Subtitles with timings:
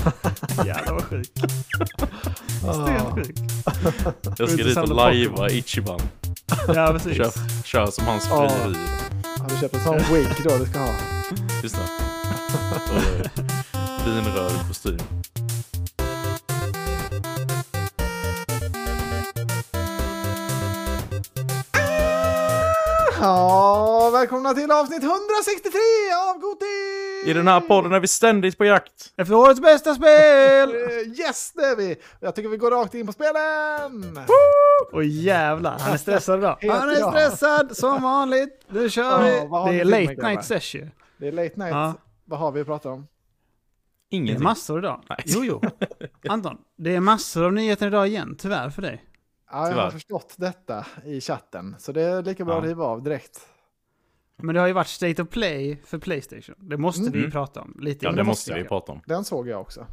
[0.66, 1.28] Jävlar vad sjuk.
[2.66, 2.72] Ah.
[2.72, 3.36] Stensjuk.
[4.24, 6.00] Jag ska Inte dit och lajva Ichiban.
[6.68, 7.16] Ja, precis.
[7.16, 7.32] Kör,
[7.64, 8.48] kör som hans Ja.
[8.48, 8.76] frieri.
[9.38, 10.94] Har du köpt en sån wig då du ska ha?
[11.62, 11.82] Just det.
[12.70, 13.30] Och, eh,
[14.06, 14.98] Vinröd kostym.
[23.20, 25.80] Ja, välkomna till avsnitt 163
[26.30, 26.99] av Goti!
[27.26, 29.12] I den här podden är vi ständigt på jakt.
[29.16, 30.70] Efter årets bästa spel!
[31.18, 31.96] Yes, det är vi!
[32.20, 34.18] Jag tycker vi går rakt in på spelen!
[34.92, 36.58] Och jävlar, han är stressad idag.
[36.70, 38.64] Han är stressad som vanligt.
[38.68, 39.30] Nu kör vi.
[39.30, 40.90] Det ni är late night session.
[41.18, 41.70] Det är late night.
[41.70, 41.94] Ja.
[42.24, 43.06] Vad har vi att prata om?
[44.10, 44.44] Det är Ingenting.
[44.44, 45.02] massor idag.
[45.08, 45.18] Nej.
[45.24, 45.60] Jo, jo.
[46.28, 49.04] Anton, det är massor av nyheter idag igen, tyvärr för dig.
[49.52, 52.58] Ja, jag har förstått detta i chatten, så det är lika bra Ja.
[52.58, 53.40] att riva av direkt.
[54.42, 56.54] Men det har ju varit State of Play för Playstation.
[56.58, 57.30] Det måste vi Mm.
[57.30, 57.76] prata om.
[57.80, 59.00] Lite Ja, det det måste vi prata om.
[59.06, 59.86] Den såg jag också.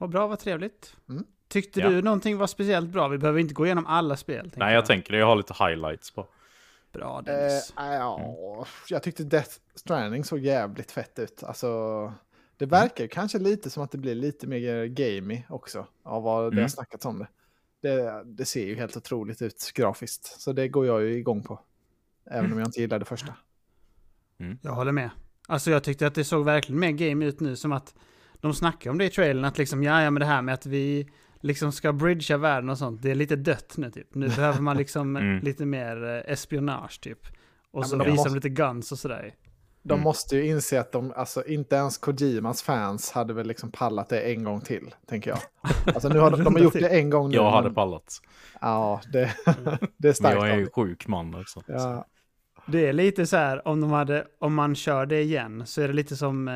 [0.00, 0.96] Vad bra, vad trevligt.
[1.08, 1.24] Mm.
[1.48, 1.88] Tyckte Ja.
[1.88, 3.08] du någonting var speciellt bra?
[3.08, 4.52] Vi behöver inte gå igenom alla spel.
[4.56, 5.18] Nej, jag tänker det.
[5.18, 6.26] Jag har lite highlights på.
[6.92, 7.72] Bra Eh, Dennis.
[7.76, 11.42] ja, jag tyckte Death Stranding såg jävligt fett ut.
[11.42, 12.12] Alltså,
[12.56, 16.46] det verkar kanske lite som att det blir lite mer gamey också, av vad det
[16.46, 16.68] har Mm.
[16.68, 17.26] snackats om det.
[17.88, 18.22] det.
[18.24, 21.60] Det ser ju helt otroligt ut grafiskt, så det går jag ju igång på.
[22.30, 23.34] Även om jag inte gillar det första.
[24.62, 25.10] Jag håller med.
[25.48, 27.94] Alltså jag tyckte att det såg verkligen mer game ut nu, som att
[28.40, 30.66] de snackar om det i trailern, att liksom, ja, ja, men det här med att
[30.66, 31.08] vi
[31.40, 34.14] liksom ska bridgea världen och sånt, det är lite dött nu typ.
[34.14, 35.38] Nu behöver man liksom Mm.
[35.44, 37.18] lite mer eh, espionage typ.
[37.72, 39.34] Och Ja, så men de visar måste- de lite guns och sådär.
[39.82, 40.04] De Mm.
[40.04, 44.20] måste ju inse att de, alltså inte ens Kojimas fans hade väl liksom pallat det
[44.20, 45.38] en gång till, tänker jag.
[45.94, 47.34] Alltså nu har de, de har gjort det en gång nu.
[47.36, 48.20] Jag hade men- pallat.
[48.60, 50.36] Ja, det, det är Men starkt.
[50.36, 51.62] jag är ju sjuk man också.
[51.66, 52.06] Ja,
[52.66, 55.88] Det är lite så här, om, de hade, om man kör det igen, så är
[55.88, 56.54] det lite som eh,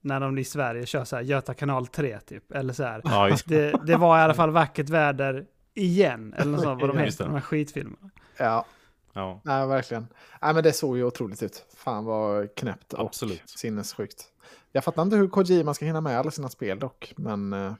[0.00, 2.52] när de i Sverige kör så här Göta kanal 3 typ.
[2.52, 3.00] Eller så här.
[3.04, 6.90] Ja, just, Det, det var i alla fall vackert väder igen, eller något sånt, vad
[6.90, 7.30] de heter, det.
[7.30, 8.10] de här skitfilmerna.
[8.36, 8.66] ja,
[9.12, 9.40] ja.
[9.44, 10.06] nej, verkligen.
[10.42, 11.66] Nej, men det såg ju otroligt ut.
[11.76, 13.42] Fan vad knäppt och Absolut.
[13.46, 14.24] sinnessjukt.
[14.72, 17.74] Jag fattar inte hur Kojima ska hinna med alla sina spel dock, men eh,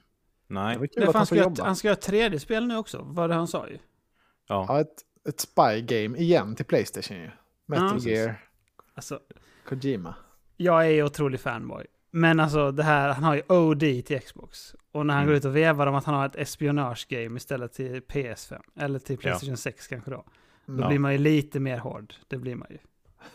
[0.47, 0.73] Nej.
[0.75, 3.29] det var Nej, han ska göra, han ska göra ett tredje spel nu också, vad
[3.29, 3.77] det han sa ju.
[4.47, 4.65] Ja.
[4.69, 4.95] Ja, ett,
[5.29, 7.29] ett spy game igen till Playstation ju.
[7.65, 8.07] Metal precis.
[8.11, 8.35] Gear,
[8.93, 9.19] Alltså,
[9.67, 10.15] Kojima.
[10.57, 11.85] jag är ju otrolig fanboy.
[12.11, 14.75] Men alltså det här, han har ju OD till Xbox.
[14.91, 15.29] Och när han Mm.
[15.31, 18.61] går ut och vevar om att han har ett espionage-game istället till PS5.
[18.75, 20.23] Eller till Playstation 6 kanske då.
[20.65, 20.87] Då Mm.
[20.87, 22.13] blir man ju lite mer hård.
[22.27, 22.77] Det blir man ju.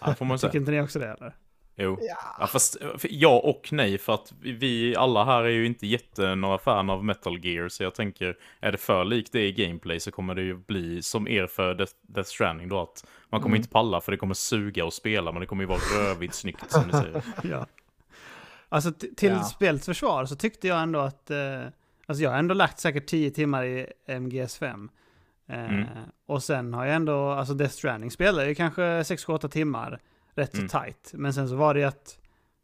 [0.01, 0.39] ja, får man.
[0.39, 1.37] Tycker inte ni också det eller?
[1.83, 1.99] Jo.
[2.01, 6.35] Ja, Ja, fast ja och nej, för att vi- alla här är ju inte jätte
[6.35, 10.01] några fan av Metal Gear, så jag tänker, är det för likt det i gameplay
[10.01, 13.55] så kommer det ju bli som er för Death, Death Stranding då, att man kommer
[13.57, 13.61] Mm.
[13.61, 16.71] inte palla för det kommer suga och spela, men det kommer ju vara rövigt snyggt
[16.71, 17.23] som ni säger.
[17.43, 17.67] Ja.
[18.69, 19.43] Alltså till Ja.
[19.43, 21.31] spelets försvar så tyckte jag ändå att...
[21.31, 21.61] Eh,
[22.07, 24.89] alltså jag har ändå lagt säkert 10 timmar i MGS5.
[25.49, 25.85] Eh, Mm.
[26.27, 29.99] Och sen har jag ändå, alltså Death Stranding spelade ju kanske 6-8 timmar
[30.35, 30.69] rätt så Mm.
[30.69, 31.11] tight.
[31.15, 32.19] Men sen så var det ju att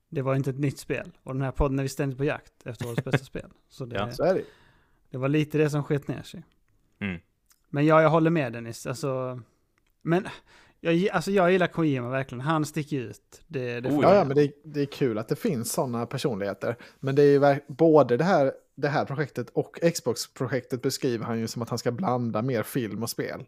[0.09, 1.11] det var inte ett nytt spel.
[1.23, 3.51] Och den här podden är vi ständigt på jakt efter årets bästa spel.
[3.69, 4.13] Så det, Ja.
[4.13, 4.43] så är det
[5.11, 6.43] det var lite det som sket ner sig.
[6.99, 7.21] Mm.
[7.69, 8.87] Men ja, jag håller med Dennis.
[8.87, 9.41] Alltså,
[10.03, 10.27] men
[10.81, 12.41] jag, alltså jag gillar Kojima verkligen.
[12.41, 13.43] Han sticker ut.
[13.47, 16.07] Det, det Oh, Ja, ja, men det, är- det är kul att det finns sådana
[16.07, 16.77] personligheter.
[17.01, 21.47] Men det är ju både det här, det här projektet och Xbox-projektet beskriver han ju
[21.47, 23.45] som att han ska blanda mer film och spel.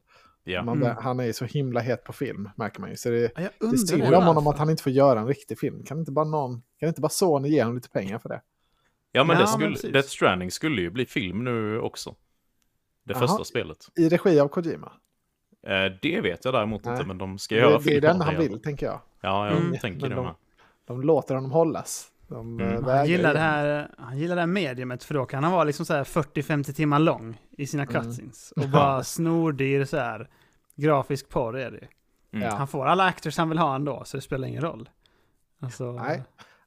[0.52, 0.62] Ja.
[0.62, 0.96] Man, Mm.
[1.00, 2.96] Han är ju så himla het på film, märker man ju.
[2.96, 5.26] Så det, Ja, jag det är synd om honom att han inte får göra en
[5.26, 5.82] riktig film.
[5.84, 8.40] Kan inte bara någon, kan inte bara Sony ge honom lite pengar för det?
[9.12, 9.92] Ja, men, Ja, det men skulle, precis.
[9.92, 12.14] Death Stranding skulle ju bli film nu också.
[13.04, 13.20] Det Jaha.
[13.20, 13.78] första spelet.
[13.96, 14.92] I regi av Kojima.
[15.66, 16.94] Eh, det vet jag däremot Nej.
[16.94, 18.86] inte, men de ska Det, göra det är film det av enda han vill, tänker
[18.86, 19.00] jag.
[19.20, 19.78] Ja, jag Mm.
[19.78, 20.34] tänker Men det de- med.
[20.86, 22.08] De låter honom hållas.
[22.28, 22.84] De Mm.
[22.84, 25.64] eh, Han gillar, det här, han gillar det här mediumet för då kan han vara
[25.64, 27.94] liksom så här 40-50 timmar lång i sina Mm.
[27.94, 28.52] cutscenes.
[28.52, 30.28] Och bara snordyr så här
[30.82, 31.86] grafisk porr är det ju.
[32.40, 32.54] Mm.
[32.56, 34.88] Han får alla actors han vill ha ändå, så det spelar ingen roll.
[35.60, 36.22] Alltså, Nej.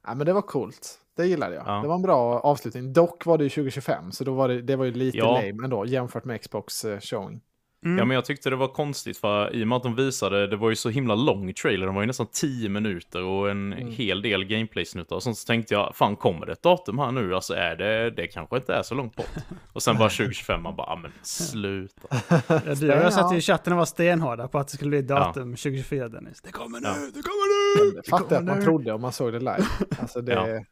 [0.06, 0.98] Ja, men det var coolt.
[1.16, 1.64] Det gillade jag.
[1.66, 1.72] Ja.
[1.82, 2.92] Det var en bra avslutning.
[2.92, 5.32] Dock var det ju 2025, så då var det, det var ju lite Ja.
[5.34, 7.40] lame ändå jämfört med Xbox eh, showing.
[7.84, 7.98] Mm.
[7.98, 10.56] Ja, men jag tyckte det var konstigt för i och med att de visade, det
[10.56, 13.88] var ju så himla lång trailer, den var ju nästan 10 minuter och en Mm.
[13.90, 17.34] hel del gameplay-snuttar och så tänkte jag, fan kommer det ett datum här nu?
[17.34, 19.26] Alltså är det, det kanske inte är så långt bort.
[19.72, 22.08] Och sen bara 2025, man bara, ah, men sluta.
[22.48, 23.36] Ja, du jag satt Ja.
[23.36, 26.40] i chatten och var stenhårda på att det skulle bli datum 2024 Dennis.
[26.42, 26.94] Det kommer nu, Ja.
[26.94, 27.92] det kommer nu!
[27.96, 28.64] Jag fattar att man nu.
[28.64, 29.64] trodde om man såg det live.
[30.00, 30.32] Alltså det...
[30.32, 30.48] Ja.
[30.48, 30.64] Ja.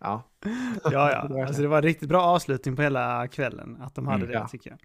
[0.00, 0.90] ja.
[0.92, 1.46] Ja, ja.
[1.46, 4.28] Alltså det var en riktigt bra avslutning på hela kvällen, att de hade Mm.
[4.28, 4.48] det Ja.
[4.48, 4.78] tycker jag.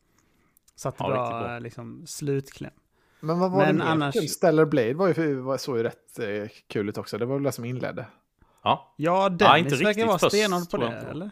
[0.81, 1.55] Satt Ja, bra, riktigt bra.
[1.55, 2.71] eh, liksom, slutkläm.
[3.19, 4.27] Men vad var Men det annars- kul?
[4.27, 7.17] Stellar Blade var ju, var, såg ju rätt eh, kul ut också.
[7.17, 8.05] Det var väl det som inledde.
[8.63, 11.31] Ja, Ja, Ja, Dennis inte verkar riktigt vara först, stenhård på det, eller?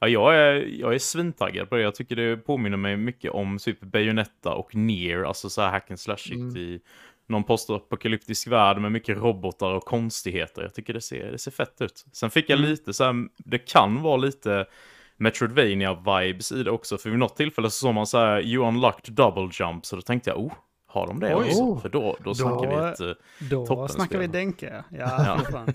[0.00, 1.82] Ja, jag är, jag är svintaggad på det.
[1.82, 5.90] Jag tycker det påminner mig mycket om typ Bayonetta och Nier, alltså så här hack
[5.90, 6.56] and slash mm.
[6.56, 6.80] i
[7.26, 10.62] någon postapokalyptisk värld med mycket robotar och konstigheter.
[10.62, 12.04] Jag tycker det ser, det ser fett ut.
[12.12, 12.70] Sen fick jag mm.
[12.70, 14.66] lite så här, det kan vara lite
[15.16, 19.14] Metroidvania-vibes i det också, för vid något tillfälle så såg man så här, you unlocked
[19.14, 20.52] double jump, så då tänkte jag, oh,
[20.86, 21.44] har de det Oj.
[21.44, 21.76] också?
[21.76, 25.24] För då, då snackar vi ett uh, Då snackar vi Denke, ja.
[25.26, 25.40] ja.
[25.50, 25.72] Fan.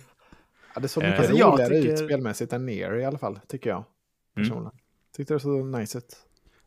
[0.76, 1.94] ja det såg mycket eh, roligare tycker...
[1.94, 3.84] ut spelmässigt än ner i alla fall, tycker jag.
[4.36, 4.62] Personligen.
[4.62, 4.78] Mm.
[5.16, 6.18] Tyckte det såg nice ut.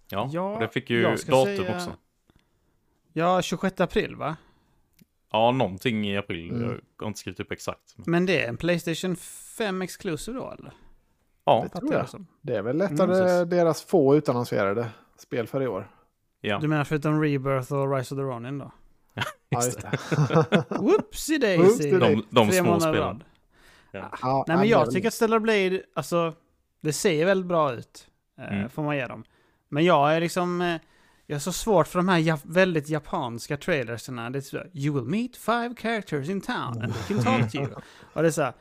[0.09, 1.75] Ja, ja och det fick ju datum säga...
[1.75, 1.97] också.
[3.13, 4.37] Ja, 26 april va?
[5.33, 6.51] Ja, någonting i april.
[6.51, 6.63] Mm.
[6.63, 7.95] Jag har inte skrivit upp exakt.
[7.97, 10.73] Men det är en Playstation 5 Exclusive då eller?
[11.45, 12.07] Ja, det tror jag.
[12.41, 15.91] Det är väl lättare mm, deras få utannonserade spel för i år.
[16.41, 16.59] Ja.
[16.59, 18.73] Du menar förutom Rebirth och Rise of the Ronin då?
[19.49, 19.99] ja, just det.
[20.69, 21.91] Whoopsie daisy!
[21.91, 23.23] De, de små spelen.
[23.91, 24.11] Ja.
[24.23, 26.35] Ja, Nej men jag tycker att Stellar Blade, alltså,
[26.81, 28.07] det ser väldigt bra ut.
[28.39, 28.71] Eh, mm.
[28.71, 29.25] Får man ge dem.
[29.69, 30.77] Men jag är liksom, eh,
[31.27, 34.31] jag har så svårt för de här jap väldigt japanska trailersarna.
[34.31, 37.57] Det är så, you will meet five characters in town and they can talk to
[37.57, 37.69] you.
[38.13, 38.53] och det är så här,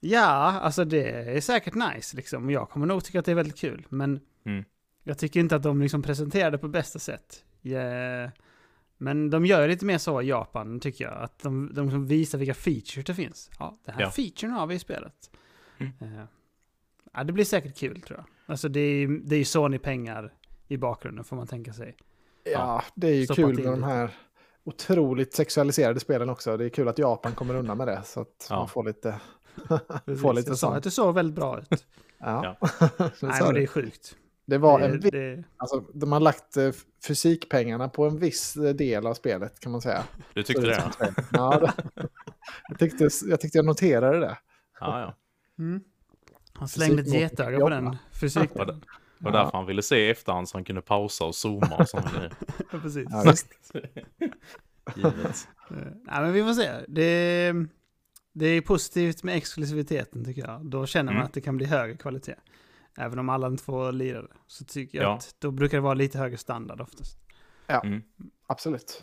[0.00, 2.50] ja, alltså det är säkert nice liksom.
[2.50, 3.86] Jag kommer nog tycka att det är väldigt kul.
[3.88, 4.64] Men mm.
[5.02, 7.44] jag tycker inte att de liksom presenterar det på bästa sätt.
[7.62, 8.30] Yeah.
[8.98, 11.22] Men de gör lite mer så i Japan, tycker jag.
[11.22, 13.50] Att de, de liksom visar vilka features det finns.
[13.58, 14.10] Ja, den här ja.
[14.10, 15.30] featuren har vi i spelet.
[15.78, 15.92] Mm.
[16.02, 16.24] Uh,
[17.14, 18.26] ja, det blir säkert kul tror jag.
[18.46, 20.32] Alltså det är, det är ju Sony-pengar
[20.68, 21.96] i bakgrunden får man tänka sig.
[22.44, 24.10] Ja, det är ju kul med de här
[24.64, 26.56] otroligt sexualiserade spelen också.
[26.56, 28.02] Det är kul att Japan kommer undan med det.
[28.04, 28.56] Så att ja.
[28.56, 29.20] man får lite...
[30.20, 31.86] får lite jag sa att det såg väldigt bra ut.
[32.18, 32.56] ja.
[33.20, 34.16] Nej, men det är sjukt.
[34.48, 35.44] Det var en det, det...
[35.56, 36.70] Alltså, de har lagt eh,
[37.06, 40.04] fysikpengarna på en viss eh, del av spelet kan man säga.
[40.34, 40.92] Du tyckte det?
[40.98, 41.14] det?
[41.32, 41.72] Ja, det,
[42.68, 44.38] jag, tyckte, jag tyckte jag noterade det.
[44.80, 45.14] Ja, ja.
[45.58, 45.80] Mm.
[46.52, 48.84] Han slängde ett getöga på den fysikdelen.
[49.18, 51.88] Det var därför han ville se i efterhand så han kunde pausa och zooma och
[51.88, 52.06] sånt.
[52.72, 53.06] ja, precis.
[53.10, 53.34] Ja,
[54.96, 55.48] Givet.
[56.02, 56.70] Nej, men vi får se.
[56.88, 57.52] Det,
[58.38, 60.66] det är positivt med exklusiviteten tycker jag.
[60.66, 61.26] Då känner man mm.
[61.26, 62.34] att det kan bli högre kvalitet.
[62.98, 64.28] Även om alla inte får lira det.
[64.46, 65.14] Så tycker jag ja.
[65.14, 67.18] att då brukar det vara lite högre standard oftast.
[67.66, 68.02] Ja, mm.
[68.46, 69.02] absolut.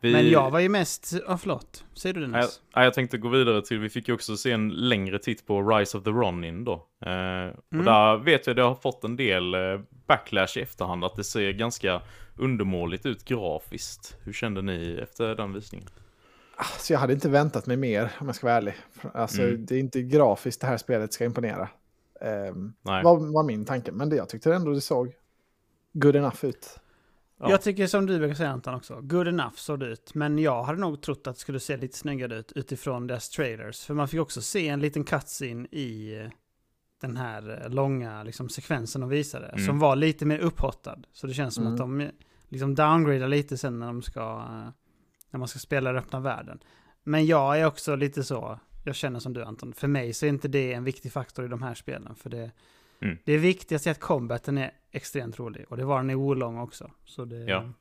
[0.00, 0.12] Vi...
[0.12, 2.62] Men jag var ju mest, ja oh, förlåt, säger du det Nils?
[2.72, 5.62] Jag, jag tänkte gå vidare till, vi fick ju också se en längre titt på
[5.62, 6.86] Rise of the Ronin då.
[7.00, 7.54] Eh, mm.
[7.78, 11.24] Och där vet jag det har fått en del eh, backlash i efterhand, att det
[11.24, 12.02] ser ganska
[12.36, 14.16] undermåligt ut grafiskt.
[14.24, 15.88] Hur kände ni efter den visningen?
[16.56, 18.74] Alltså jag hade inte väntat mig mer om jag ska vara ärlig.
[19.14, 19.66] Alltså mm.
[19.66, 21.68] det är inte grafiskt det här spelet ska imponera.
[22.20, 25.14] Um, var, var min tanke, men det, jag tyckte ändå det såg
[25.92, 26.78] good enough ut.
[27.38, 27.50] Ja.
[27.50, 30.14] Jag tycker som du brukar säga Anton också, good enough såg det ut.
[30.14, 33.84] Men jag hade nog trott att det skulle se lite snyggare ut utifrån deras trailers.
[33.84, 36.30] För man fick också se en liten cutscene i eh,
[37.00, 39.46] den här eh, långa liksom, sekvensen de visade.
[39.46, 39.66] Mm.
[39.66, 40.98] Som var lite mer upphottad.
[41.12, 41.74] Så det känns som mm.
[41.74, 42.10] att de
[42.48, 44.44] liksom downgradar lite sen när de ska...
[45.30, 46.58] När man ska spela den öppna världen.
[47.02, 49.72] Men jag är också lite så, jag känner som du Anton.
[49.72, 52.14] För mig så är inte det en viktig faktor i de här spelen.
[52.14, 52.50] För det,
[53.00, 53.18] mm.
[53.24, 55.66] det viktigaste är att combaten är extremt rolig.
[55.68, 56.90] Och det var den i olång också.
[57.04, 57.72] Så det, ja.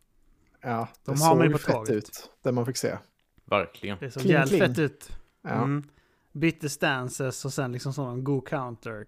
[0.61, 2.97] Ja, det de har man ju på fett ut, det man fick se.
[3.45, 3.97] Verkligen.
[3.99, 5.17] Det såg jävligt fett ut.
[5.41, 5.49] Ja.
[5.49, 5.83] Mm.
[6.31, 9.05] Bytte stances och sen liksom sån go counter.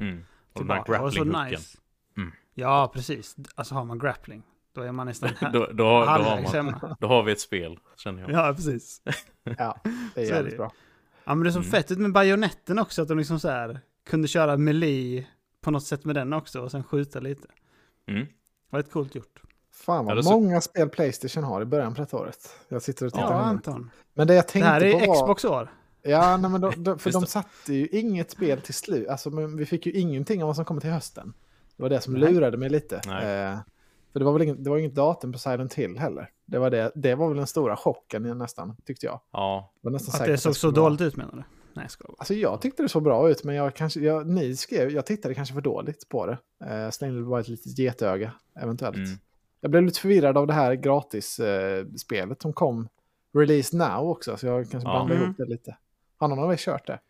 [0.00, 0.24] Mm.
[0.52, 1.78] Och den här grappling så nice.
[2.16, 2.32] Mm.
[2.54, 3.36] Ja, precis.
[3.54, 4.42] Alltså har man grappling,
[4.76, 8.22] då är man nästan då, då, då, har man, då har vi ett spel, känner
[8.22, 8.30] jag.
[8.30, 9.02] Ja, precis.
[9.58, 9.80] ja,
[10.14, 10.72] det är jävligt bra.
[11.24, 11.70] Ja, men det är så mm.
[11.70, 15.26] fett ut med bajonetten också, att de liksom så här kunde köra melee
[15.60, 17.48] på något sätt med den också och sen skjuta lite.
[18.06, 18.26] Mm.
[18.26, 18.32] Det
[18.70, 19.42] var ett coolt gjort.
[19.72, 20.68] Fan vad många så...
[20.68, 22.50] spel Playstation har i början på detta året.
[22.68, 23.32] Jag sitter och tittar.
[23.32, 23.90] Ja, Anton.
[24.14, 25.22] Men det jag tänkte på Det här är på var...
[25.22, 25.70] Xbox år.
[26.02, 29.08] Ja, nej, men då, då, för de satte ju inget spel till slut.
[29.08, 31.34] Alltså, men vi fick ju ingenting om vad som kommer till hösten.
[31.76, 32.32] Det var det som nej.
[32.32, 32.96] lurade mig lite.
[32.96, 33.58] Eh,
[34.16, 36.30] för det var väl inget, det var inget datum på Silent Hill heller.
[36.46, 39.20] Det var, det, det var väl den stora chocken nästan, tyckte jag.
[39.32, 39.72] Ja.
[39.80, 41.42] Var nästan att det såg så dåligt ut menar du?
[41.74, 44.90] Nej, jag Alltså jag tyckte det såg bra ut, men jag kanske, jag, ni skrev,
[44.90, 46.38] jag tittade kanske för dåligt på det.
[46.64, 48.32] Eh, slängde bara ett litet getöga,
[48.62, 48.96] eventuellt.
[48.96, 49.18] Mm.
[49.60, 52.88] Jag blev lite förvirrad av det här gratis-spelet eh, som kom
[53.38, 54.92] release now också, så jag kanske ja.
[54.92, 55.24] blandade mm.
[55.24, 55.76] ihop det lite.
[56.16, 57.00] Har någon av er kört det?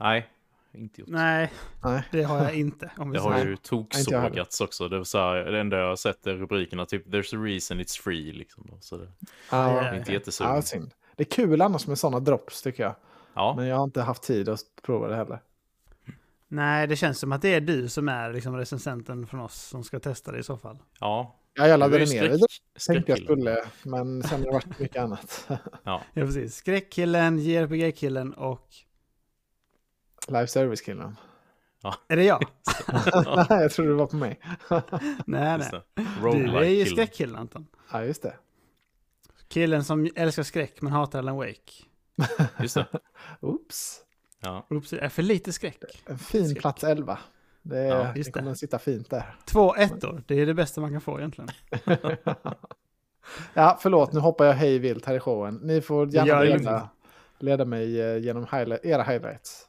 [0.00, 0.28] Nej,
[0.72, 1.10] inte gjort.
[1.10, 1.52] Nej,
[1.84, 2.02] Nej.
[2.10, 2.90] det har jag inte.
[2.96, 4.88] Om det har ju toksågats också.
[4.88, 7.80] Det, var så här, det enda jag har sett är rubrikerna typ “There's a reason
[7.80, 8.70] it's free” liksom.
[8.80, 9.08] Så det
[9.50, 10.52] ah, är inte jättesugen.
[10.52, 10.90] Ah, synd.
[11.16, 12.94] Det är kul annars med sådana drops tycker jag.
[13.34, 13.54] Ja.
[13.56, 15.40] Men jag har inte haft tid att prova det heller.
[16.48, 19.84] Nej, det känns som att det är du som är liksom recensenten från oss som
[19.84, 20.78] ska testa det i så fall.
[21.00, 21.34] Ja.
[21.54, 22.38] Ja, jag laddade ner det.
[22.86, 25.44] Tänkte jag skulle, men sen har det varit mycket annat.
[25.48, 26.54] Ja, ja precis.
[26.54, 28.68] Skräckkillen, JRPG-killen och...
[30.26, 31.16] Live service-killen.
[31.82, 31.94] Ja.
[32.08, 32.44] Är det jag?
[33.24, 34.40] nej, jag trodde det var på mig.
[35.26, 35.70] nej, nej.
[35.70, 35.82] det.
[36.32, 37.66] Du är ju skräckkillen Anton.
[37.92, 38.34] ja, just det.
[39.48, 41.72] Killen som älskar skräck men hatar Alan Wake.
[42.60, 42.86] Just det.
[43.40, 44.00] Oops.
[44.40, 44.66] Ja.
[44.70, 46.02] Oops, är för lite skräck.
[46.06, 46.60] En fin Skräck.
[46.60, 47.18] plats 11.
[47.62, 48.38] Det, Ja, det just det.
[48.38, 49.36] kommer att sitta fint där.
[49.44, 51.48] Två ettor, det är det bästa man kan få egentligen.
[53.54, 55.54] Ja, förlåt, nu hoppar jag hej vilt här i showen.
[55.62, 56.88] Ni får gärna leda,
[57.38, 59.68] leda mig eh, genom highlight, era highlights.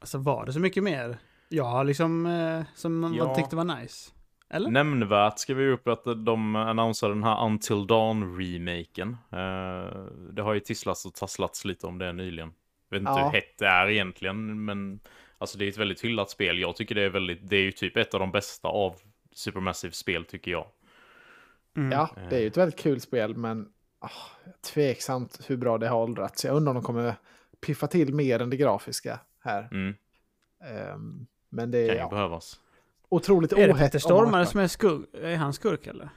[0.00, 1.18] Alltså var det så mycket mer?
[1.60, 3.34] Har liksom, eh, som man Ja.
[3.34, 4.10] tyckte var nice.
[4.50, 4.70] Eller?
[4.70, 9.16] Nämnvärt ska vi upp att de annonserade den här Until Dawn-remaken.
[9.32, 10.02] Eh,
[10.32, 12.52] det har ju tisslats och tasslats lite om det nyligen.
[12.90, 13.24] Jag vet inte Ja.
[13.24, 15.00] hur hett det är egentligen, men
[15.38, 16.58] alltså det är ett väldigt hyllat spel.
[16.58, 18.94] Jag tycker det är väldigt, det är ju typ ett av de bästa av
[19.32, 20.66] Supermassive-spel tycker jag.
[21.76, 21.92] Mm.
[21.92, 24.10] Ja, det är ju ett väldigt kul spel, men ah,
[24.72, 26.44] tveksamt hur bra det har åldrats.
[26.44, 27.14] Jag undrar om de kommer
[27.66, 29.68] piffa till mer än det grafiska här.
[29.72, 29.94] Mm,
[30.64, 32.60] Ehm, men det är kan ju ja, behövas.
[33.08, 33.78] otroligt Är det ohett.
[33.92, 35.08] Peter Stormare som är skurk?
[35.14, 36.08] Är han skurk eller?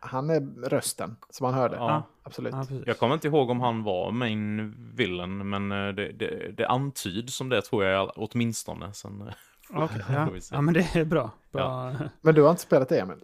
[0.00, 1.76] Han är rösten, som man hörde.
[1.76, 2.02] Ja.
[2.22, 2.54] Absolut.
[2.54, 2.66] Ja.
[2.86, 7.34] Jag kommer inte ihåg om han var main villain, men eh, det, det, det antyds
[7.34, 8.92] som det tror jag åtminstone.
[8.92, 9.34] Sen, eh,
[9.88, 10.28] får ja.
[10.50, 11.30] ja, men det är bra.
[11.52, 11.92] bra.
[12.20, 13.18] Men du har inte spelat det, Emil?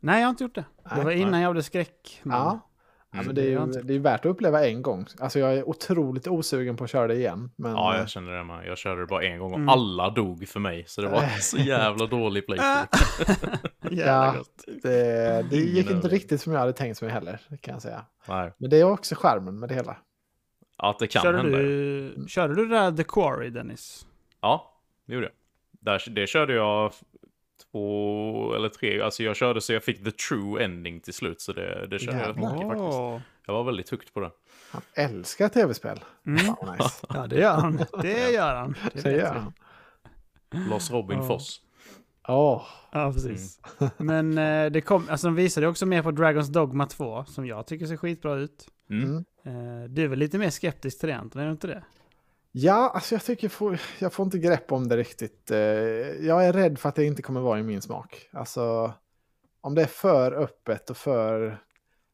[0.00, 0.64] Nej, jag har inte gjort det.
[0.84, 1.04] Det Nej.
[1.04, 2.20] var innan jag gjorde skräck.
[2.22, 2.60] men- Ja.
[3.14, 3.26] Ja, Mm.
[3.26, 5.06] men det är Det jag ju det är värt att uppleva en gång.
[5.18, 7.50] Alltså jag är otroligt osugen på att köra det igen.
[7.56, 8.66] Men Ja, eh, jag känner det med.
[8.66, 9.68] Jag körde det bara en gång och Mm.
[9.68, 10.84] alla dog för mig.
[10.86, 12.86] Så det var så jävla dålig playthrough.
[13.90, 14.44] Jävla Ja.
[14.82, 18.04] det, det gick inte riktigt som jag hade tänkt mig heller, kan jag säga.
[18.28, 19.96] Nej, Men det är också skärmen med det hela.
[20.76, 21.58] att det kan Körde hända.
[21.58, 24.06] du, körde du det där The Quarry, Dennis?
[24.40, 25.34] Ja, det gjorde jag.
[25.80, 26.92] Där, det körde jag
[27.72, 29.00] två eller tre.
[29.00, 31.40] Alltså jag körde så jag fick the true ending till slut.
[31.40, 33.28] Så det, det körde jag mycket faktiskt.
[33.46, 34.30] Jag var väldigt högt på det.
[34.70, 36.00] Han älskar tv-spel.
[36.26, 36.36] Mm.
[36.44, 37.06] Nice.
[37.08, 37.80] Ja, det gör han.
[38.02, 38.74] Det gör han.
[38.92, 39.52] Det vet gör han.
[40.70, 41.26] Lars Robin Ja.
[41.26, 41.60] Foss.
[42.28, 43.60] Åh, Ja, precis.
[43.96, 47.66] Men eh, det kom, alltså de visade också mer på Dragons Dogma 2, som jag
[47.66, 48.68] tycker ser skitbra ut.
[48.90, 49.24] Mm.
[49.44, 49.82] Mm.
[49.82, 51.84] Eh, du är väl lite mer skeptisk till det, Anton, är du inte det?
[52.56, 55.50] Ja, alltså jag tycker jag får, jag får inte grepp om det riktigt.
[55.50, 58.28] Eh, Jag är rädd för att det inte kommer vara i min smak.
[58.32, 58.92] Alltså,
[59.60, 61.58] om det är för öppet och för...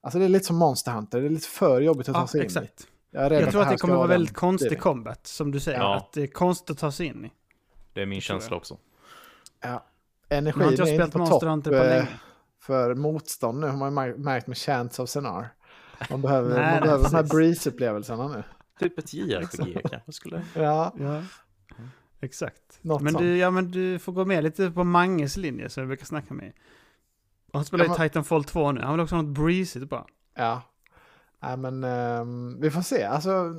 [0.02, 2.26] Alltså det är lite som Monster Hunter, det är lite för jobbigt att ta Ja,
[2.26, 2.46] sig in i.
[2.46, 2.86] exakt.
[3.10, 5.78] Jag, är rädd Jag tror att det kommer vara väldigt konstig combat, som du säger.
[5.78, 5.96] Ja.
[5.96, 7.32] Att det är konstigt att ta sig in i.
[7.92, 8.76] Det är min Det känsla också.
[9.62, 9.68] Ja.
[10.28, 12.08] Nu har Energin inte jag är inte spelat på Monster topp Hunter på eh, länge.
[12.62, 15.48] för motstånd nu, har man märkt med Chance of Senar.
[16.10, 18.42] Man behöver, Nej, man behöver de här breeze-upplevelserna nu.
[18.80, 20.42] Typ ett JRPG kanske skulle...
[20.54, 21.22] Ja, Ja,
[22.20, 22.78] exakt.
[22.82, 23.22] Något men sånt.
[23.24, 26.34] du, ja, men du får gå med lite på Manges linje, som vi brukar snacka
[26.34, 26.52] med.
[27.52, 28.80] Han spelar ju Ja, men- Titanfall 2 nu.
[28.80, 30.04] Han vill också ha något breezyt bara.
[30.34, 30.62] ja.
[31.42, 33.02] Nej, men ehm, vi får se.
[33.04, 33.54] Alltså,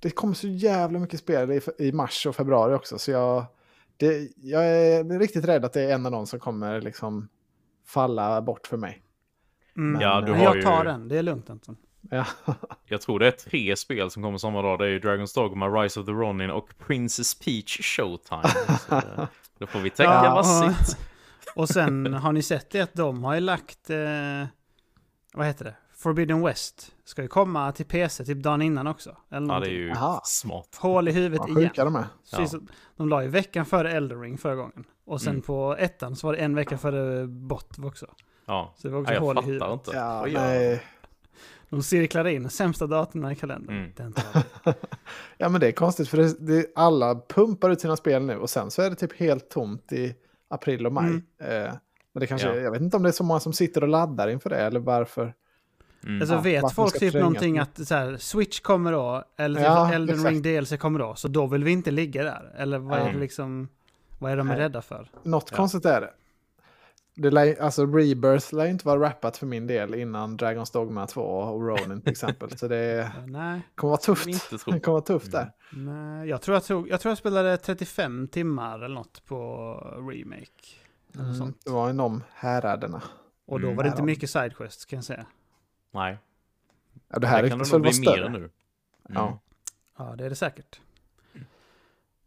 [0.00, 2.98] det kommer så jävla mycket spel i, i mars och februari också.
[2.98, 3.44] Så jag,
[3.96, 7.28] det, jag är riktigt rädd att det är en av dem som kommer liksom
[7.86, 9.02] falla bort för mig.
[9.76, 10.00] Mm.
[10.00, 11.76] Ja, du men har jag ju- tar den, det är lugnt Anton.
[12.10, 12.26] Ja,
[12.84, 14.78] Jag tror det är tre spel som kommer samma dag.
[14.78, 18.42] Det är ju Dragon's Dogma, Rise of the Ronin och Princess Peach Showtime.
[18.88, 19.26] Så, eh,
[19.58, 20.34] då får vi tänka Ja.
[20.34, 20.98] massigt.
[21.56, 23.96] Och sen har ni sett det att de har ju lagt, eh,
[25.34, 25.74] vad heter det?
[25.96, 29.16] Forbidden West ska ju komma till PC typ dagen innan också.
[29.30, 30.20] Eller Ja, det är ju Aha.
[30.24, 30.76] smart.
[30.80, 31.70] Hål i huvudet vad igen.
[31.76, 32.04] de är.
[32.32, 32.46] Ja.
[32.96, 34.84] De la ju veckan före Elden Ring förra gången.
[35.04, 35.42] Och sen Mm.
[35.42, 38.06] på ettan så var det en vecka före Botv också.
[38.46, 39.72] Ja, Så det var också ja jag hål i fattar huvudet.
[39.72, 39.90] inte.
[39.96, 40.82] Ja, nej.
[41.70, 43.92] De cirklade in sämsta datorn i kalendern.
[43.98, 44.12] Mm.
[45.38, 48.50] Ja, men det är konstigt för det, det, alla pumpar ut sina spel nu och
[48.50, 50.14] sen så är det typ helt tomt i
[50.48, 51.06] april och maj.
[51.06, 51.22] Mm.
[51.38, 51.72] Eh,
[52.12, 52.54] men det kanske, Ja.
[52.56, 54.80] jag vet inte om det är så många som sitter och laddar inför det eller
[54.80, 55.34] varför.
[56.04, 56.20] Mm.
[56.20, 59.92] Alltså Ja, vet folk typ någonting att så här, Switch kommer då, eller typ Ja,
[59.94, 60.30] Elden exakt.
[60.32, 62.52] Ring DLC kommer då, så då vill vi inte ligga där.
[62.56, 63.14] Eller vad är Mm.
[63.14, 63.68] det liksom,
[64.18, 64.58] vad är de Nej.
[64.58, 65.10] rädda för?
[65.22, 65.56] Något Ja.
[65.56, 66.10] konstigt är det.
[67.14, 71.20] Det lär, alltså Rebirth lär inte vara rappat för min del innan Dragon's Dogma 2
[71.22, 72.58] och Ronin till exempel.
[72.58, 74.26] Så det Nej, kommer vara tufft.
[74.26, 74.40] Inte.
[74.50, 75.52] Det kommer vara tufft där.
[75.72, 79.74] nej jag, tror jag, tog, jag tror jag spelade 35 timmar eller något på
[80.10, 80.46] remake.
[81.14, 81.60] Eller Mm, sånt.
[81.64, 83.02] det var inom häraderna.
[83.46, 83.76] Och då Mm.
[83.76, 84.06] var det inte Härav.
[84.06, 85.26] mycket sidequests kan jag säga.
[85.92, 86.18] Nej,
[87.12, 88.32] Ja, det här det kan ryktas nog väl bli vara mer större.
[88.32, 88.38] nu.
[88.38, 88.50] Mm.
[89.08, 89.40] Ja.
[89.98, 90.80] Ja, det är det säkert.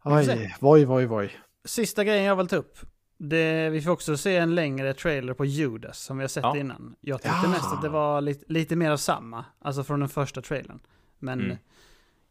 [0.04, 1.40] Oj, voj, voj, voj.
[1.64, 2.78] Sista grejen jag vill ta upp.
[3.18, 6.56] Det, vi får också se en längre trailer på Judas som vi har sett Ja.
[6.56, 6.94] innan.
[7.00, 7.48] Jag tyckte Ja.
[7.50, 10.80] mest att det var lite, lite mer av samma, alltså från den första trailern.
[11.18, 11.56] Men Mm.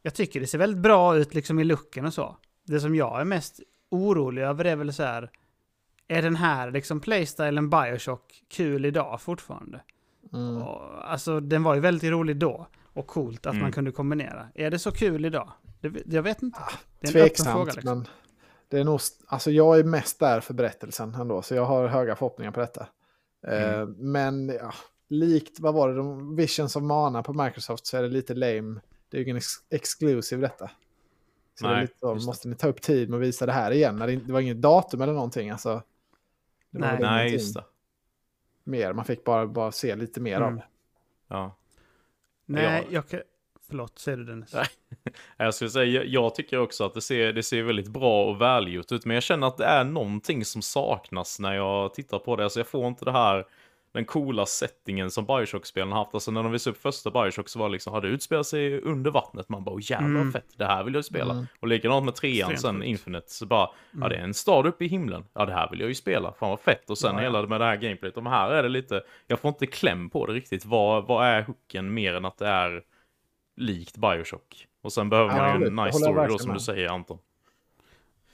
[0.02, 2.38] jag tycker det ser väldigt bra ut liksom i looken och så.
[2.66, 3.60] Det som jag är mest
[3.90, 5.30] orolig över är väl så här,
[6.08, 9.82] är den här liksom playstylen Bioshock kul idag fortfarande?
[10.34, 10.62] Mm.
[10.62, 13.62] Och, alltså den var ju väldigt rolig då och coolt att Mm.
[13.62, 14.48] man kunde kombinera.
[14.56, 15.52] Är det så kul idag?
[15.82, 16.60] Det, jag vet inte.
[17.00, 17.98] Det är en öppen fråga, liksom.
[17.98, 18.08] men
[18.74, 22.16] det är nog, alltså jag är mest där för berättelsen ändå, så jag har höga
[22.16, 22.88] förhoppningar på detta.
[23.48, 23.96] Eh, mm.
[23.98, 24.74] men ja,
[25.08, 28.82] likt, vad var det, de Visions of Mana på Microsoft så är det lite lame.
[29.10, 30.72] Det är ju ingen ex exclusive detta.
[31.60, 33.52] Så Nej, det är lite så, måste ni ta upp tid med att visa det
[33.52, 34.00] här igen?
[34.00, 35.50] Det, det var inget datum eller någonting.
[35.50, 35.82] Alltså,
[36.70, 37.64] Nej, Nej just det.
[38.64, 40.48] Mer, man fick bara, bara se lite mer mm.
[40.48, 40.66] av det.
[41.28, 41.56] Ja.
[42.46, 43.22] Nej, jag kan...
[43.74, 44.56] Förlåt, säger du Dennis?
[45.38, 48.92] jag skulle säga, jag tycker också att det ser, det ser väldigt bra och välgjort
[48.92, 52.44] ut, men jag känner att det är någonting som saknas när jag tittar på det.
[52.44, 53.46] Alltså jag får inte det här
[53.94, 56.14] den coola settingen som Bioshock-spelen har haft.
[56.14, 58.82] Alltså när de visade upp första Bioshock så var det liksom, hade det utspelat sig
[58.82, 59.50] under vattnet?
[59.50, 60.32] Man bara, jävlar mm.
[60.32, 61.34] fett, det här vill jag spela.
[61.34, 61.46] Mm.
[61.60, 64.04] Och likadant med trean sen, Infinite, så bara, mm.
[64.04, 65.26] ja det är en stad uppe i himlen.
[65.34, 66.90] Ja det här vill jag ju spela, fan vad fett.
[66.90, 69.50] Och sen ja, hela med det här gameplayet, och här är det lite, jag får
[69.50, 70.66] inte kläm på det riktigt.
[70.66, 72.84] Vad, vad är hooken mer än att det är
[73.56, 74.68] likt Bioshock?
[74.82, 77.18] Och sen behöver man ju en nice story då som du säger Anton.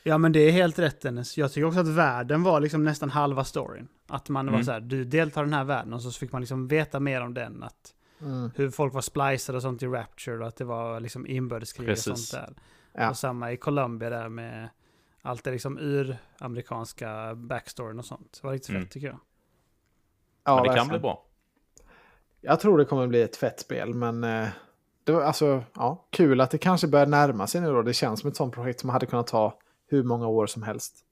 [0.03, 1.37] Ja men det är helt rätt Dennis.
[1.37, 3.87] Jag tycker också att världen var liksom nästan halva storyn.
[4.07, 4.55] Att man mm.
[4.55, 6.99] var så här, du deltar i den här världen och så fick man liksom veta
[6.99, 7.63] mer om den.
[7.63, 8.51] Att mm.
[8.55, 11.97] Hur folk var splicade och sånt i Rapture och att det var liksom inbördeskrig och
[11.97, 12.53] sånt där.
[12.93, 13.09] Ja.
[13.09, 14.69] Och samma i Columbia där med
[15.21, 18.39] allt det liksom ur amerikanska backstoryn och sånt.
[18.41, 18.81] Det var riktigt mm.
[18.81, 19.19] fett tycker jag.
[20.43, 21.25] Ja, men det kan bli bra.
[22.41, 24.47] Jag tror det kommer bli ett fett spel, men eh,
[25.03, 27.81] det var alltså, ja, kul att det kanske börjar närma sig nu då.
[27.81, 31.05] Det känns som ett sånt projekt som hade kunnat ta hur många år som helst.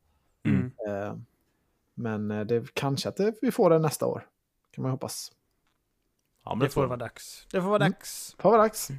[0.45, 0.71] Mm.
[0.87, 1.15] Eh,
[1.95, 4.27] men eh, det kanske att det, vi får det nästa år.
[4.71, 5.31] Kan man hoppas.
[6.45, 7.47] Ja, det, det får vara dags.
[7.51, 7.91] Det får vara mm.
[7.91, 8.33] dags.
[8.37, 8.91] Det får vara dags.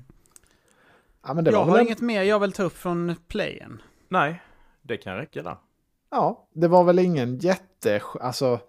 [1.22, 1.86] Ja, men det jag har en...
[1.86, 3.82] inget mer jag vill ta upp från playen.
[4.08, 4.42] Nej,
[4.82, 5.56] det kan räcka där.
[6.10, 8.02] Ja, det var väl ingen jätte...
[8.20, 8.60] Alltså,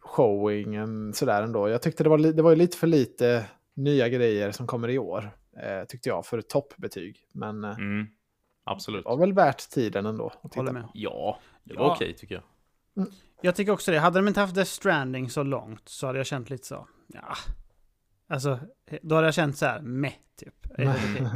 [0.00, 1.68] showingen sådär ändå.
[1.68, 5.30] Jag tyckte det var, det var lite för lite nya grejer som kommer i år.
[5.56, 7.28] Eh, tyckte jag, för toppbetyg.
[7.32, 7.64] Men...
[7.64, 8.06] Eh, mm.
[8.64, 9.04] Absolut.
[9.04, 10.32] Det var väl värt tiden ändå.
[10.42, 10.88] Att Håller med.
[10.94, 11.94] Ja, det var ja.
[11.94, 12.44] okej tycker jag.
[12.96, 13.14] Mm.
[13.40, 13.98] Jag tycker också det.
[13.98, 16.88] Hade de inte haft Death Stranding så långt så hade jag känt lite så.
[17.06, 17.36] Ja.
[18.28, 18.58] Alltså,
[19.02, 20.54] då hade jag känt så här, meh, typ.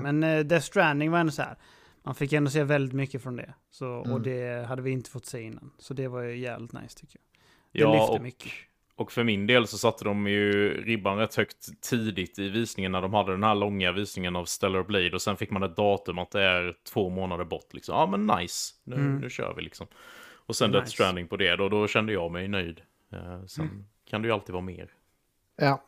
[0.03, 1.57] Men uh, Death Stranding var ändå så här.
[2.03, 3.55] Man fick ändå se väldigt mycket från det.
[3.71, 4.12] Så, mm.
[4.12, 5.71] Och det hade vi inte fått se innan.
[5.79, 7.40] Så det var ju jävligt nice tycker jag.
[7.73, 8.53] Det ja, lyfte och, mycket.
[8.99, 13.03] Och för min del så satte de ju ribban rätt högt tidigt i visningen när
[13.03, 16.19] de hade den här långa visningen av Stellar Blade och sen fick man ett datum
[16.19, 17.95] att det är två månader bort liksom.
[17.95, 19.19] Ja men nice, nu, mm.
[19.19, 19.87] nu kör vi liksom.
[20.47, 20.79] Och sen nice.
[20.79, 22.81] Death Stranding på det då, då kände jag mig nöjd.
[23.13, 23.85] Eh, sen mm.
[24.11, 24.91] kan det ju alltid vara mer.
[25.57, 25.83] Ja.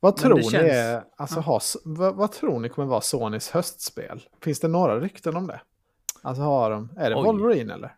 [0.00, 0.52] Vad tror känns...
[0.52, 1.42] ni alltså, ja.
[1.42, 4.22] ha, vad, vad, tror ni kommer vara Sonys höstspel?
[4.42, 5.60] Finns det några rykten om det?
[6.22, 7.24] Alltså har de, är det Oj.
[7.24, 7.94] Wolverine eller?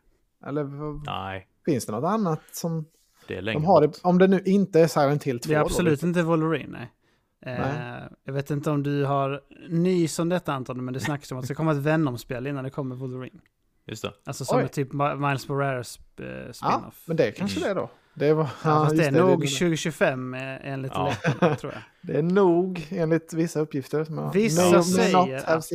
[0.47, 0.65] Eller
[1.07, 1.49] Nej.
[1.65, 2.85] finns det något annat som
[3.29, 5.49] det är länge de har det, Om det nu inte är Silent Hill 2.
[5.49, 6.93] Det är absolut då, inte Wolverine, nej.
[7.41, 7.61] nej.
[7.61, 11.39] Eh, jag vet inte om du har nys om detta Anton, men det snackas om
[11.39, 13.41] att det ska komma ett Venom-spel innan det kommer Wolverine.
[13.87, 14.13] Just det.
[14.25, 16.61] Alltså som ett typ Miles Morales eh, spin-off.
[16.61, 17.69] Ja, men det är kanske mm.
[17.69, 17.91] det då.
[18.15, 20.41] Det, var, ja, fast det är det, nog det, 2025 eh,
[20.73, 21.15] enligt ja.
[21.25, 21.83] läppen, tror jag.
[22.01, 24.05] Det är nog enligt vissa uppgifter.
[24.05, 25.71] Som vissa may, säger att...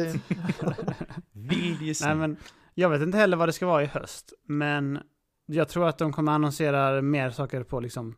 [2.02, 2.38] Nej, men
[2.74, 5.00] jag vet inte heller vad det ska vara i höst, men
[5.46, 8.16] jag tror att de kommer annonsera mer saker på liksom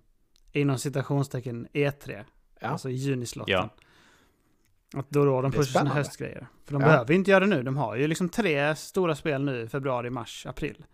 [0.51, 2.23] inom citationstecken E3.
[2.59, 2.67] Ja.
[2.67, 3.53] Alltså i junislotten.
[3.53, 3.69] Ja.
[4.99, 6.47] Att då då de pushar sina höstgrejer.
[6.65, 6.87] För de ja.
[6.87, 7.63] behöver inte göra det nu.
[7.63, 10.85] De har ju liksom tre stora spel nu, februari, mars, april.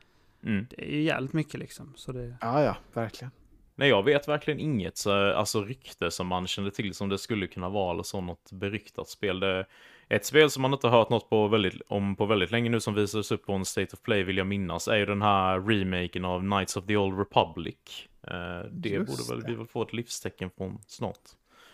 [0.43, 0.67] Mm.
[0.69, 1.93] Det är ju jävligt mycket liksom.
[1.95, 2.37] Så det...
[2.41, 3.31] Ja, ja, verkligen.
[3.75, 7.47] Nej, jag vet verkligen inget så, alltså rykte som man kände till som det skulle
[7.47, 9.39] kunna vara eller så något beryktat spel.
[9.39, 9.65] Det,
[10.11, 12.79] ett spel som man inte har hört något på väldigt, om på väldigt länge nu
[12.79, 15.59] som visades upp på en State of Play vill jag minnas är ju den här
[15.59, 18.07] remaken av Knights of the Old Republic.
[18.27, 18.33] Eh,
[18.71, 19.51] det just borde väl det.
[19.51, 21.19] vi väl få ett livstecken från snart.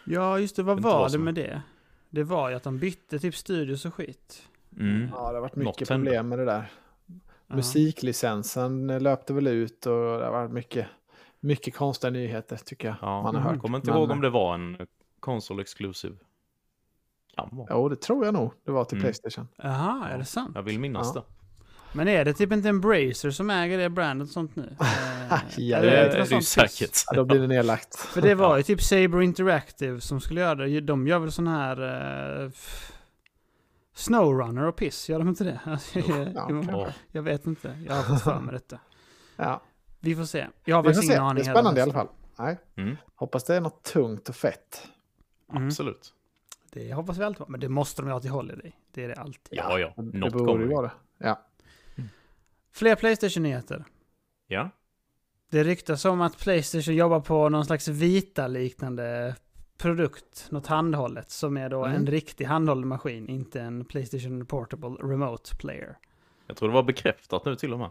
[0.06, 0.64] Ja, just det.
[0.64, 1.62] Vad var det med det?
[2.10, 4.48] Det var ju att de bytte typ studios och skit.
[4.80, 5.10] Mm.
[5.14, 6.72] Ja, det har varit mycket Något problem med det där.
[7.48, 10.88] Musiklicensen löpte väl ut och det har varit mycket,
[11.40, 12.98] mycket konstiga nyheter tycker jag.
[13.02, 13.52] Ja, man har hört.
[13.54, 14.00] Jag kommer inte Men...
[14.00, 14.78] ihåg om det var en
[15.20, 16.16] konsol exclusive
[17.38, 17.68] kan vara.
[17.70, 18.54] Jo, det tror jag nog.
[18.66, 19.04] Det var till mm.
[19.04, 19.48] Playstation.
[19.58, 20.52] Jaha, är det sant?
[20.56, 21.22] Jag vill minnas ja.
[21.22, 21.28] det.
[21.94, 24.76] Men är det typ inte Embracer som äger det brandet och sånt nu?
[25.58, 27.04] ja, det, är det, det är säkert.
[27.08, 27.96] Ja, då blir det nedlagt.
[28.14, 30.82] För det var ju typ Saber Interactive som skulle göra det.
[30.82, 31.82] De gör väl sån här...
[32.44, 32.52] Uh,
[33.96, 35.60] Snowrunner och piss, gör de inte det?
[35.94, 38.80] jag, jag, jag vet inte, jag har fått för mig detta.
[39.36, 39.62] Ja.
[40.00, 40.48] Vi får se.
[40.64, 41.44] Jag har faktiskt ingen aning.
[41.44, 42.08] Det är spännande i alla fall.
[42.40, 42.58] Nej.
[42.76, 42.98] Mm.
[43.16, 44.88] Hoppas det är något tungt och fett.
[45.52, 45.68] Mm.
[45.68, 46.14] Absolut.
[46.72, 47.52] Det hoppas vi alltid på.
[47.52, 48.72] Men det måste de ju ha till Holiday.
[48.92, 49.60] Det är det alltid.
[49.60, 49.94] Ja, ja.
[49.96, 50.92] Något det borde ju vara det.
[51.18, 51.42] Ja.
[51.96, 52.10] Mm.
[52.72, 53.86] Fler Playstation-nyheter.
[54.48, 54.70] Ja.
[55.50, 59.36] Det ryktas om att Playstation jobbar på någon slags vita-liknande
[59.78, 61.96] produkt, något handhållet, som är då mm.
[61.96, 65.98] en riktig handhållen maskin, inte en Playstation Portable Remote Player.
[66.48, 67.90] Jag tror det var bekräftat nu till och med.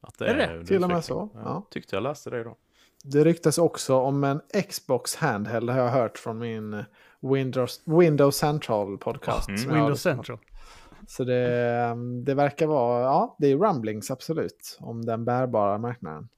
[0.00, 0.66] Att det är, är det?
[0.66, 1.28] Till och med så?
[1.34, 1.66] Ja.
[1.70, 2.56] Tyckte jag läste det idag.
[3.04, 6.84] Det ryktas också om en Xbox handheld, har jag hört från min
[7.32, 9.48] Windows, Windows Central podcast.
[9.48, 9.74] Mm.
[9.74, 10.38] Windows Central.
[11.08, 16.28] Så det, det verkar vara, ja, det är rumblings absolut om den bärbara marknaden.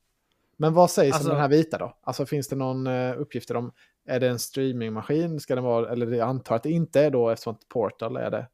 [0.56, 1.96] Men vad sägs alltså, om den här vita då?
[2.02, 3.72] Alltså finns det någon uh, uppgifter om,
[4.06, 5.40] är det en streamingmaskin?
[5.40, 8.48] Ska den vara, eller jag antar att det inte är då eftersom Portal är det.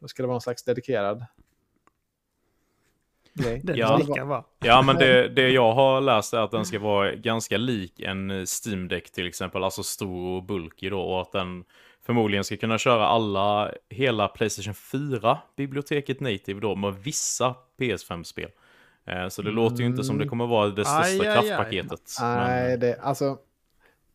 [0.00, 1.24] Då ska det vara någon slags dedikerad
[3.62, 4.00] Den ja.
[4.00, 4.44] ska vara.
[4.58, 8.30] Ja, men det, det jag har läst är att den ska vara ganska lik en
[8.30, 11.64] Steam Deck till exempel, alltså stor och bulky då, och att den
[12.06, 18.50] förmodligen ska kunna köra alla, hela Playstation 4-biblioteket native då, med vissa PS5-spel.
[19.06, 19.62] Eh, så det mm.
[19.62, 22.00] låter ju inte som det kommer vara det största aj, kraftpaketet.
[22.20, 22.48] Aj, aj.
[22.48, 23.38] Nej, det, alltså,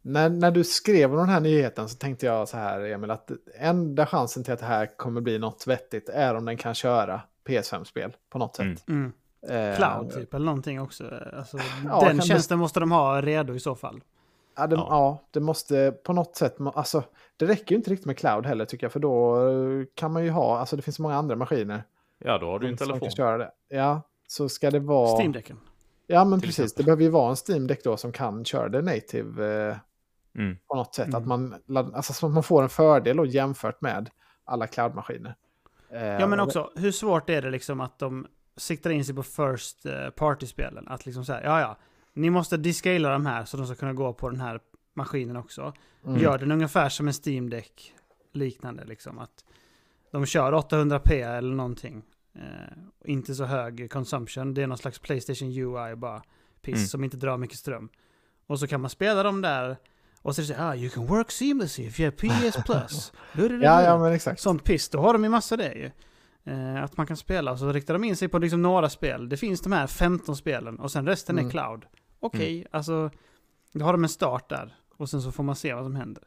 [0.01, 3.31] när, när du skrev om den här nyheten så tänkte jag så här, Emil, att
[3.59, 7.21] enda chansen till att det här kommer bli något vettigt är om den kan köra
[7.45, 8.87] PS5-spel på något sätt.
[8.87, 9.13] Mm.
[9.49, 9.71] Mm.
[9.71, 11.19] Eh, Cloud typ, eller någonting också.
[11.33, 12.61] Alltså, ja, den tjänsten det...
[12.61, 14.03] måste de ha redo i så fall.
[14.55, 14.87] Ja det, ja.
[14.89, 17.03] ja, det måste på något sätt, alltså
[17.37, 19.37] det räcker ju inte riktigt med cloud heller tycker jag, för då
[19.95, 21.83] kan man ju ha, alltså det finns så många andra maskiner.
[22.19, 22.99] Ja, då har du en telefon.
[22.99, 23.51] Kan köra det.
[23.69, 25.19] Ja, så ska det vara...
[25.19, 25.57] Steam-däcken.
[26.07, 26.59] Ja, men precis.
[26.59, 26.77] Exempel.
[26.77, 29.77] Det behöver ju vara en Steam-däck då som kan köra det native eh,
[30.37, 30.57] mm.
[30.67, 31.07] på något sätt.
[31.07, 31.21] Mm.
[31.21, 34.09] Att man, alltså, så man får en fördel då jämfört med
[34.45, 35.35] alla cloud-maskiner.
[35.93, 38.27] Eh, ja, men också, hur svårt är det liksom att de
[38.57, 40.87] siktar in sig på first eh, party-spelen?
[40.87, 41.77] Att liksom säga, ja, ja,
[42.13, 44.59] ni måste discala de här så de ska kunna gå på den här
[44.93, 45.73] maskinen också.
[46.05, 46.21] Mm.
[46.21, 47.93] Gör den ungefär som en Steam Deck
[48.33, 49.19] liknande liksom.
[49.19, 49.45] Att
[50.11, 52.03] de kör 800p eller någonting.
[52.35, 54.53] Eh, inte så hög consumption.
[54.53, 56.23] Det är någon slags Playstation UI bara.
[56.61, 56.87] Piss mm.
[56.87, 57.89] som inte drar mycket ström.
[58.47, 59.77] Och så kan man spela dem där.
[60.23, 63.13] Och så så ah, you can work seamlessly if you have PS Plus.
[63.61, 64.41] ja, ja, men exakt.
[64.41, 65.91] Sånt piss, då har de ju massa det ju.
[66.45, 69.29] Eh, att man kan spela, och så riktar de in sig på liksom några spel.
[69.29, 71.47] Det finns de här 15 spelen och sen resten mm.
[71.47, 71.85] är cloud.
[72.19, 72.67] Okej, okay, mm.
[72.71, 73.11] alltså
[73.73, 74.75] då har de en start där.
[74.97, 76.23] Och sen så får man se vad som händer.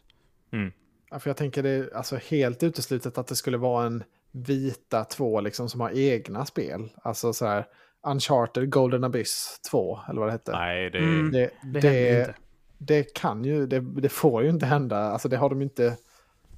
[0.53, 0.73] Mm.
[1.11, 5.05] Ja, för jag tänker det är alltså helt uteslutet att det skulle vara en vita
[5.05, 6.89] två liksom som har egna spel.
[7.03, 7.67] Alltså så här
[8.07, 10.53] Uncharted Golden Abyss 2 eller vad det hette.
[10.53, 12.35] Nej, det, mm, det, det, det,
[12.79, 14.99] det kan ju, det, det, får ju inte hända.
[14.99, 15.97] Alltså det har de inte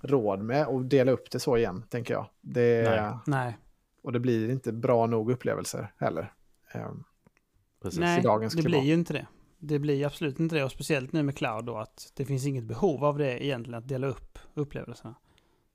[0.02, 2.26] råd med att dela upp det så igen, tänker jag.
[2.40, 3.18] Det, Nej.
[3.26, 3.58] Nej.
[4.02, 6.32] Och det blir inte bra nog upplevelser heller.
[6.74, 7.04] Um,
[7.82, 8.00] Precis.
[8.00, 8.64] Nej, det klimat.
[8.64, 9.26] blir ju inte det.
[9.58, 12.64] Det blir absolut inte det, och speciellt nu med cloud då, att det finns inget
[12.64, 15.14] behov av det egentligen, att dela upp upplevelserna.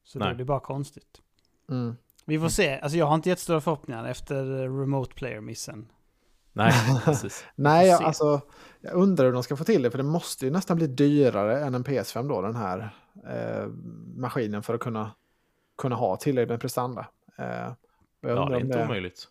[0.03, 0.29] Så Nej.
[0.29, 1.21] det blir bara konstigt.
[1.69, 1.95] Mm.
[2.25, 4.45] Vi får se, alltså jag har inte jättestora förhoppningar efter
[4.79, 5.91] remote player-missen.
[6.53, 6.73] Nej,
[7.05, 7.45] precis.
[7.55, 8.41] Nej, jag, alltså,
[8.81, 11.59] jag undrar hur de ska få till det, för det måste ju nästan bli dyrare
[11.59, 12.95] än en PS5 då, den här
[13.27, 13.67] eh,
[14.15, 15.11] maskinen för att kunna,
[15.77, 17.07] kunna ha tillräckligt med prestanda.
[17.37, 17.75] Eh, ja,
[18.21, 18.85] det är inte det...
[18.85, 19.27] omöjligt.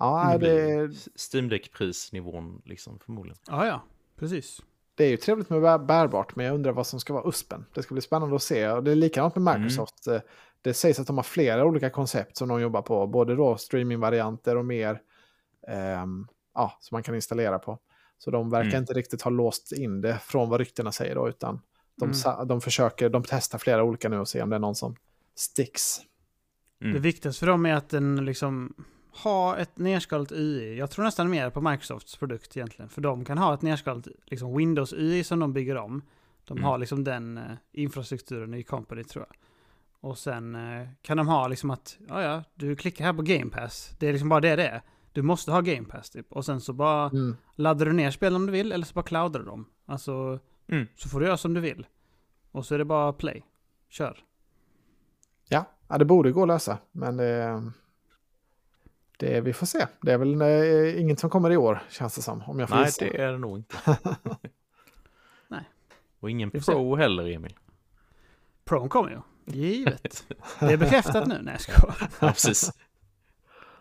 [0.00, 0.90] Ja, det...
[1.32, 3.38] Steam Deck-prisnivån liksom förmodligen.
[3.48, 3.82] Ja, ja,
[4.16, 4.60] precis.
[4.94, 7.66] Det är ju trevligt med bärbart, men jag undrar vad som ska vara USPen.
[7.74, 8.68] Det ska bli spännande att se.
[8.70, 9.62] Och det är likadant med mm.
[9.62, 10.06] Microsoft.
[10.06, 10.20] Mm.
[10.62, 14.56] Det sägs att de har flera olika koncept som de jobbar på, både då streamingvarianter
[14.56, 15.00] och mer
[15.68, 16.06] eh,
[16.54, 17.78] ja, som man kan installera på.
[18.18, 18.80] Så de verkar mm.
[18.80, 21.60] inte riktigt ha låst in det från vad ryktena säger då, utan
[21.96, 22.48] de, mm.
[22.48, 24.96] de försöker, de testar flera olika nu och ser om det är någon som
[25.34, 26.00] sticks.
[26.80, 26.94] Mm.
[26.94, 28.74] Det viktigaste för dem är att den liksom
[29.12, 30.78] ha ett nerskalat UI.
[30.78, 32.88] Jag tror nästan mer på Microsofts produkt egentligen.
[32.88, 36.02] För de kan ha ett nerskalat liksom Windows UI som de bygger om.
[36.44, 36.64] De mm.
[36.64, 39.36] har liksom den uh, infrastrukturen i Company tror jag.
[40.10, 43.50] Och sen uh, kan de ha liksom att, ja ja, du klickar här på Game
[43.50, 43.94] Pass.
[43.98, 44.82] Det är liksom bara det det är.
[45.12, 46.32] Du måste ha Game Pass typ.
[46.32, 47.36] Och sen så bara mm.
[47.54, 49.66] laddar du ner spel om du vill eller så bara cloudar du dem.
[49.86, 50.86] Alltså, mm.
[50.96, 51.86] så får du göra som du vill.
[52.52, 53.44] Och så är det bara play.
[53.88, 54.18] Kör.
[55.48, 56.78] Ja, ja det borde gå att lösa.
[56.92, 57.62] Men det,
[59.16, 59.86] det, vi får se.
[60.00, 62.42] Det är väl eh, inget som kommer i år, känns det som.
[62.42, 63.04] Om jag får Nej, gissa.
[63.04, 63.76] det är det nog inte.
[65.48, 65.64] Nej.
[66.20, 67.56] Och ingen Pro heller, Emil.
[68.64, 69.20] Pro kommer ju.
[69.44, 70.24] Givet.
[70.60, 71.38] Det är bekräftat nu.
[71.42, 72.10] Nej, jag skojar.
[72.20, 72.72] Ja, precis.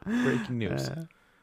[0.04, 0.90] Breaking news.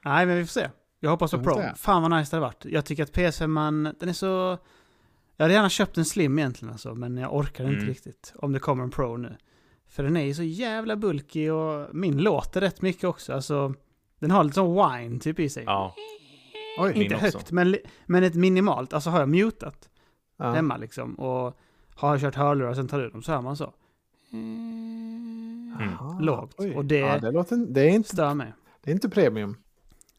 [0.07, 0.69] Nej, men vi får se.
[1.01, 1.63] Jag hoppas på Pro.
[1.77, 2.65] Fan vad nice det hade varit.
[2.65, 4.59] Jag tycker att PS5, man, den är så...
[5.37, 7.77] Jag hade gärna köpt en Slim egentligen alltså, men jag orkar mm.
[7.77, 8.33] inte riktigt.
[8.37, 9.37] Om det kommer en Pro nu.
[9.89, 13.33] För den är ju så jävla bulky och min låter rätt mycket också.
[13.33, 13.75] Alltså,
[14.19, 15.65] den har lite sån wine typ i sig.
[15.67, 15.95] Ja.
[16.79, 18.93] Oj, Inte högt, men, men ett minimalt.
[18.93, 19.89] Alltså har jag mutat
[20.37, 20.53] ja.
[20.53, 21.59] hemma liksom och
[21.95, 23.75] har kört hörlurar och sen tar du dem så hör man så.
[24.33, 25.77] Mm.
[26.21, 26.55] Lågt.
[26.59, 26.75] Oj.
[26.75, 28.53] Och det, ja, det, låter, det är inte, stör mig.
[28.81, 29.57] Det är inte premium.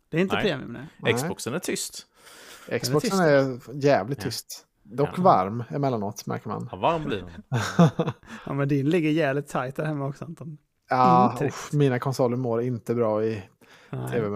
[0.09, 0.43] Det är inte nej.
[0.43, 1.13] premium, nej.
[1.13, 2.07] Xboxen är tyst.
[2.81, 3.69] Xboxen är, tyst.
[3.69, 4.63] är jävligt tyst.
[4.83, 5.21] Dock ja.
[5.21, 6.69] varm emellanåt märker man.
[6.71, 7.43] Ja, varm blir den.
[8.45, 10.57] ja, men din ligger jävligt tajt där hemma också Anton.
[10.89, 13.43] Ja, uff, mina konsoler mår inte bra i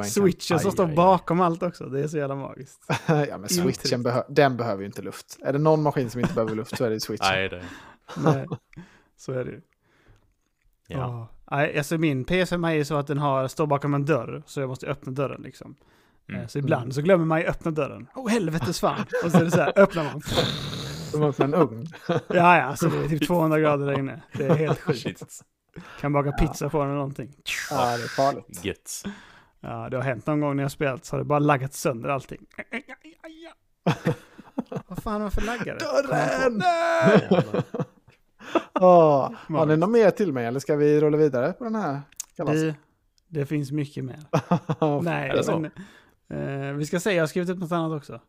[0.06, 1.86] Switchen som står bakom allt också.
[1.86, 2.86] Det är så jävla magiskt.
[3.08, 5.38] ja, men switchen behö den behöver ju inte luft.
[5.42, 7.28] Är det någon maskin som inte behöver luft så är det switchen.
[7.32, 7.64] Nej, det.
[8.18, 8.48] Nej,
[9.18, 9.62] så är det ju.
[10.88, 11.18] Ja.
[11.18, 14.60] Nej, alltså min PS5 är ju så att den har, står bakom en dörr, så
[14.60, 15.76] jag måste öppna dörren liksom.
[16.30, 16.48] Mm.
[16.48, 18.08] Så ibland så glömmer man ju öppna dörren.
[18.16, 19.06] Åh oh, helvetes fan!
[19.24, 20.22] Och så är det så här, öppnar man.
[21.12, 21.88] Som öppnar en ugn.
[22.08, 24.22] ja, ja, alltså det är typ 200 grader där inne.
[24.34, 25.42] Det är helt sjukt.
[26.00, 27.34] Kan baka pizza på den eller någonting.
[27.70, 28.66] Ja, det är farligt.
[28.66, 29.04] Gött.
[29.60, 32.10] Ja, det har hänt någon gång när jag spelat så har det bara laggat sönder
[32.10, 32.46] allting.
[34.88, 35.86] Vad fan varför laggar det?
[35.86, 36.58] Dörren!
[36.58, 37.44] Nej!
[38.74, 42.02] Oh, har ni något mer till mig eller ska vi rulla vidare på den här
[42.36, 42.76] det,
[43.28, 44.20] det finns mycket mer.
[45.04, 48.22] Nej, men, eh, vi ska säga, jag har skrivit upp något annat också.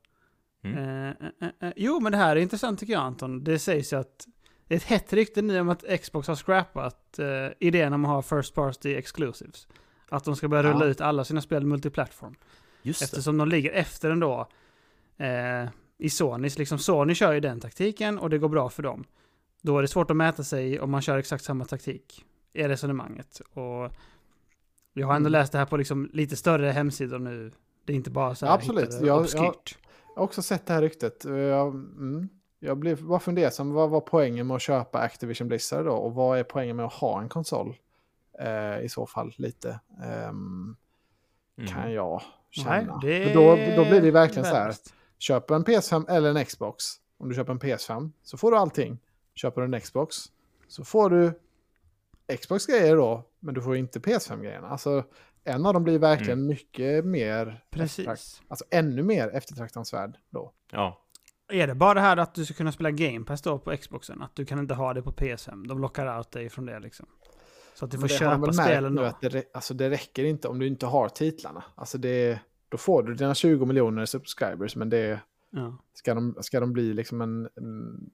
[0.64, 0.78] Mm.
[0.78, 1.08] Eh,
[1.40, 3.44] eh, eh, jo, men det här är intressant tycker jag Anton.
[3.44, 4.26] Det sägs ju att
[4.68, 8.10] det är ett hett rykte nu om att Xbox har scrappat eh, idén om att
[8.10, 9.66] ha First Party Exclusives.
[10.08, 10.90] Att de ska börja rulla ja.
[10.90, 12.34] ut alla sina spel multiplattform.
[12.82, 13.42] Just Eftersom det.
[13.42, 14.48] de ligger efter ändå
[15.16, 16.58] eh, i Sonys.
[16.58, 19.04] Liksom Sony kör ju den taktiken och det går bra för dem.
[19.62, 22.24] Då är det svårt att mäta sig om man kör exakt samma taktik.
[22.52, 23.40] Är resonemanget.
[23.52, 23.92] Och
[24.92, 25.32] jag har ändå mm.
[25.32, 27.50] läst det här på liksom lite större hemsidor nu.
[27.84, 28.92] Det är inte bara så här Absolut.
[28.92, 31.24] Jag, jag, jag, har också sett det här ryktet.
[31.24, 33.72] Jag, mm, jag blev bara fundersam.
[33.72, 35.92] Vad var poängen med att köpa Activision Blizzard då?
[35.92, 37.76] Och vad är poängen med att ha en konsol?
[38.38, 39.80] Eh, I så fall lite.
[40.28, 40.76] Um,
[41.58, 41.68] mm.
[41.68, 43.00] Kan jag känna.
[43.02, 43.32] Nej, det...
[43.34, 44.74] då, då blir det verkligen så här.
[45.18, 46.84] Köper en PS5 eller en Xbox.
[47.18, 48.98] Om du köper en PS5 så får du allting.
[49.34, 50.16] Köper du en Xbox
[50.68, 51.32] så får du
[52.40, 54.68] Xbox-grejer då, men du får inte PS5-grejerna.
[54.68, 55.04] Alltså,
[55.44, 56.46] en av dem blir verkligen mm.
[56.46, 57.64] mycket mer...
[57.70, 58.42] Precis.
[58.48, 60.52] Alltså ännu mer eftertraktansvärd då.
[60.72, 60.98] Ja.
[61.52, 64.22] Är det bara det här att du ska kunna spela Game Pass då på Xboxen?
[64.22, 65.68] Att du kan inte ha det på PS5?
[65.68, 67.06] De lockar out dig från det liksom.
[67.74, 69.02] Så att du får köpa spelen då.
[69.02, 71.64] Att det, alltså det räcker inte om du inte har titlarna.
[71.74, 75.20] Alltså det, då får du dina 20 miljoner subscribers, men det...
[75.50, 75.78] Ja.
[75.94, 78.10] Ska, de, ska de bli liksom en, en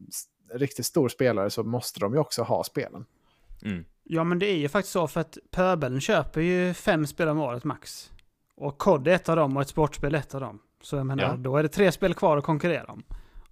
[0.52, 3.04] riktigt stor spelare så måste de ju också ha spelen.
[3.62, 3.84] Mm.
[4.04, 7.40] Ja, men det är ju faktiskt så för att pöbeln köper ju fem spel om
[7.40, 8.10] året max.
[8.56, 10.58] Och COD är ett av dem och ett sportspel är ett av dem.
[10.82, 11.36] Så jag menar, ja.
[11.36, 13.02] då är det tre spel kvar att konkurrera om.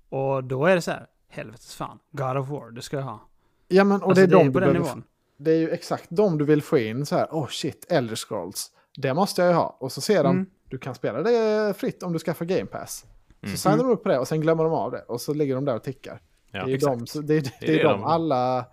[0.09, 3.28] Och då är det så här, helvetes fan, God of War, det ska jag ha.
[3.68, 5.02] Ja, men och alltså, det är de på den nivån.
[5.37, 8.70] Det är ju exakt de du vill få in så här, oh shit, Elder Scrolls.
[8.96, 9.76] Det måste jag ju ha.
[9.80, 10.46] Och så ser de, mm.
[10.68, 13.04] du kan spela det fritt om du skaffar Game Pass.
[13.40, 13.56] Så mm.
[13.56, 15.02] signar de upp på det och sen glömmer de av det.
[15.02, 16.20] Och så ligger de där och tickar.
[16.50, 18.66] Ja, det är ju de, det, det, det, är de alla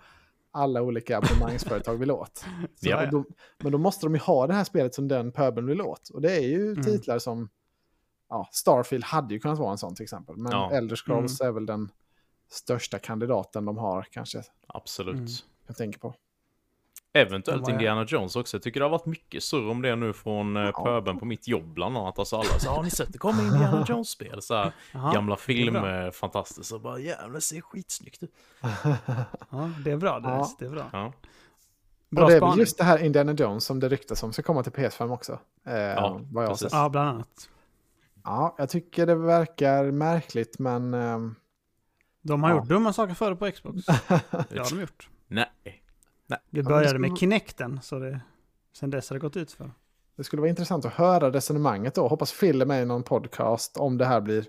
[0.53, 2.45] alla olika abonnemangsföretag vill åt.
[2.79, 3.25] ja, då,
[3.57, 6.09] men då måste de ju ha det här spelet som den pöbeln vill åt.
[6.09, 6.83] Och det är ju mm.
[6.83, 7.49] titlar som...
[8.29, 10.38] Ja, Starfield hade ju kunnat vara en sån till exempel.
[10.38, 10.71] Men ja.
[10.71, 11.49] Elder Scrolls mm.
[11.49, 11.91] är väl den
[12.51, 14.43] största kandidaten de har kanske.
[14.67, 15.15] Absolut.
[15.15, 15.27] Mm.
[15.67, 16.15] Jag tänker på.
[17.15, 18.58] Eventuellt Indiana Jones också.
[18.58, 20.84] Jag tycker det har varit mycket surr om det nu från eh, ja.
[20.84, 22.19] pöben på mitt jobb bland annat.
[22.19, 24.41] Alltså alla så har ni sett det kommer Indiana Jones-spel?
[24.41, 24.73] Så här,
[25.13, 26.69] gamla filmer, fantastiskt.
[26.69, 28.32] Så bara jävlar, det ser skitsnyggt ut.
[29.49, 30.19] ja, det är bra.
[30.19, 30.56] Det, ja.
[30.60, 30.89] det är bra.
[30.93, 31.13] Ja.
[32.10, 34.41] Bra och det är väl just det här Indiana Jones som det ryktas om ska
[34.41, 35.39] komma till PS5 också.
[35.65, 37.49] Eh, ja, vad jag ja, bland annat.
[38.23, 40.93] Ja, jag tycker det verkar märkligt, men...
[40.93, 41.19] Eh,
[42.21, 42.56] de har ja.
[42.56, 43.86] gjort dumma saker förr på Xbox.
[43.86, 45.10] det har de gjort.
[45.28, 45.83] Nej.
[46.34, 46.41] Nej.
[46.50, 47.10] Vi började skulle...
[47.10, 48.22] med Kinecten, så det,
[48.74, 49.72] sen dess har det gått ut för.
[50.15, 52.08] Det skulle vara intressant att höra resonemanget då.
[52.08, 54.46] Hoppas Phil är med i någon podcast om det här blir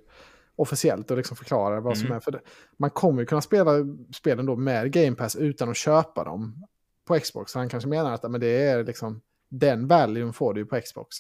[0.57, 2.17] officiellt och liksom förklarar vad som mm.
[2.17, 2.21] är.
[2.21, 2.41] För det.
[2.77, 3.71] Man kommer ju kunna spela
[4.15, 6.67] spelen då med Game Pass utan att köpa dem
[7.05, 7.53] på Xbox.
[7.53, 10.81] Så han kanske menar att men det är liksom den valuen får du ju på
[10.81, 11.17] Xbox.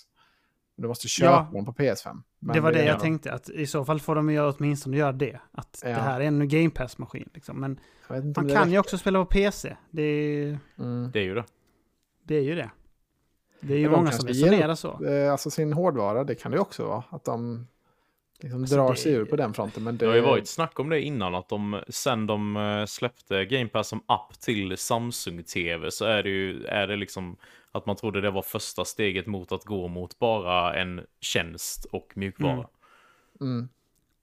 [0.77, 2.22] Du måste köpa ja, dem på PS5.
[2.52, 5.12] Det var det, det jag tänkte, att i så fall får de ju åtminstone göra
[5.12, 5.40] det.
[5.52, 5.88] Att ja.
[5.88, 7.28] det här är en Game Pass-maskin.
[7.35, 7.61] Liksom.
[7.61, 7.80] Men
[8.37, 9.76] man kan ju också spela på PC.
[9.90, 11.11] Det är, mm.
[11.12, 11.44] det är ju det.
[12.22, 12.70] Det är ju det.
[13.61, 15.04] Det är ju många som resonerar så.
[15.04, 17.04] Eh, alltså sin hårdvara, det kan det ju också vara.
[17.11, 17.66] Att de
[18.40, 18.96] liksom alltså drar det...
[18.96, 19.85] sig ur på den fronten.
[19.85, 20.04] Men det...
[20.04, 23.68] det har ju varit snack om det innan, att de sen de eh, släppte Game
[23.68, 27.37] Pass som app till Samsung TV så är det ju är det liksom
[27.74, 32.12] att man trodde det var första steget mot att gå mot bara en tjänst och
[32.14, 32.52] mjukvara.
[32.52, 32.66] Mm.
[33.40, 33.68] Mm.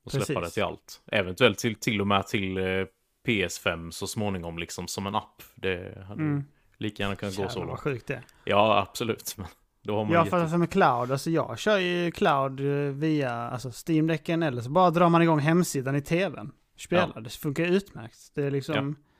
[0.03, 0.43] Och släppa Precis.
[0.43, 1.01] det till allt.
[1.11, 2.85] Eventuellt till, till och med till eh,
[3.27, 5.43] PS5 så småningom liksom som en app.
[5.55, 6.43] Det hade mm.
[6.77, 7.79] lika gärna kunnat Jävlar, gå så långt.
[7.79, 9.35] sjukt det Ja, absolut.
[9.83, 13.31] Då har man ja, för som med cloud, alltså jag kör ju cloud eh, via
[13.31, 16.51] alltså Steam-däcken eller så bara drar man igång hemsidan i tvn.
[16.77, 17.21] Spelar, ja.
[17.21, 18.31] det funkar utmärkt.
[18.35, 18.75] Det är liksom...
[18.75, 19.10] Ja.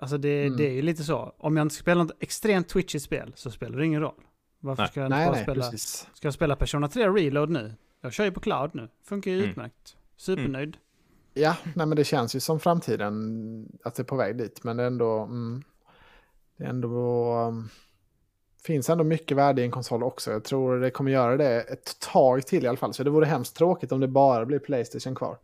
[0.00, 0.56] Alltså det, mm.
[0.56, 1.34] det är ju lite så.
[1.38, 4.14] Om jag inte spelar något extremt twitchigt spel så spelar det ingen roll.
[4.60, 4.90] Varför nej.
[4.90, 5.70] ska jag nej, bara nej, spela...
[5.70, 6.08] Precis.
[6.14, 7.74] Ska jag spela Persona 3 Reload nu?
[8.00, 8.88] Jag kör ju på cloud nu.
[9.04, 9.50] Funkar ju mm.
[9.50, 9.96] utmärkt.
[10.16, 10.68] Supernöjd.
[10.68, 10.78] Mm.
[11.34, 14.64] Ja, nej men det känns ju som framtiden att det är på väg dit.
[14.64, 15.18] Men det är ändå...
[15.18, 15.62] Mm,
[16.56, 17.34] det är ändå...
[17.34, 17.68] Um,
[18.64, 20.30] finns ändå mycket värde i en konsol också.
[20.30, 22.94] Jag tror det kommer göra det ett tag till i alla fall.
[22.94, 25.38] Så det vore hemskt tråkigt om det bara blir Playstation kvar.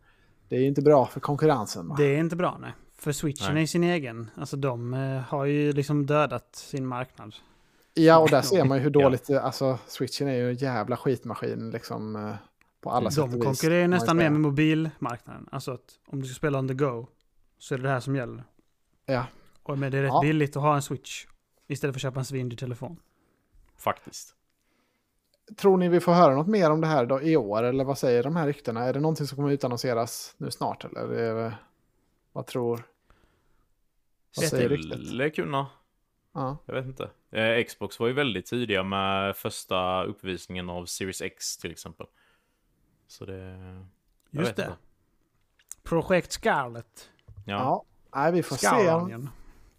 [0.49, 1.87] Det är inte bra för konkurrensen.
[1.87, 1.95] Va?
[1.97, 2.71] Det är inte bra, nej.
[2.97, 3.63] För switchen nej.
[3.63, 4.29] är sin egen.
[4.35, 7.35] Alltså de eh, har ju liksom dödat sin marknad.
[7.93, 9.39] Ja, och där ser man ju hur dåligt, ja.
[9.39, 12.15] alltså switchen är ju en jävla skitmaskin liksom.
[12.15, 12.35] Eh,
[12.81, 15.47] på alla sätt De konkurrerar ju nästan mer med mobilmarknaden.
[15.51, 17.07] Alltså att om du ska spela on the go
[17.57, 18.43] så är det det här som gäller.
[19.05, 19.25] Ja.
[19.63, 20.21] Och men det är rätt ja.
[20.21, 21.25] billigt att ha en switch
[21.67, 22.99] istället för att köpa en svindyr telefon.
[23.77, 24.33] Faktiskt.
[25.57, 27.63] Tror ni vi får höra något mer om det här då i år?
[27.63, 28.83] Eller vad säger de här ryktena?
[28.83, 30.85] Är det någonting som kommer utannonseras nu snart?
[30.85, 31.57] Eller är det,
[32.37, 32.83] vad tror...
[34.35, 34.77] Vad säger?
[34.77, 35.67] Skulle kunna.
[36.33, 36.57] Ja.
[36.65, 37.09] Jag vet inte.
[37.31, 42.07] Eh, Xbox var ju väldigt tidiga med första uppvisningen av Series X till exempel.
[43.07, 43.85] Så det...
[44.29, 44.63] Just det.
[44.63, 44.75] Inte.
[45.83, 47.09] Projekt Scarlet.
[47.25, 47.33] Ja.
[47.45, 47.83] ja.
[48.15, 49.21] Nej, vi får Scarlet.
[49.21, 49.27] se.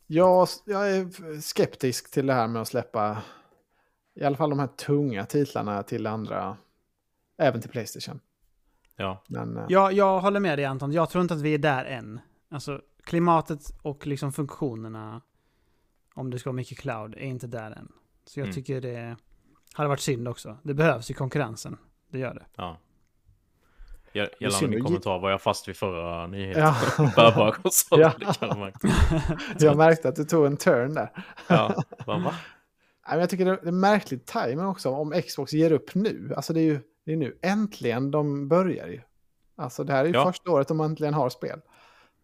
[0.06, 3.22] Jag, jag är skeptisk till det här med att släppa
[4.14, 6.56] i alla fall de här tunga titlarna till andra,
[7.36, 8.20] även till Playstation.
[8.96, 9.22] Ja.
[9.28, 9.64] Men, uh...
[9.68, 10.92] ja, jag håller med dig Anton.
[10.92, 12.20] Jag tror inte att vi är där än.
[12.50, 15.22] Alltså klimatet och liksom funktionerna,
[16.14, 17.92] om det ska vara mycket cloud, är inte där än.
[18.24, 18.54] Så jag mm.
[18.54, 19.16] tycker det
[19.72, 20.58] hade varit synd också.
[20.62, 21.76] Det behövs i konkurrensen.
[22.10, 22.46] Det gör det.
[22.56, 22.78] Ja.
[24.12, 26.62] Gällande min kommentar var jag fast vid förra nyheten.
[26.62, 27.12] Ja.
[27.16, 28.14] Bärbara konsoler.
[28.40, 28.72] Ja.
[29.58, 31.24] jag märkte att du tog en turn där.
[31.48, 32.34] ja, va?
[33.10, 36.32] Jag tycker det är märkligt timing också om Xbox ger upp nu.
[36.36, 39.00] Alltså det är ju det är nu äntligen de börjar ju.
[39.56, 40.24] Alltså det här är ju ja.
[40.24, 41.60] första året de äntligen har spel.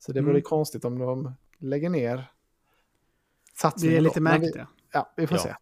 [0.07, 0.43] Så det vore mm.
[0.43, 2.25] konstigt om de lägger ner
[3.55, 3.93] satsningen.
[3.93, 4.57] Det är lite märkligt.
[4.57, 4.61] Vi,
[4.93, 5.43] ja, vi får ja.
[5.43, 5.55] se.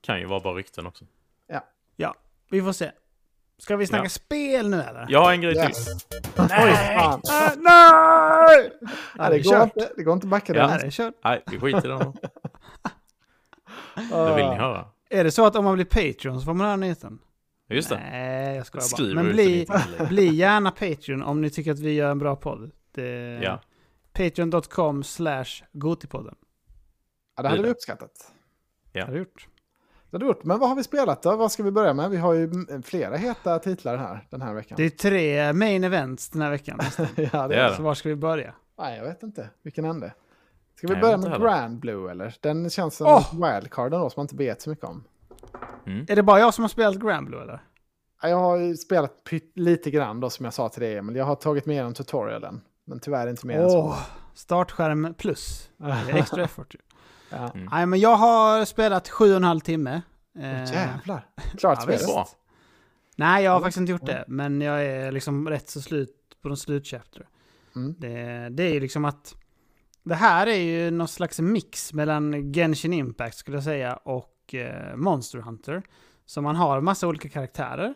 [0.00, 1.04] Kan ju vara bara rykten också.
[1.46, 1.64] Ja.
[1.96, 2.14] Ja,
[2.50, 2.90] vi får se.
[3.58, 4.08] Ska vi snacka ja.
[4.08, 5.06] spel nu eller?
[5.08, 5.84] Jag har en grej yes.
[5.84, 5.94] till.
[6.36, 6.98] Nej!
[6.98, 7.20] Fan.
[7.28, 8.72] Äh, nej!
[9.18, 10.90] Ja, det, går inte, det går inte att backa ja, den.
[10.98, 12.00] Ja, Nej, vi skiter i den.
[14.10, 14.86] Det vill ni höra.
[15.10, 17.18] Är det så att om man blir Patreon så får man höra nyheten?
[17.68, 17.96] Just det.
[18.10, 19.22] Nej, jag skojar bara.
[19.22, 19.66] Men bli,
[20.08, 22.70] bli gärna Patreon om ni tycker att vi gör en bra podd.
[22.94, 23.60] Det, ja.
[24.12, 26.34] Patreon.com slash Gotipodden.
[27.36, 28.32] Ja, det hade vi uppskattat.
[28.92, 29.00] Ja.
[29.00, 29.48] Det hade gjort.
[30.10, 30.44] Det hade gjort.
[30.44, 31.36] Men vad har vi spelat då?
[31.36, 32.10] Vad ska vi börja med?
[32.10, 32.50] Vi har ju
[32.84, 34.76] flera heta titlar här den här veckan.
[34.76, 36.80] Det är tre main events den här veckan.
[37.32, 38.54] ja, det är Så var ska vi börja?
[38.78, 39.50] Nej, jag vet inte.
[39.62, 40.14] Vilken ände?
[40.76, 41.46] Ska vi börja med heller.
[41.46, 42.36] Grand Blue eller?
[42.40, 43.32] Den känns som oh!
[43.32, 45.04] wildcard då som man inte vet så mycket om.
[45.86, 46.06] Mm.
[46.08, 47.62] Är det bara jag som har spelat Grand Blue eller?
[48.22, 51.16] Jag har spelat lite grann då som jag sa till dig Emil.
[51.16, 52.60] Jag har tagit med en tutorialen.
[52.84, 53.96] Men tyvärr inte mer oh, än så.
[54.34, 55.70] Startskärm plus.
[56.08, 56.74] Extra effort.
[57.30, 57.50] Ja.
[57.54, 57.68] Mm.
[57.72, 60.02] Nej men jag har spelat sju och en halv timme.
[60.34, 61.26] Oh, jävlar.
[61.58, 62.24] Klart ja, spel.
[63.16, 64.24] Nej jag har faktiskt inte gjort det.
[64.28, 67.28] Men jag är liksom rätt så slut på de slutchapter.
[67.76, 67.94] Mm.
[67.98, 69.34] Det, det är ju liksom att
[70.02, 74.96] det här är ju någon slags mix mellan Genshin Impact skulle jag säga och eh,
[74.96, 75.82] Monster Hunter.
[76.26, 77.94] Så man har massa olika karaktärer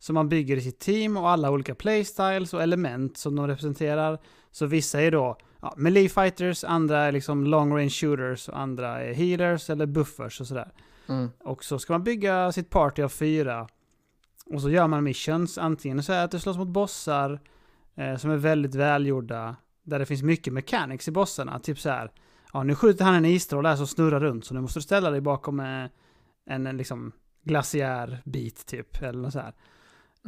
[0.00, 4.18] som man bygger i sitt team och alla olika playstyles och element som de representerar.
[4.50, 9.00] Så vissa är då ja, melee fighters, andra är liksom long range shooters och andra
[9.00, 10.72] är healers eller buffers och sådär.
[11.08, 11.30] Mm.
[11.40, 13.68] Och så ska man bygga sitt party av fyra.
[14.46, 17.40] Och så gör man missions, antingen så är att du slåss mot bossar
[17.94, 21.58] eh, som är väldigt välgjorda där det finns mycket mechanics i bossarna.
[21.58, 22.10] Typ så här.
[22.52, 25.10] Ja, nu skjuter han en isstråle där som snurrar runt så nu måste du ställa
[25.10, 25.88] dig bakom en,
[26.50, 27.12] en liksom
[27.44, 29.02] glaciärbit typ.
[29.02, 29.54] Eller något så här.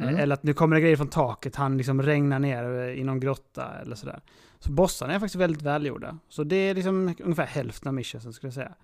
[0.01, 0.15] Mm.
[0.15, 3.81] Eller att nu kommer det grejer från taket, han liksom regnar ner i någon grotta
[3.81, 4.21] eller sådär.
[4.59, 6.17] Så bossarna är faktiskt väldigt välgjorda.
[6.29, 8.75] Så det är liksom ungefär hälften av missionsen skulle jag säga.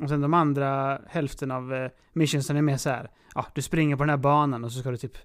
[0.00, 3.10] Och sen de andra hälften av eh, missionsen är mer så här.
[3.34, 5.16] Ja, du springer på den här banan och så ska du typ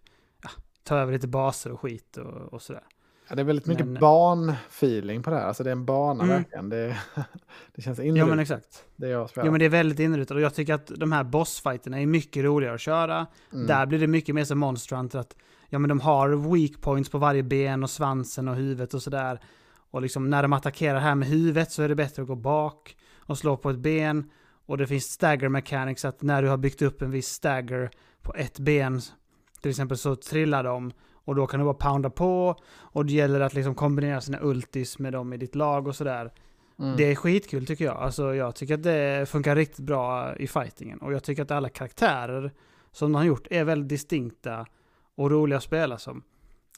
[0.44, 0.50] ja,
[0.84, 2.84] ta över lite baser och skit och, och sådär.
[3.30, 4.00] Ja, det är väldigt mycket men...
[4.02, 5.44] barnfeeling på det här.
[5.44, 6.36] Alltså det är en bana mm.
[6.36, 6.70] verkligen.
[6.70, 6.98] Det,
[7.76, 8.18] det känns inrutat.
[8.18, 8.84] Ja men exakt.
[8.96, 10.36] Det jag ja men det är väldigt inrutat.
[10.36, 13.28] Och jag tycker att de här bossfighterna är mycket roligare att köra.
[13.54, 13.68] Mm.
[13.68, 15.20] Där blir det mycket mer som Monster Hunter.
[15.20, 15.36] Att,
[15.70, 19.40] ja men de har weak points på varje ben och svansen och huvudet och sådär.
[19.92, 22.96] Och liksom när de attackerar här med huvudet så är det bättre att gå bak
[23.18, 24.30] och slå på ett ben.
[24.66, 27.90] Och det finns stagger mechanics att när du har byggt upp en viss stagger
[28.22, 29.02] på ett ben
[29.62, 30.92] till exempel så trillar de
[31.30, 32.56] och då kan du bara pounda på.
[32.72, 36.32] Och det gäller att liksom kombinera sina ultis med dem i ditt lag och sådär.
[36.80, 36.98] Mm.
[36.98, 37.98] Det är skitkul tycker jag.
[37.98, 41.00] Alltså jag tycker att det funkar riktigt bra i fightingen.
[41.00, 42.52] Och jag tycker att alla karaktärer
[42.92, 44.66] som de har gjort är väldigt distinkta
[45.16, 46.24] och roliga att spela som.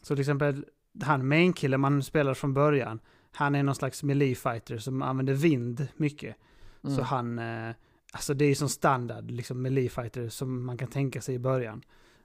[0.02, 0.66] Så till exempel
[1.04, 3.00] han main-killen man spelar från början.
[3.32, 6.36] Han är någon slags melee fighter som använder vind mycket.
[6.84, 6.96] Mm.
[6.96, 7.76] Så han, eh,
[8.14, 11.82] alltså det är som standard liksom melee fighter som man kan tänka sig i början.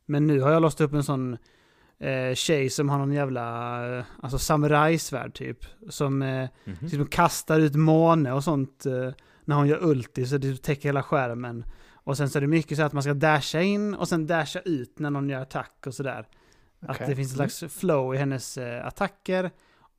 [0.07, 1.37] Men nu har jag låst upp en sån
[1.99, 5.59] eh, tjej som har någon jävla, eh, alltså samurajsvärd typ.
[5.89, 6.83] Som eh, mm -hmm.
[6.83, 9.11] liksom kastar ut måne och sånt eh,
[9.45, 11.65] när hon gör ulti så det täcker hela skärmen.
[11.93, 14.61] Och sen så är det mycket så att man ska dasha in och sen dasha
[14.61, 16.29] ut när någon gör attack och sådär.
[16.83, 16.97] Okay.
[16.97, 19.51] Att det finns en slags flow i hennes eh, attacker.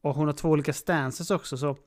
[0.02, 1.78] Och hon har två olika stances också, så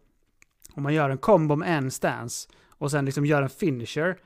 [0.74, 4.18] om man gör en combo med en stance och sen liksom gör en finisher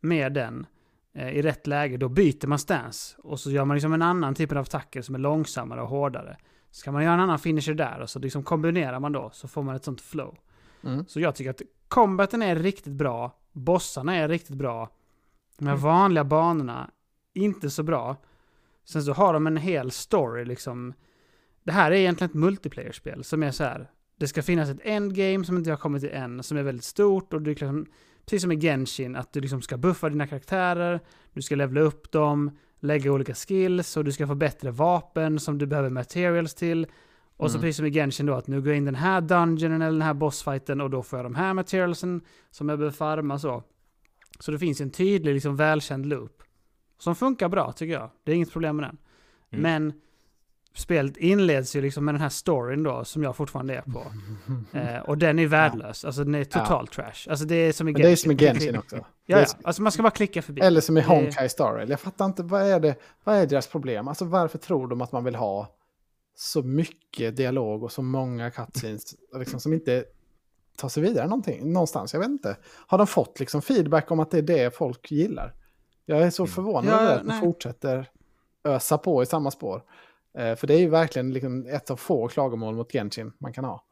[0.00, 0.66] med den
[1.14, 3.16] i rätt läge, då byter man stance.
[3.18, 6.36] Och så gör man liksom en annan typ av attacker som är långsammare och hårdare.
[6.70, 9.48] Så kan man göra en annan finisher där och så liksom kombinerar man då så
[9.48, 10.38] får man ett sånt flow.
[10.84, 11.04] Mm.
[11.08, 14.90] Så jag tycker att combaten är riktigt bra, bossarna är riktigt bra,
[15.58, 15.82] de här mm.
[15.82, 16.90] vanliga banorna
[17.34, 18.16] inte så bra.
[18.84, 20.94] Sen så har de en hel story liksom.
[21.62, 23.90] Det här är egentligen ett multiplayer-spel som är så här.
[24.16, 27.32] Det ska finnas ett endgame som inte har kommit till än, som är väldigt stort
[27.32, 27.86] och du liksom,
[28.28, 31.00] precis som i Genshin, att du liksom ska buffa dina karaktärer,
[31.32, 35.58] du ska levla upp dem, lägga olika skills och du ska få bättre vapen som
[35.58, 36.86] du behöver materials till.
[37.36, 37.52] Och mm.
[37.52, 39.92] så precis som i Genshin då, att nu går jag in den här dungeonen eller
[39.92, 42.20] den här bossfighten och då får jag de här materialsen
[42.50, 43.62] som jag behöver farma så.
[44.40, 46.42] Så det finns en tydlig, liksom välkänd loop.
[46.98, 48.10] Som funkar bra tycker jag.
[48.24, 48.98] Det är inget problem med den.
[49.50, 49.62] Mm.
[49.62, 50.00] Men
[50.74, 54.02] spelet inleds ju liksom med den här storyn då, som jag fortfarande är på.
[54.78, 56.04] eh, och den är värdelös.
[56.04, 57.02] Alltså den är totalt ja.
[57.02, 57.30] trash.
[57.30, 58.06] Alltså det är som i Genshin.
[58.06, 58.96] Det är som i Genshin också.
[58.96, 60.60] Ja, ja, alltså man ska bara klicka förbi.
[60.60, 61.90] Eller som i Honkai Star Rail.
[61.90, 62.94] Jag fattar inte, vad är, det,
[63.24, 64.08] vad är deras problem?
[64.08, 65.74] Alltså varför tror de att man vill ha
[66.34, 70.04] så mycket dialog och så många cutscenes liksom, som inte
[70.76, 72.12] tar sig vidare någonting, någonstans?
[72.12, 72.56] Jag vet inte.
[72.86, 75.54] Har de fått liksom feedback om att det är det folk gillar?
[76.06, 76.52] Jag är så mm.
[76.52, 78.10] förvånad över att de fortsätter
[78.64, 79.82] ösa på i samma spår.
[80.38, 83.64] Eh, för det är ju verkligen liksom ett av få klagomål mot Genshin man kan
[83.64, 83.84] ha.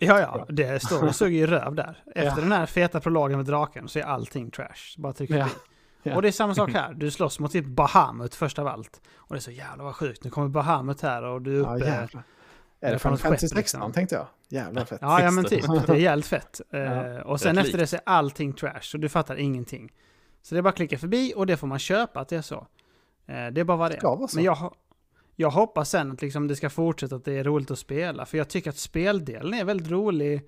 [0.00, 2.02] Ja, ja, det står och suger ju röv där.
[2.14, 2.34] Efter ja.
[2.34, 4.98] den här feta prologen med draken så är allting trash.
[4.98, 5.48] Bara tryck ja.
[6.02, 6.16] ja.
[6.16, 6.94] Och det är samma sak här.
[6.94, 9.00] Du slåss mot typ Bahamut först av allt.
[9.16, 10.24] Och det är så jävla vad sjukt.
[10.24, 12.08] Nu kommer Bahamut här och du är uppe...
[12.12, 12.20] Ja,
[12.80, 13.92] är det från 56 liksom.
[13.92, 14.26] tänkte jag?
[14.48, 14.98] Jävla fett.
[15.02, 15.64] Ja, ja men typ.
[15.86, 16.60] Det är jävligt fett.
[16.70, 19.92] ja, och sen efter det så är allting trash och du fattar ingenting.
[20.42, 22.42] Så det är bara att klicka förbi och det får man köpa att det är
[22.42, 22.66] så.
[23.26, 24.34] Det är bara vad det är.
[24.34, 24.74] Men jag,
[25.36, 28.26] jag hoppas sen att liksom det ska fortsätta att det är roligt att spela.
[28.26, 30.42] För jag tycker att speldelen är väldigt rolig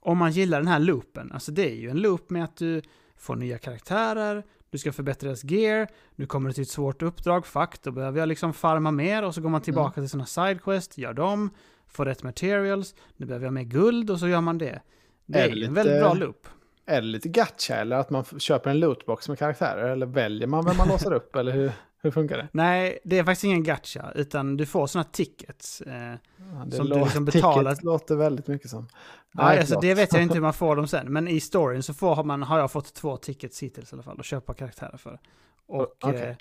[0.00, 1.32] om man gillar den här loopen.
[1.32, 2.82] Alltså det är ju en loop med att du
[3.16, 7.46] får nya karaktärer, du ska förbättra deras gear, nu kommer det till ett svårt uppdrag,
[7.46, 10.06] fuck, då behöver jag liksom farma mer och så går man tillbaka mm.
[10.06, 11.50] till sina sidequest, gör dem,
[11.86, 14.82] får rätt materials, nu behöver jag mer guld och så gör man det.
[15.26, 16.46] Det är, är det en väldigt bra loop.
[16.86, 20.64] Är det lite gacha eller att man köper en lootbox med karaktärer eller väljer man
[20.64, 21.72] vem man låser upp eller hur?
[22.02, 22.48] Hur funkar det?
[22.52, 25.80] Nej, det är faktiskt ingen gacha, utan du får sådana tickets.
[25.80, 27.70] Eh, ja, som du liksom betalar.
[27.70, 28.88] Ticket låter väldigt mycket som.
[29.32, 31.94] Nej, alltså, det vet jag inte hur man får dem sen, men i storyn så
[31.94, 35.20] får man, har jag fått två tickets hittills i alla fall, att köpa karaktärer för.
[35.66, 36.20] Och okay.
[36.20, 36.36] eh,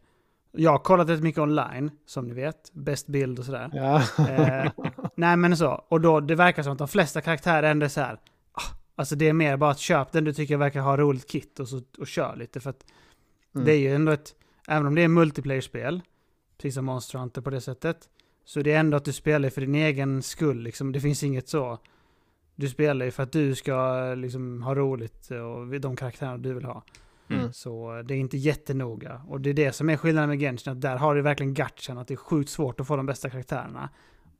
[0.52, 2.72] jag har kollat rätt mycket online, som ni vet.
[2.74, 3.70] Bäst bild och sådär.
[3.74, 4.04] Ja.
[4.30, 4.72] eh,
[5.16, 5.86] nej, men så.
[5.90, 8.14] Och då, det verkar som att de flesta karaktärer ändå är så här,
[8.52, 8.62] ah,
[8.96, 11.68] alltså det är mer bara att köpa den du tycker verkar ha roligt kit och,
[11.68, 12.86] så, och kör lite, för att
[13.56, 13.66] mm.
[13.66, 14.36] det är ju ändå ett
[14.72, 16.02] Även om det är multiplayer-spel,
[16.58, 18.10] precis som Monster Hunter på det sättet,
[18.46, 20.64] så det är ändå att du spelar för din egen skull.
[20.64, 20.92] Liksom.
[20.92, 21.78] Det finns inget så.
[22.56, 26.66] Du spelar ju för att du ska liksom, ha roligt och de karaktärerna du vill
[26.66, 26.84] ha.
[27.30, 27.54] Mm.
[27.54, 29.22] Så det är inte jättenoga.
[29.28, 31.98] Och det är det som är skillnaden med Genshin, att där har du verkligen gatchan,
[31.98, 33.90] att det är sjukt svårt att få de bästa karaktärerna.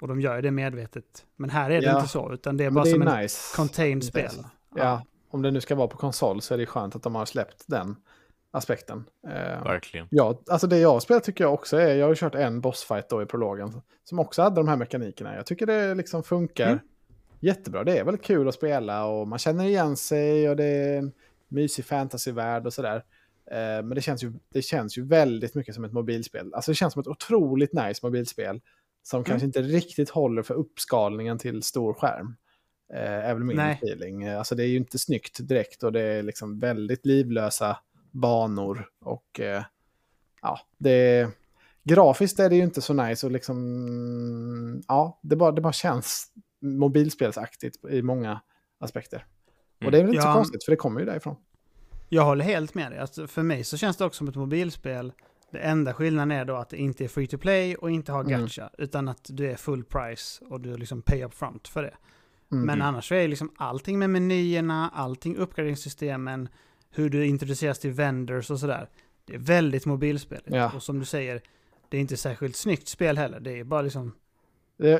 [0.02, 1.26] Och de gör ju det medvetet.
[1.36, 1.96] Men här är det ja.
[1.96, 3.52] inte så, utan det är bara det är som nice.
[3.52, 4.32] ett contained spel.
[4.36, 4.48] Ja.
[4.76, 7.26] ja, om det nu ska vara på konsol så är det skönt att de har
[7.26, 7.96] släppt den
[8.52, 9.04] aspekten.
[9.28, 10.08] Eh, Verkligen.
[10.10, 13.22] Ja, alltså det jag spelar tycker jag också är, jag har kört en bossfight då
[13.22, 15.36] i prologen, som också hade de här mekanikerna.
[15.36, 16.80] Jag tycker det liksom funkar mm.
[17.40, 17.84] jättebra.
[17.84, 21.12] Det är väldigt kul att spela och man känner igen sig och det är en
[21.48, 23.04] mysig fantasyvärld och sådär.
[23.52, 26.54] Eh, men det känns, ju, det känns ju väldigt mycket som ett mobilspel.
[26.54, 28.62] Alltså det känns som ett otroligt nice mobilspel.
[29.04, 29.26] Som mm.
[29.26, 32.36] kanske inte riktigt håller för uppskalningen till stor skärm.
[32.94, 33.80] Eh, även min Nej.
[33.84, 34.28] feeling.
[34.28, 37.78] Alltså det är ju inte snyggt direkt och det är liksom väldigt livlösa
[38.12, 39.64] banor och eh,
[40.42, 41.30] ja, det
[41.84, 46.32] grafiskt är det ju inte så nice och liksom ja, det bara, det bara känns
[46.62, 48.42] mobilspelsaktigt i många
[48.80, 49.18] aspekter.
[49.18, 49.88] Mm.
[49.88, 51.36] Och det är väl inte ja, så konstigt för det kommer ju därifrån.
[52.10, 53.00] Jag håller helt med dig.
[53.00, 55.14] Alltså, för mig så känns det också som ett mobilspel.
[55.52, 58.24] Det enda skillnaden är då att det inte är free to play och inte har
[58.24, 58.42] mm.
[58.42, 58.74] gacha, mm.
[58.78, 61.94] utan att du är full price och du liksom pay up front för det.
[62.52, 62.66] Mm.
[62.66, 66.50] Men annars så är liksom allting med menyerna, allting uppgraderingssystemen,
[66.92, 68.90] hur du introduceras till vendors och sådär.
[69.26, 70.48] Det är väldigt mobilspeligt.
[70.50, 70.72] Ja.
[70.76, 71.42] Och som du säger,
[71.90, 73.40] det är inte särskilt snyggt spel heller.
[73.40, 74.16] Det är bara liksom...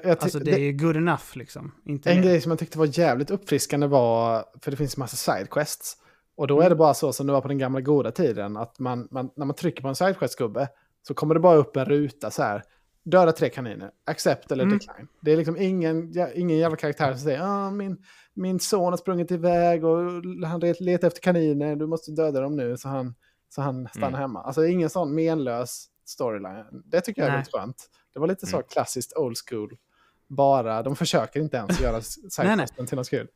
[0.06, 1.72] Alltså det, det är good enough liksom.
[1.86, 2.24] Inte en mer.
[2.24, 5.98] grej som jag tyckte var jävligt uppfriskande var, för det finns massa sidequests.
[6.36, 6.78] Och då är det mm.
[6.78, 9.56] bara så som det var på den gamla goda tiden, att man, man när man
[9.56, 10.68] trycker på en sidequest-gubbe
[11.08, 12.64] så kommer det bara upp en ruta så här.
[13.04, 14.78] Döda tre kaniner, accept eller mm.
[14.78, 15.08] decline.
[15.22, 17.98] Det är liksom ingen, ingen jävla karaktär som säger ah, min,
[18.40, 19.98] min son har sprungit iväg och
[20.46, 22.78] han letar efter kaniner, du måste döda dem nu.
[22.78, 23.16] Så han
[23.50, 24.20] Så han stannar mm.
[24.20, 24.42] hemma.
[24.44, 26.84] Alltså ingen sån menlös storyline.
[26.86, 27.90] Det tycker jag är lite skönt.
[28.14, 28.68] Det var lite så mm.
[28.70, 29.78] klassiskt old school.
[30.28, 33.28] Bara, de försöker inte ens göra sidequesten till något kul.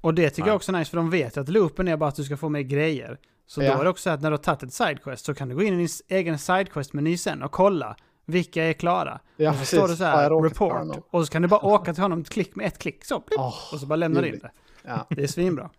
[0.00, 0.48] Och det tycker Nej.
[0.48, 2.48] jag också är nice, för de vet att loopen är bara att du ska få
[2.48, 3.18] mer grejer.
[3.46, 3.74] Så ja.
[3.74, 5.62] då är det också att när du har tagit ett sidequest så kan du gå
[5.62, 7.96] in i din egen sidequest-meny sen och kolla
[8.26, 9.20] vilka är klara.
[9.36, 9.78] Ja, och så precis.
[9.78, 11.04] står det så här, report.
[11.10, 13.04] Och så kan du bara åka till honom ett klick med ett klick.
[13.04, 14.50] Så, blipp, oh, och så bara lämnar du in det.
[14.82, 15.06] Ja.
[15.10, 15.70] Det är svinbra.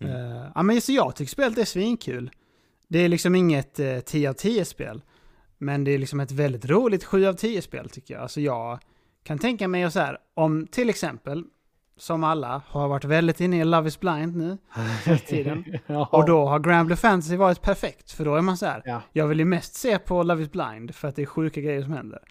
[0.00, 0.16] Mm.
[0.16, 2.30] Uh, ja, men så jag tycker spelet är svinkul.
[2.88, 5.02] Det är liksom inget uh, 10 av 10-spel.
[5.58, 8.22] Men det är liksom ett väldigt roligt 7 av 10-spel tycker jag.
[8.22, 8.78] Alltså jag
[9.22, 11.44] kan tänka mig så här, om till exempel,
[11.96, 14.58] som alla, har varit väldigt inne i Love is blind nu,
[15.26, 15.64] tiden.
[16.10, 19.02] Och då har Grand Blue Fantasy varit perfekt, för då är man så här, ja.
[19.12, 21.82] jag vill ju mest se på Love is blind, för att det är sjuka grejer
[21.82, 22.22] som händer.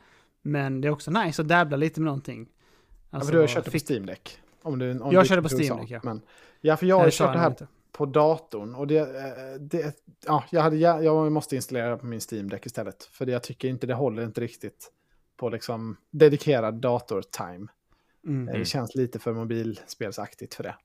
[0.41, 2.47] Men det är också nice att dabbla lite med någonting.
[3.09, 4.38] Alltså, ja, för du har kört det på Steam Deck?
[4.61, 5.99] Om du, om jag körde på Steam Deck, ja.
[6.03, 6.22] Men,
[6.61, 7.68] ja, för jag har kört det här inte.
[7.91, 8.76] på datorn.
[8.76, 9.95] Och det, eh, det,
[10.26, 13.03] ja, jag, hade, jag måste installera det på min Steam Deck istället.
[13.03, 14.91] För jag tycker inte det håller inte riktigt
[15.38, 17.68] på liksom dedikerad dator-time.
[18.26, 18.59] Mm.
[18.59, 20.76] Det känns lite för mobilspelsaktigt för det.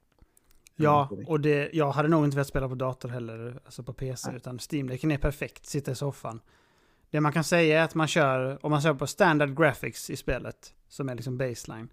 [0.76, 4.28] Ja, och det, jag hade nog inte velat spela på dator heller, alltså på PC,
[4.28, 4.36] Nej.
[4.36, 6.40] utan Steam-leken är perfekt, sitta i soffan.
[7.10, 10.16] Det man kan säga är att man kör, om man kör på standard graphics i
[10.16, 11.88] spelet, som är liksom baseline,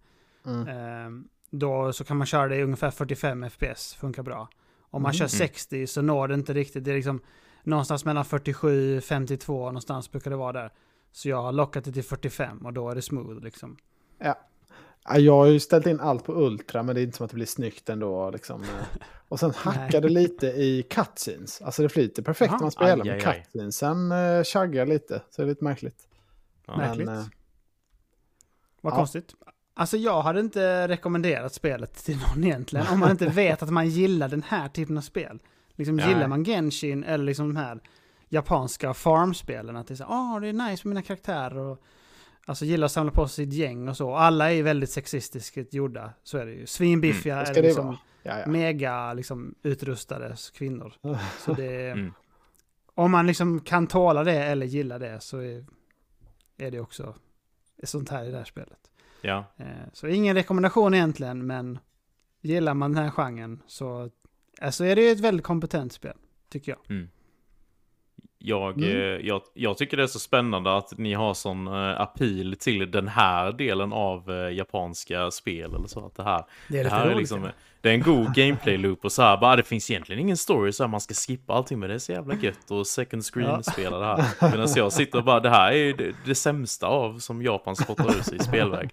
[0.45, 0.67] mm.
[0.67, 4.49] eh, då så kan man köra det i ungefär 45 FPS, funkar bra.
[4.89, 5.17] Om man mm.
[5.17, 7.21] kör 60 så når det inte riktigt, det är liksom
[7.63, 10.71] någonstans mellan 47 52 någonstans brukar det vara där.
[11.11, 13.77] Så jag har lockat det till 45 och då är det smooth liksom.
[14.17, 14.37] Ja.
[15.15, 17.35] Jag har ju ställt in allt på Ultra men det är inte som att det
[17.35, 18.29] blir snyggt ändå.
[18.31, 18.63] Liksom.
[19.29, 21.61] Och sen hackar det lite i cutscenes.
[21.61, 23.77] Alltså det flyter perfekt när man spelar med cutscenes.
[23.77, 26.07] Sen uh, chaggar lite, så det är lite märkligt.
[26.67, 26.77] Ja.
[26.77, 27.05] Märkligt.
[27.05, 27.25] Men, uh,
[28.81, 28.97] Vad ja.
[28.97, 29.33] konstigt.
[29.73, 32.87] Alltså jag hade inte rekommenderat spelet till någon egentligen.
[32.87, 35.39] Om man inte vet att man gillar den här typen av spel.
[35.75, 36.07] Liksom ja.
[36.07, 37.81] gillar man Genshin eller liksom de här
[38.29, 39.75] japanska farmspelen.
[39.75, 41.83] Att det är så åh, det är nice med mina karaktärer och
[42.49, 44.15] Alltså gillar att samla på sig sitt gäng och så.
[44.15, 46.13] Alla är väldigt sexistiskt gjorda.
[46.23, 46.65] Så är det ju.
[46.65, 48.47] Svinbiffiga mm, är liksom ja, ja.
[48.47, 50.93] mega liksom, utrustade kvinnor.
[51.39, 52.13] Så det mm.
[52.97, 55.65] Om man liksom kan tåla det eller gillar det så är,
[56.57, 57.15] är det också
[57.83, 58.91] sånt här i det här spelet.
[59.21, 59.45] Ja.
[59.57, 61.79] Eh, så ingen rekommendation egentligen, men
[62.41, 64.09] gillar man den här genren så
[64.61, 66.17] alltså är det ett väldigt kompetent spel,
[66.49, 66.91] tycker jag.
[66.97, 67.09] Mm.
[68.39, 68.89] Jag, mm.
[68.89, 72.91] Eh, jag, jag, tycker det är så spännande att ni har sån uh, appeal till
[72.91, 76.05] den här delen av uh, japanska spel eller så.
[76.05, 77.49] Att det här, det är, det här är liksom,
[77.81, 80.83] det är en god gameplay-loop och så här, bara det finns egentligen ingen story så
[80.83, 84.05] här, man ska skippa allting men det är så jävla gött och second screen-spela det
[84.05, 84.51] här.
[84.51, 88.09] Medan jag sitter och bara, det här är det, det sämsta av som Japan spottar
[88.09, 88.89] ut sig i spelväg.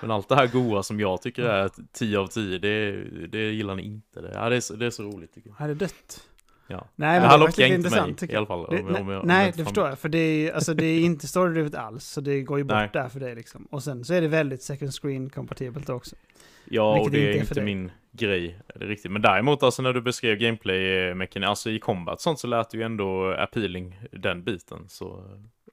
[0.00, 3.74] Men allt det här goa som jag tycker är 10 av 10, det, det gillar
[3.74, 4.20] ni inte.
[4.20, 5.56] Det, ja, det, är, så, det är så roligt tycker jag.
[5.58, 6.29] Ja, det är dött.
[6.70, 6.88] Ja.
[6.96, 8.66] Nej, men det, det lockar inte intressant, mig i alla fall.
[8.70, 9.98] Det, om, om, om, nej, det förstår jag.
[9.98, 12.90] För det är, alltså, det är inte storydrivet alls, så det går ju bort nej.
[12.92, 13.68] där för det liksom.
[13.70, 16.16] Och sen så är det väldigt second screen kompatibelt också.
[16.64, 18.60] Ja, och det är inte, inte min grej.
[18.74, 19.10] Det är riktigt.
[19.10, 22.84] Men däremot, alltså när du beskrev gameplay-mekanik, alltså i combat sånt så lät det ju
[22.84, 24.88] ändå appealing den biten.
[24.88, 25.24] Så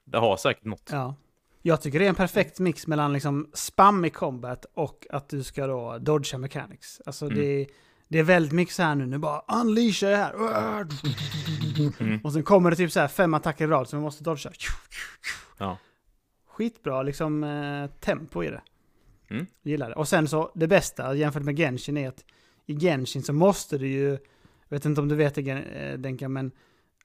[0.06, 0.90] det har säkert något.
[0.92, 1.16] Ja.
[1.62, 5.44] Jag tycker det är en perfekt mix mellan liksom spam i combat och att du
[5.44, 7.02] ska då dodga mechanics.
[7.06, 7.38] Alltså mm.
[7.38, 7.68] det
[8.08, 10.32] det är väldigt mycket så här nu, nu bara unleasha det här.
[12.00, 12.20] Mm.
[12.24, 14.52] Och sen kommer det typ så här fem attacker i rad som vi måste dodga.
[15.58, 15.78] Ja.
[16.48, 18.62] Skitbra liksom eh, tempo i det.
[19.30, 19.46] Mm.
[19.64, 19.96] Gillar det.
[19.96, 22.26] Och sen så, det bästa jämfört med Genshin är att
[22.66, 24.20] i Genshin så måste du ju, jag
[24.70, 26.52] vet inte om du vet det eh, Denka, men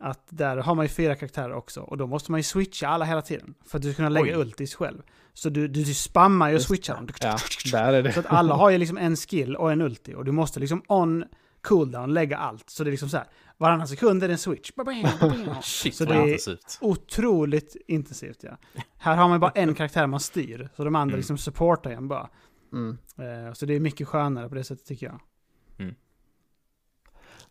[0.02, 3.04] att där har man ju fyra karaktärer också och då måste man ju switcha alla
[3.04, 3.54] hela tiden.
[3.66, 4.40] För att du ska kunna lägga Oj.
[4.40, 5.02] ultis själv.
[5.32, 7.08] Så du, du, du spammar ju och switchar dem.
[7.20, 7.36] Ja,
[7.72, 8.12] där är det.
[8.12, 10.82] Så att alla har ju liksom en skill och en ulti och du måste liksom
[10.88, 11.24] on
[11.62, 12.70] cooldown lägga allt.
[12.70, 13.26] Så det är liksom så här,
[13.58, 14.70] varannan sekund är det en switch.
[15.62, 16.78] Shit, så det är intensivt.
[16.80, 18.82] otroligt intensivt ja.
[18.96, 21.18] Här har man bara en karaktär man styr, så de andra mm.
[21.18, 22.28] liksom supportar en bara.
[22.72, 22.98] Mm.
[23.18, 25.20] Uh, så det är mycket skönare på det sättet tycker jag.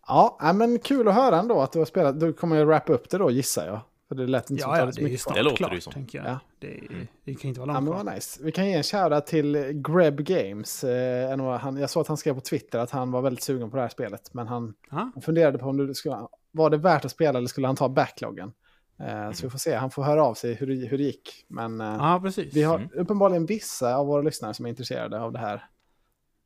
[0.10, 0.30] Mm.
[0.40, 2.20] Ja, men kul att höra ändå att du har spelat.
[2.20, 3.80] Du kommer ju wrappa upp det då gissar jag.
[4.12, 5.94] För det lät inte ja, som ja, det är ju snart det låter det som.
[5.94, 6.28] tänker jag.
[6.28, 6.40] Ja.
[6.60, 7.08] Det, mm.
[7.24, 8.44] det, kan inte vara långt ja, men nice.
[8.44, 10.84] Vi kan ge en shoutout till Greb Games.
[10.84, 13.76] Eh, han, jag såg att han skrev på Twitter att han var väldigt sugen på
[13.76, 14.34] det här spelet.
[14.34, 17.68] Men han, han funderade på om det skulle, var det värt att spela eller skulle
[17.68, 18.52] han ta backloggen.
[19.00, 19.34] Mm.
[19.34, 21.46] Så vi får se, han får höra av sig hur, hur det gick.
[21.48, 22.54] Men ja, precis.
[22.54, 22.90] vi har mm.
[22.94, 25.66] uppenbarligen vissa av våra lyssnare som är intresserade av det här,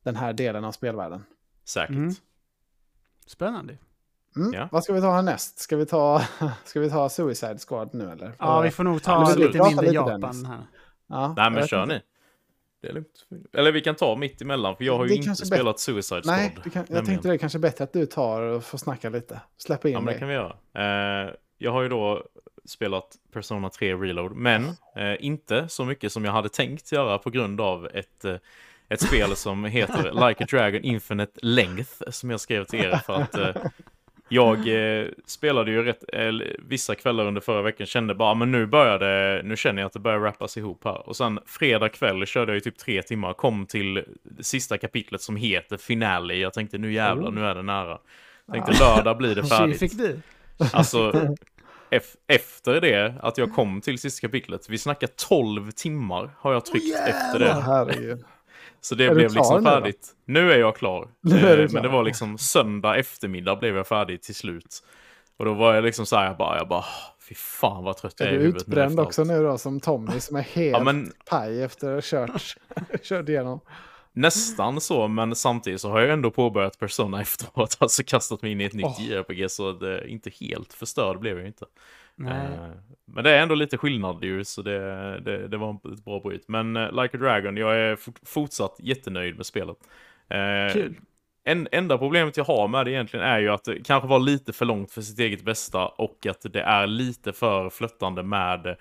[0.02, 1.24] den här delen av spelvärlden.
[1.64, 2.20] Säkert.
[3.26, 3.78] Spännande.
[4.36, 4.52] Mm.
[4.52, 4.68] Ja.
[4.72, 5.58] Vad ska vi ta härnäst?
[5.58, 6.22] Ska vi ta,
[6.64, 8.32] ska vi ta Suicide Squad nu eller?
[8.38, 10.46] Ja, vi får nog ta ja, lite mindre lite Japan Dennis.
[10.46, 10.66] här.
[11.06, 12.00] Ja, Nej, men kör ni.
[12.82, 13.26] Det är lugnt.
[13.52, 16.36] Eller vi kan ta mitt emellan, för jag har ju inte spelat Suicide Squad.
[16.36, 19.40] Nej, kan, jag tänkte det är kanske bättre att du tar och får snacka lite.
[19.56, 20.56] Släppa in Ja, men det kan vi göra.
[20.74, 22.24] Eh, jag har ju då
[22.64, 24.64] spelat Persona 3 Reload, men
[24.96, 28.36] eh, inte så mycket som jag hade tänkt göra på grund av ett, eh,
[28.88, 33.14] ett spel som heter Like a Dragon Infinite Length, som jag skrev till er för
[33.14, 33.54] att eh,
[34.28, 36.04] jag eh, spelade ju rätt,
[36.58, 39.92] vissa kvällar under förra veckan kände bara, men nu börjar det, nu känner jag att
[39.92, 41.08] det börjar rappas ihop här.
[41.08, 44.04] Och sen fredag kväll körde jag ju typ tre timmar, kom till
[44.40, 46.34] sista kapitlet som heter Finale.
[46.34, 47.98] Jag tänkte nu jävlar, nu är det nära.
[48.52, 49.78] Tänkte lördag blir det färdigt.
[49.78, 50.20] fick du?
[50.72, 51.28] Alltså,
[52.26, 56.96] efter det, att jag kom till sista kapitlet, vi snackar 12 timmar har jag tryckt
[56.96, 58.18] oh, efter det.
[58.86, 60.14] Så det är blev liksom färdigt.
[60.24, 61.08] Nu, nu, är jag klar.
[61.20, 64.82] Nu är eh, Men det var liksom söndag eftermiddag blev jag färdig till slut.
[65.36, 66.84] Och då var jag liksom så här, jag bara, jag bara,
[67.28, 70.36] fy fan vad trött jag är Är du utbränd också nu då, som Tommy, som
[70.36, 71.12] är helt ja, men...
[71.30, 72.56] paj efter att ha kört,
[73.02, 73.60] kört igenom?
[74.12, 78.60] Nästan så, men samtidigt så har jag ändå påbörjat Persona efteråt, alltså kastat mig in
[78.60, 79.02] i ett nytt oh.
[79.02, 81.66] JRPG, så det är inte helt förstörd blev jag inte.
[82.20, 82.70] Uh,
[83.04, 84.80] men det är ändå lite skillnad ju, så det,
[85.20, 86.48] det, det var ett bra bryt.
[86.48, 89.76] Men uh, Like a Dragon, jag är fortsatt jättenöjd med spelet.
[90.34, 90.96] Uh, Kul.
[91.44, 94.52] En, enda problemet jag har med det egentligen är ju att det kanske var lite
[94.52, 98.76] för långt för sitt eget bästa och att det är lite för flöttande med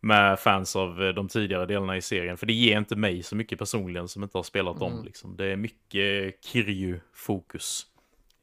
[0.00, 2.36] med fans av eh, de tidigare delarna i serien.
[2.36, 4.90] För det ger inte mig så mycket personligen som inte har spelat mm.
[4.90, 5.04] dem.
[5.04, 5.36] Liksom.
[5.36, 7.86] Det är mycket Kiryu-fokus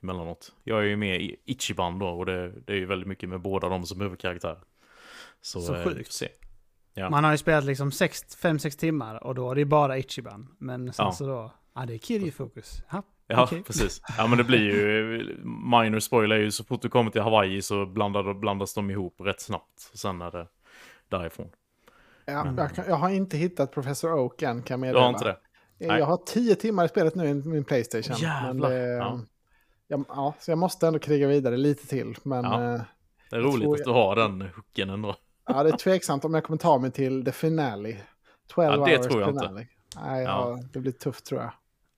[0.10, 0.51] emellanåt.
[0.64, 3.41] Jag är ju med i Ichiban då och det, det är ju väldigt mycket med
[3.41, 4.60] båda dem som huvudkaraktärer.
[5.41, 6.12] Så, så eh, sjukt.
[6.12, 6.28] Se.
[6.93, 7.10] Ja.
[7.10, 10.55] Man har ju spelat liksom 5-6 timmar och då är det bara Ichiban.
[10.58, 11.12] Men sen ja.
[11.12, 12.82] så då, ja det är Kiryu-fokus.
[13.28, 13.64] Ja, okay.
[13.64, 14.01] precis.
[14.18, 17.62] Ja, men det blir ju, minor spoiler är ju så fort du kommer till Hawaii
[17.62, 19.80] så blandar, blandas de ihop rätt snabbt.
[19.93, 20.47] sen är det
[21.10, 21.49] därifrån.
[22.26, 22.58] Ja, mm.
[22.58, 24.99] jag, kan, jag, har inte hittat Professor Oak än kan jag meddela.
[24.99, 25.38] Du har inte det?
[25.97, 28.16] Jag har tio timmar i spelet nu i min Playstation.
[28.18, 28.70] Jävlar.
[28.70, 29.20] Det, ja.
[29.88, 32.15] Ja, ja, så jag måste ändå kriga vidare lite till.
[32.23, 32.73] Men, ja.
[32.73, 32.81] Eh,
[33.29, 35.15] det är roligt att du har den hooken ändå.
[35.45, 37.97] Ja, det är tveksamt om jag kommer ta mig till the finale.
[38.47, 39.61] 12 ja, det tror jag finale.
[39.61, 39.73] inte.
[39.95, 40.59] Nej, ja.
[40.73, 41.51] det blir tufft tror jag.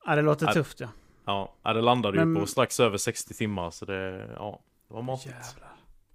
[0.06, 0.54] Ja, det låter ja.
[0.54, 0.88] tufft ja.
[1.26, 2.36] Ja, det landade men...
[2.36, 5.36] ju på strax över 60 timmar så det, ja, det var matigt.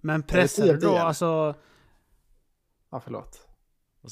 [0.01, 1.55] Men pressar du då alltså
[2.95, 3.47] Ja, förlåt.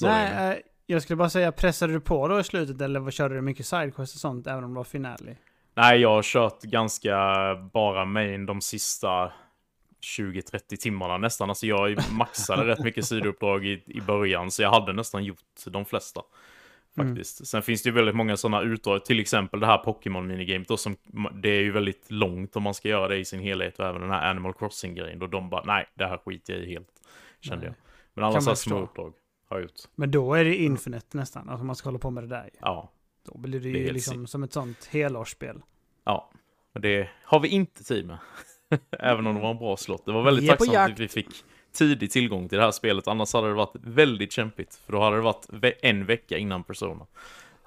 [0.00, 3.34] Nej, eh, jag skulle bara säga, pressade du på då i slutet eller vad körde
[3.34, 5.36] du mycket sidequest och sånt även om det var finale?
[5.74, 7.16] Nej, jag har kört ganska
[7.72, 9.32] bara main de sista
[10.18, 11.48] 20-30 timmarna nästan.
[11.48, 15.84] Alltså jag maxade rätt mycket sidouppdrag i, i början, så jag hade nästan gjort de
[15.84, 16.20] flesta.
[16.96, 17.40] Faktiskt.
[17.40, 17.46] Mm.
[17.46, 20.76] Sen finns det ju väldigt många sådana utdrag, till exempel det här Pokémon minigamet då
[20.76, 20.96] som,
[21.32, 24.00] det är ju väldigt långt om man ska göra det i sin helhet och även
[24.00, 25.18] den här Animal Crossing-grejen.
[25.18, 26.88] Då de bara, nej, det här skiter jag i helt,
[27.40, 27.66] kände nej.
[27.66, 27.74] jag.
[28.14, 29.12] Men alla sådana små uppdrag
[29.48, 29.80] har jag gjort.
[29.94, 32.50] Men då är det Infinite nästan, alltså man ska hålla på med det där.
[32.60, 32.90] Ja.
[33.24, 35.62] Då blir det, det ju liksom som ett sånt helårsspel.
[36.04, 36.30] Ja,
[36.72, 38.18] men det har vi inte tid med.
[38.98, 40.06] Även om det var en bra slott.
[40.06, 43.08] Det var väldigt tacksamt att vi fick tidig tillgång till det här spelet.
[43.08, 44.74] Annars hade det varit väldigt kämpigt.
[44.74, 45.46] För då hade det varit
[45.82, 47.06] en vecka innan Persona.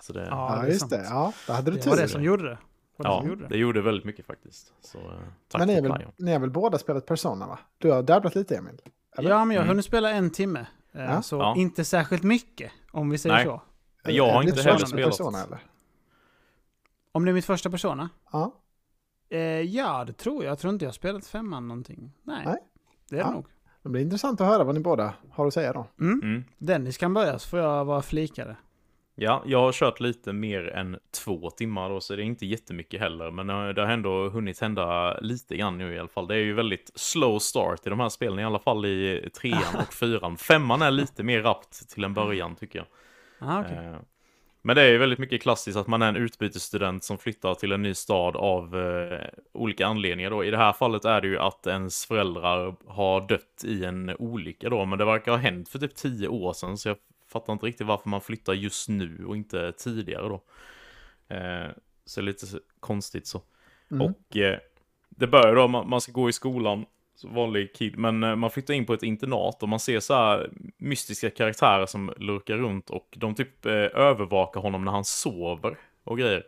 [0.02, 0.28] Så det...
[0.30, 1.06] Ja, det just det.
[1.10, 1.84] Ja, då hade du tur.
[1.84, 2.58] Det var det som gjorde det.
[2.98, 3.48] Ja, det gjorde.
[3.48, 4.74] det gjorde väldigt mycket faktiskt.
[4.82, 5.04] Så, eh,
[5.48, 7.60] tack men ni, är väl, ni har väl båda spelat Persona va?
[7.78, 8.82] Du har dabblat lite Emil?
[9.18, 9.30] Eller?
[9.30, 9.70] Ja, men jag har mm.
[9.70, 10.66] hunnit spela en timme.
[10.92, 11.22] Eh, ja.
[11.22, 11.56] Så ja.
[11.58, 13.46] inte särskilt mycket, om vi säger Nej.
[13.46, 13.62] så.
[14.16, 15.10] Jag har inte heller spelat.
[15.10, 15.60] Persona, eller?
[17.12, 18.10] Om det är mitt första Persona?
[18.32, 18.56] Ja.
[19.30, 20.52] Eh, ja, det tror jag.
[20.52, 22.12] Jag tror inte jag har spelat femman någonting.
[22.24, 22.58] Nej, Nej.
[23.10, 23.28] det är ja.
[23.28, 23.46] det nog.
[23.84, 25.88] Det blir intressant att höra vad ni båda har att säga då.
[26.00, 26.22] Mm.
[26.24, 26.44] Mm.
[26.58, 28.56] Dennis kan börja så får jag vara flikare.
[29.20, 33.00] Ja, jag har kört lite mer än två timmar då, så det är inte jättemycket
[33.00, 33.32] heller.
[33.32, 36.28] Men eh, det har ändå hunnit hända lite grann nu i alla fall.
[36.28, 39.76] Det är ju väldigt slow start i de här spelen, i alla fall i trean
[39.88, 40.38] och fyran.
[40.38, 42.88] Femman är lite mer rappt till en början tycker jag.
[43.40, 43.86] Aha, okay.
[43.86, 44.00] Eh,
[44.62, 47.72] men det är ju väldigt mycket klassiskt att man är en utbytesstudent som flyttar till
[47.72, 50.44] en ny stad av eh, olika anledningar då.
[50.44, 54.70] I det här fallet är det ju att ens föräldrar har dött i en olycka
[54.70, 57.66] då, men det verkar ha hänt för typ tio år sedan, så jag fattar inte
[57.66, 60.44] riktigt varför man flyttar just nu och inte tidigare då.
[61.36, 61.72] Eh,
[62.06, 62.46] så lite
[62.80, 63.42] konstigt så.
[63.92, 64.02] Mm.
[64.02, 64.60] Och eh,
[65.10, 66.86] det börjar då, man, man ska gå i skolan,
[67.24, 70.50] vanlig kid, men eh, man flyttar in på ett internat och man ser så här
[70.78, 76.18] mystiska karaktärer som lurkar runt och de typ eh, övervakar honom när han sover och
[76.18, 76.44] grejer.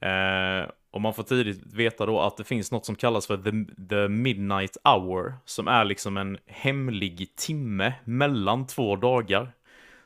[0.00, 3.50] Eh, och man får tidigt veta då att det finns något som kallas för the,
[3.88, 9.52] the Midnight Hour, som är liksom en hemlig timme mellan två dagar.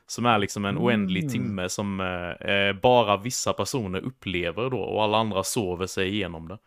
[0.09, 1.31] Som är liksom en oändlig mm.
[1.31, 6.47] timme som eh, eh, bara vissa personer upplever då och alla andra sover sig igenom
[6.47, 6.57] det.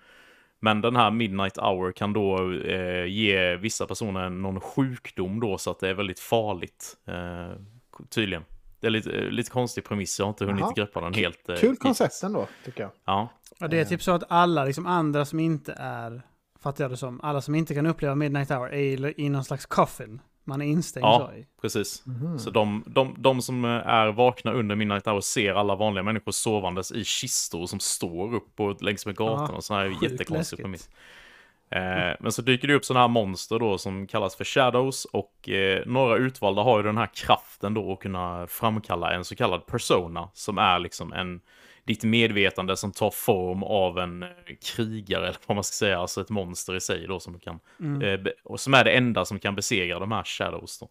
[0.60, 5.70] Men den här midnight hour kan då eh, ge vissa personer någon sjukdom då så
[5.70, 6.96] att det är väldigt farligt.
[7.06, 7.60] Eh,
[8.08, 8.44] tydligen.
[8.80, 10.72] Det är lite, lite konstig premiss, jag har inte hunnit Aha.
[10.76, 11.48] greppa den helt.
[11.48, 12.90] Eh, Kul koncept ändå, tycker jag.
[13.04, 13.28] Ja.
[13.58, 13.68] ja.
[13.68, 16.22] Det är typ så att alla liksom andra som inte är
[16.60, 17.20] fattar jag det som.
[17.22, 20.20] Alla som inte kan uppleva Midnight Hour är i någon slags coffin.
[20.50, 21.30] Man är instängd Ja.
[21.36, 21.44] så.
[21.60, 22.06] Precis.
[22.06, 22.38] Mhm.
[22.38, 26.92] Så de, de, de som är vakna under Midnight Hour ser alla vanliga människor sovandes
[26.92, 30.90] i kistor som står upp och längs med gatan Ja, och så här jättekonstigt premiss.
[31.70, 35.48] Eh, men så dyker det upp sådana här monster då som kallas för Shadows och
[35.48, 39.66] eh, några utvalda har ju den här kraften då att kunna framkalla en så kallad
[39.66, 41.40] persona som är liksom en
[41.84, 44.28] ditt medvetande som tar form av en eh,
[44.76, 48.02] krigare eller vad man ska säga, alltså ett monster i sig då som kan Mm.
[48.26, 50.88] eh, och som är det enda som kan besegra de här Shadows då.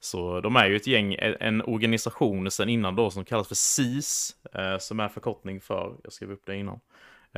[0.00, 4.36] Så de är ju ett gäng, en organisation sen innan då som kallas för SEAS,
[4.54, 6.80] eh, som är förkortning för, jag skrev upp det innan,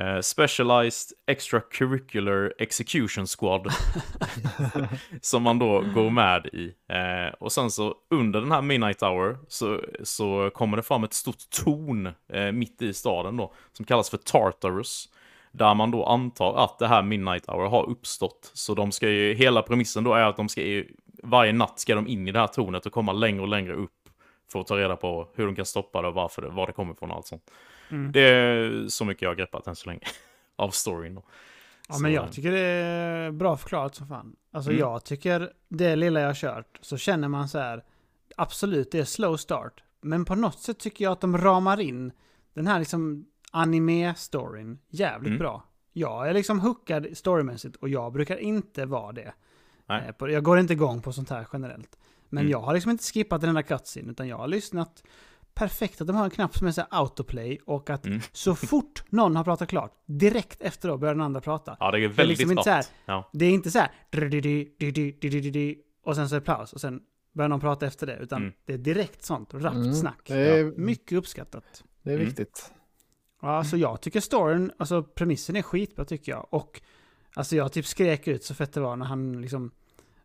[0.01, 3.73] eh, Specialized Extracurricular Execution Squad.
[5.21, 6.75] som man då går med i.
[6.89, 11.13] Eh, och sen så under den här Midnight Hour så, så kommer det fram ett
[11.13, 15.09] stort torn eh, mitt i staden då, som kallas för Tartarus.
[15.53, 18.51] Där man då antar att det här Midnight Hour har uppstått.
[18.55, 20.89] Så de ska ju, hela premissen då är att de ska ju,
[21.23, 23.91] varje natt ska de in i det här tornet och komma längre och längre upp.
[24.53, 26.73] För att ta reda på hur de kan stoppa det och varför det, var det
[26.73, 27.51] kommer ifrån och allt sånt.
[27.91, 28.13] Mm.
[28.13, 30.01] Det är så mycket jag har greppat än så länge.
[30.57, 31.25] Av storyn då.
[31.89, 34.37] Ja, Så, men eh, jag tycker det är bra förklarat som fan.
[34.53, 34.81] Alltså Mm.
[34.81, 37.85] jag tycker det lilla jag har kört så känner man så här.
[38.37, 39.83] Absolut, det är slow start.
[40.01, 42.13] Men på något sätt tycker jag att de ramar in
[42.55, 45.39] den här liksom anime-storyn jävligt Mm.
[45.39, 45.65] bra.
[45.93, 49.33] Jag är liksom hookad storymässigt och jag brukar inte vara det.
[49.87, 50.13] Nej.
[50.23, 51.99] Eh, Jag går inte igång på sånt här generellt.
[52.29, 52.51] Men Mm.
[52.51, 55.03] jag har liksom inte skippat den enda cutscene utan jag har lyssnat
[55.55, 58.21] perfekt att de har en knapp som är så här autoplay och att mm.
[58.33, 61.77] så fort någon har pratat klart, direkt efter då börjar den andra prata.
[61.81, 62.85] Ja, det är väldigt det är liksom inte så här.
[63.33, 63.91] Det är inte så här
[66.05, 67.01] och sen så är det paus och sen
[67.33, 68.55] börjar någon prata efter det, utan mm.
[68.65, 69.95] det är direkt sånt rappt mm.
[69.95, 70.21] snack.
[70.27, 70.73] Det är, ja.
[70.77, 71.85] Mycket uppskattat.
[72.03, 72.73] Det är viktigt.
[73.43, 76.47] Ja, så jag tycker storyn, alltså premissen är skitbra tycker jag.
[76.51, 76.81] Och
[77.35, 79.71] alltså jag typ skrek ut så fett det var när han liksom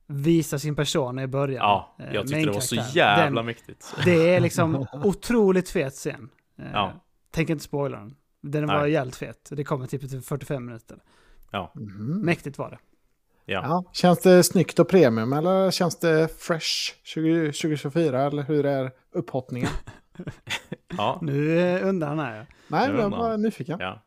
[0.08, 1.58] visar sin persona i början.
[1.64, 3.96] Ja, eh, jag tyckte det var så jävla Den, mäktigt.
[4.06, 6.30] det är liksom otroligt fet scen.
[6.60, 6.94] Eh, Ja.
[7.32, 8.16] Tänker inte spoila den.
[8.42, 8.92] Den var Nej.
[8.92, 9.50] jävligt fet.
[9.52, 10.98] Det kommer typ till 45 minuter.
[11.76, 12.26] Mhm.
[12.26, 12.78] Mäktigt var det.
[13.46, 13.62] Ja.
[13.64, 13.84] Ja.
[13.94, 19.70] Känns det snyggt och premium eller känns det fresh 20, 2024 eller hur är upphottningen?
[20.98, 21.20] Ja.
[21.22, 21.36] Mm.
[21.36, 22.48] Nu undrar här.
[22.68, 23.78] Nej, Nu jag var nyfiken.
[23.80, 24.02] ja.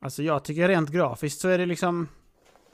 [0.00, 2.08] Alltså jag tycker rent grafiskt så är det liksom...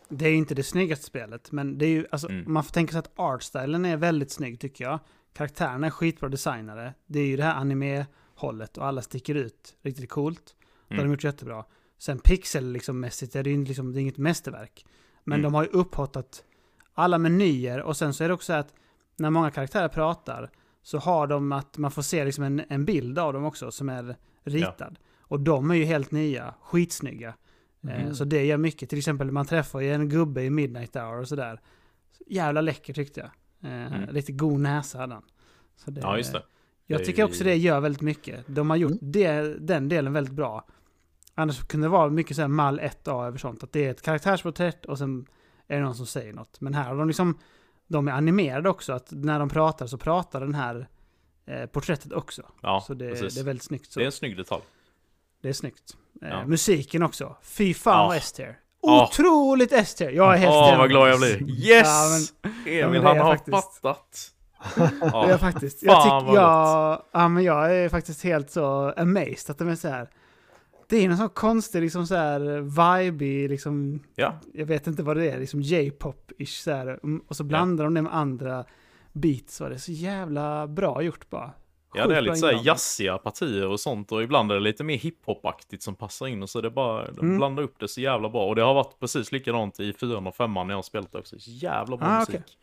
[0.09, 2.53] Det är inte det snyggaste spelet, men det är ju, alltså, Mm.
[2.53, 4.99] man får tänka sig att artstylen är väldigt snygg tycker jag.
[5.33, 6.95] Karaktärerna är skitbra designade.
[7.07, 10.55] Det är ju det här anime-hållet och alla sticker ut riktigt coolt.
[10.89, 11.07] Det har Mm.
[11.11, 11.65] de gjort jättebra.
[11.99, 14.87] Sen pixel liksom mässigt är det ju liksom, det är inget mästerverk.
[15.25, 15.43] Men Mm.
[15.43, 16.45] de har ju upphottat
[16.95, 18.75] alla menyer och sen så är det också att
[19.17, 20.51] när många karaktärer pratar
[20.83, 23.89] så har de att man får se liksom en, en bild av dem också som
[23.89, 24.99] är ritad.
[25.21, 27.35] Och de är ju helt nya, skitsnygga.
[27.85, 28.15] Mhm.
[28.15, 28.89] Så det gör mycket.
[28.89, 31.61] Till exempel man träffar ju en gubbe i Midnight Hour och sådär.
[32.19, 33.31] Så Jävla läcker tyckte jag.
[33.73, 34.15] Eh, Mm.
[34.15, 35.23] Lite god näsa hade han.
[35.77, 36.43] Så det, ja, just det.
[36.87, 38.45] Jag Det tycker ju- också det gör väldigt mycket.
[38.47, 39.13] De har gjort Mm.
[39.13, 40.67] det, den delen väldigt bra.
[41.35, 43.63] Annars kunde det vara mycket så här mall 1A över sånt.
[43.63, 45.27] Att det är ett karaktärsporträtt och sen
[45.69, 46.61] är det någon som säger något.
[46.61, 47.39] Men här har de liksom,
[47.87, 48.93] de är animerade också.
[48.93, 50.89] Att när de pratar så pratar den här
[51.47, 52.43] eh, porträttet också.
[52.63, 53.93] Ja, så det, det är väldigt snyggt.
[53.93, 53.99] Så.
[54.01, 54.63] Det är en snygg detalj.
[55.45, 55.97] Det är snyggt.
[56.23, 56.47] Eh, Ja.
[56.47, 57.37] Musiken också.
[57.43, 58.17] Fy fan Ja.
[58.17, 58.59] S-tier.
[58.83, 59.07] Ja.
[59.11, 60.11] Otroligt S-tier.
[60.11, 60.79] Jag är helt Åh, sten.
[60.79, 61.51] vad glad jag blir.
[61.51, 61.87] Yes!
[62.43, 64.31] Ja, Emil, men det han har faktiskt- fattat.
[65.13, 65.39] Ja.
[65.39, 65.83] faktiskt.
[65.83, 69.75] Jag, Fan, tyck, jag, ja, men jag är faktiskt helt så amazed att de är
[69.77, 70.09] så här.
[70.89, 72.41] Det är någon sån konstig liksom så här
[73.11, 76.87] vibe liksom, ja, jag vet inte vad det är, liksom J-pop-ish så här.
[77.03, 78.65] Mm, Och så blandar de det med andra
[79.13, 81.51] beats och det är så jävla bra gjort bara.
[81.95, 84.97] Ja, det är lite såhär jazziga partier och sånt och ibland är det lite mer
[84.99, 87.37] hiphop-aktigt som passar in och så är det bara, de Mm.
[87.37, 88.47] blandar upp det så jävla bra.
[88.49, 91.39] Och det har varit precis likadant i fyran och femman när jag har spelat också.
[91.39, 92.59] Så jävla bra Ah, musik.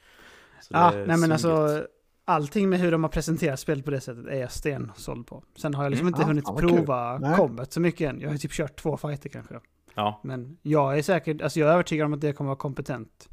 [0.69, 1.87] Ja, är nej men alltså
[2.25, 5.43] allting med hur de har presenterat spelet på det sättet är jag stensåld på.
[5.55, 6.13] Sen har jag liksom Mm.
[6.13, 6.55] inte Ja, hunnit kul.
[6.85, 8.19] prova combat så mycket än.
[8.21, 9.59] Jag har typ kört två fighter kanske.
[9.95, 13.29] Ja, Men jag är säkert, alltså jag är övertygad om att det kommer vara kompetent.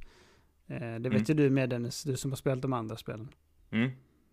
[0.68, 1.24] Eh, det vet Mm.
[1.28, 3.28] ju du med Dennis, du som har spelat de andra spelen.
[3.70, 3.90] Mm.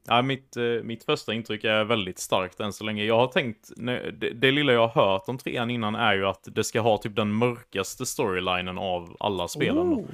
[0.08, 3.04] Ja, mitt, eh, mitt första intryck är väldigt starkt än så länge.
[3.04, 6.48] Jag har tänkt, det, det lilla jag har hört om trean innan är ju att
[6.52, 9.94] det ska ha typ den mörkaste storylinen av alla spelen.
[9.94, 10.06] Oh.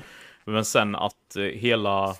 [0.45, 2.15] Men sen att eh, hela,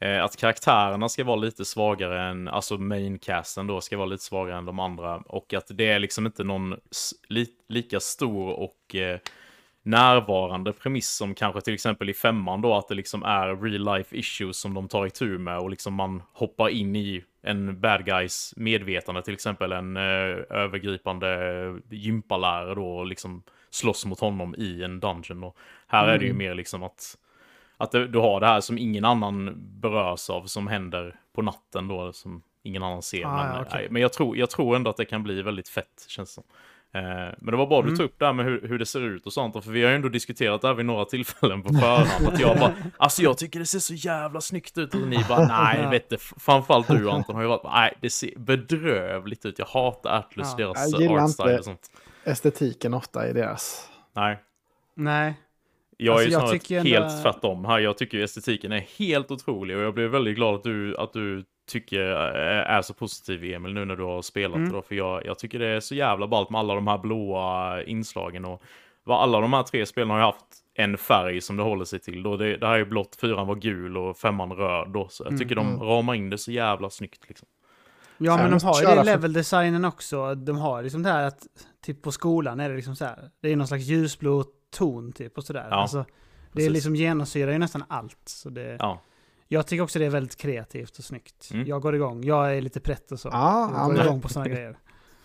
[0.00, 4.58] eh, att karaktärerna ska vara lite svagare än, alltså maincasten då ska vara lite svagare
[4.58, 5.16] än de andra.
[5.16, 6.76] Och att det är liksom inte någon
[7.28, 8.96] li, lika stor och
[9.82, 14.16] närvarande premiss som kanske till exempel i femman då, att det liksom är real life
[14.16, 18.54] issues som de tar itu med och liksom man hoppar in i en bad guys
[18.56, 20.02] medvetande, till exempel en eh,
[20.50, 25.44] övergripande gympalärare då, och liksom slåss mot honom i en dungeon.
[25.44, 25.56] Och
[25.86, 26.14] här mm.
[26.14, 26.38] är det ju mm.
[26.38, 27.18] mer liksom att,
[27.76, 32.12] att du har det här som ingen annan berörs av, som händer på natten då,
[32.12, 33.24] som ingen annan ser.
[33.24, 33.88] Ah, men, ja, okay.
[33.90, 36.44] men jag, tror, jag tror ändå att det kan bli väldigt fett, känns det som.
[36.94, 37.90] Eh, men det var bra mm.
[37.90, 39.64] du tog upp det här med hur, hur, det ser ut och sånt.
[39.64, 42.28] För vi har ju ändå diskuterat det här vid några tillfällen på förhand.
[42.28, 44.94] Att jag bara, alltså jag tycker det ser så jävla snyggt ut.
[44.94, 46.18] Och ni bara, nej vet du.
[46.18, 49.58] Framförallt du Anton har ju varit, nej det ser bedrövligt ut.
[49.58, 50.56] Jag hatar Atlus, ja.
[50.56, 51.90] deras artstyle och sånt.
[52.24, 53.88] estetiken ofta i deras.
[54.12, 54.38] Nej.
[54.94, 55.34] Nej.
[55.96, 57.22] Jag alltså, är ju snarare helt ändå...
[57.22, 57.78] tvärtom här.
[57.78, 61.44] Jag tycker estetiken är helt otrolig och jag blev väldigt glad att du, att du
[61.72, 64.72] tycker är så positiv Emil nu när du har spelat mm.
[64.72, 64.82] då.
[64.82, 68.44] För jag, jag tycker det är så jävla ballt med alla de här blåa inslagen
[68.44, 68.62] och
[69.04, 71.98] vad alla de här tre spelen har ju haft en färg som det håller sig
[71.98, 72.22] till.
[72.22, 75.08] Då det, det här är blått, fyran var gul och femman röd då.
[75.08, 75.78] Så jag mm, tycker mm.
[75.78, 77.48] de ramar in det så jävla snyggt liksom.
[78.18, 80.34] Ja, men de har ju det level-designen också.
[80.34, 81.46] De har liksom det här att,
[81.84, 85.38] typ på skolan är det liksom så här, det är någon slags ljusblå ton typ
[85.38, 85.66] och sådär.
[85.70, 86.04] Ja, alltså,
[86.52, 88.22] det är liksom genomsyrar ju nästan allt.
[88.24, 89.00] Så det, ja.
[89.52, 91.50] Jag tycker också det är väldigt kreativt och snyggt.
[91.52, 91.66] Mm.
[91.66, 92.24] Jag går igång.
[92.24, 93.28] Jag är lite prätt och så.
[93.28, 94.06] Ja, jag går men...
[94.06, 94.78] igång på sådana grejer.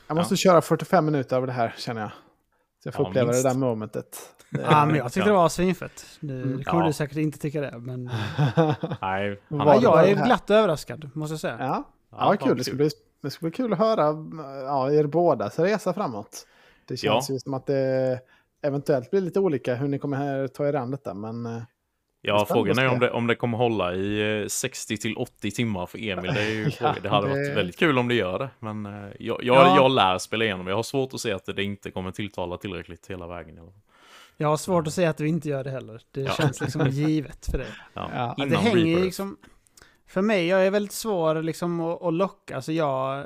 [0.08, 0.38] Jag måste ja.
[0.38, 2.10] köra 45 minuter av det här känner jag.
[2.84, 3.44] Så jag får ja, uppleva minst.
[3.44, 4.18] det där momentet.
[4.50, 6.06] Ja, men jag tyckte det var svinfett.
[6.20, 6.64] Du mm.
[6.64, 6.88] kommer ja.
[6.88, 8.04] du säkert inte tycka det, men...
[9.02, 11.58] Nej, ja, jag är glatt överraskad, måste jag säga.
[11.60, 12.58] Ja, ja, ja kul.
[12.58, 12.90] Det ska, bli,
[13.22, 14.04] det ska bli kul att höra
[14.64, 16.48] ja, er bådas resa framåt.
[16.86, 18.20] Det känns ju som att det
[18.62, 21.66] eventuellt blir lite olika hur ni kommer ta er an detta, men...
[22.22, 25.86] Ja, frågan är om det, om det kommer hålla i 60 eh, till 80 timmar
[25.86, 26.34] för Emil.
[26.34, 27.34] Det, är ju ja, det hade det...
[27.34, 28.50] varit väldigt kul om det gör det.
[28.60, 29.76] Men eh, jag, jag, ja.
[29.76, 30.68] jag lär spela igenom.
[30.68, 33.60] Jag har svårt att se att det inte kommer tilltala tillräckligt hela vägen.
[34.38, 36.02] Jag har svårt att säga att du inte gör det heller.
[36.12, 36.32] Det ja.
[36.32, 37.68] känns liksom givet för dig.
[37.94, 38.34] Ja.
[38.38, 38.46] Ja.
[38.46, 39.38] Det hänger liksom...
[40.08, 42.56] För mig, jag är väldigt svår liksom att, att locka.
[42.56, 43.26] Alltså jag...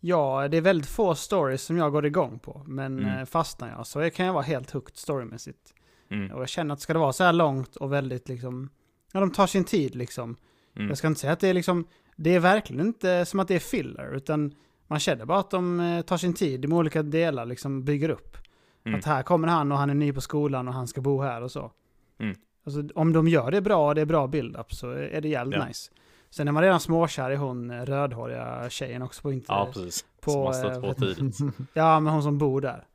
[0.00, 2.62] Ja, det är väldigt få stories som jag går igång på.
[2.66, 3.18] Men mm.
[3.18, 5.74] Eh, fastnar jag så kan jag vara helt hooked storymässigt.
[6.10, 6.32] Mm.
[6.32, 8.70] Och jag känner att ska det vara så här långt och väldigt liksom,
[9.12, 10.36] ja de tar sin tid liksom.
[10.76, 10.88] Mm.
[10.88, 11.84] Jag ska inte säga att det är liksom,
[12.16, 14.54] det är verkligen inte som att det är filler, utan
[14.86, 18.36] man känner bara att de eh, tar sin tid i olika delar, liksom bygger upp.
[18.84, 18.98] Mm.
[18.98, 21.42] Att här kommer han och han är ny på skolan och han ska bo här
[21.42, 21.72] och så.
[22.18, 22.36] Mm.
[22.66, 25.58] Alltså, om de gör det bra och det är bra build-up så är det jävligt
[25.58, 25.66] ja.
[25.66, 25.90] nice.
[26.30, 29.46] Sen är man redan småkär i hon eh, rödhåriga tjejen också på inte...
[29.48, 30.04] Ja, precis.
[30.20, 31.36] På, som har stött på tidigt.
[31.72, 32.86] ja, men hon som bor där.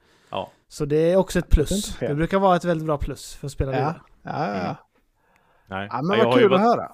[0.72, 0.76] Ja.
[0.76, 1.98] Så det är också ett plus.
[2.00, 3.78] Det brukar vara ett väldigt bra plus för att spela ja.
[3.78, 4.02] vidare.
[4.24, 4.76] Ja, ja, ja.
[5.68, 5.88] Nej.
[5.92, 6.92] ja men vad kul varit, att höra.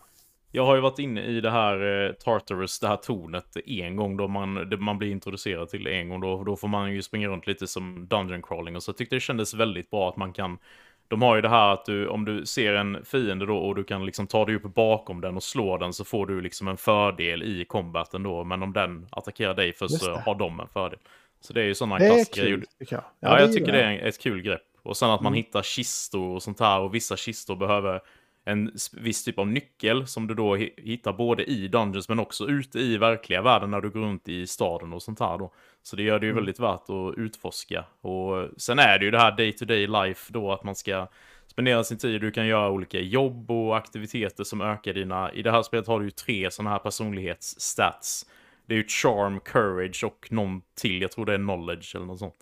[0.52, 4.18] Jag har ju varit inne i det här eh, Tartarus, det här tornet en gång
[4.18, 6.22] då man, man blir introducerad till det en gång.
[6.22, 9.16] Då, då får man ju springa runt lite som dungeon crawling och så jag tyckte
[9.16, 10.58] det kändes väldigt bra att man kan
[11.10, 13.84] de har ju det här att du, om du ser en fiende då och du
[13.84, 16.78] kan liksom ta dig upp bakom den och slå den så får du liksom en
[16.78, 18.44] fördel i combaten då.
[18.44, 21.00] Men om den attackerar dig först så har de en fördel.
[21.42, 23.04] Så det är ju sådana klassiska kul, tycker jag.
[23.20, 24.62] Ja, ja jag tycker det är ett kul grepp.
[24.84, 25.38] Och sen att man mm.
[25.38, 26.80] hittar kistor och sånt här.
[26.80, 28.02] Och vissa kistor behöver
[28.46, 32.80] en viss typ av nyckel som du då hittar både i Dungeons men också ute
[32.80, 35.54] i verkliga världen när du går runt i staden och sånt här då.
[35.84, 36.44] Så det gör det ju mm.
[36.44, 37.86] väldigt värt att utforska.
[38.02, 41.08] Och sen är det ju det här day to day life då att man ska
[41.48, 42.22] spendera sin tid.
[42.22, 45.32] Du kan göra olika jobb och aktiviteter som ökar dina...
[45.32, 48.26] I det här spelet har du ju tre sådana här personlighetsstats.
[48.68, 51.02] Det är ju charm, courage och någon till.
[51.02, 52.36] Jag tror det är knowledge eller något sånt.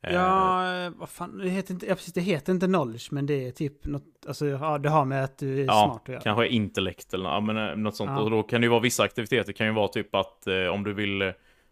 [0.00, 3.46] Ja, eh, vad fan, det heter inte, ja, precis, det heter inte knowledge, men det
[3.46, 6.20] är typ något, alltså ja, det har med att du är ja, smart att göra.
[6.20, 8.10] kanske intellekt eller ja, men, eh, något sånt.
[8.10, 8.20] Ja.
[8.20, 10.84] Och då kan det ju vara vissa aktiviteter, kan ju vara typ att eh, om
[10.84, 11.28] du vill eh,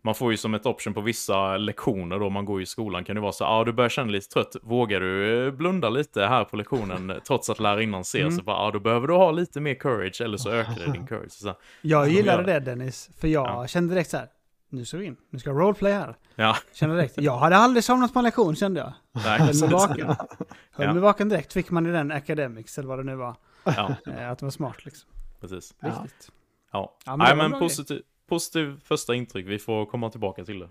[0.06, 3.14] man får ju som ett option på vissa lektioner då man går i skolan kan
[3.14, 6.44] det vara så ja ah, du börjar känna lite trött, vågar du blunda lite här
[6.44, 8.32] på lektionen trots att lärarinnan ser mm.
[8.32, 11.06] så bara ah, då behöver du ha lite mer courage eller så ökar det din
[11.10, 11.32] courage.
[11.32, 13.66] Så, jag gillade det Dennis, för jag ja.
[13.66, 14.28] kände direkt så här,
[14.68, 16.16] nu ska vi in, nu ska jag roleplay här.
[16.34, 16.56] Ja.
[16.74, 18.92] Kände direkt, jag hade aldrig somnat på en lektion kände jag.
[19.12, 20.06] Nej, Höll mig vaken.
[20.70, 20.92] Höll ja.
[20.92, 23.36] mig vaken direkt, fick man i den academics eller vad det nu var.
[23.64, 23.96] Ja.
[24.06, 25.10] Eh, att det var smart liksom.
[25.40, 25.74] Precis.
[25.80, 26.30] Riktigt.
[26.72, 30.68] Ja, ja men, Nej, men positiv, positiv första intryck, vi får komma tillbaka till det.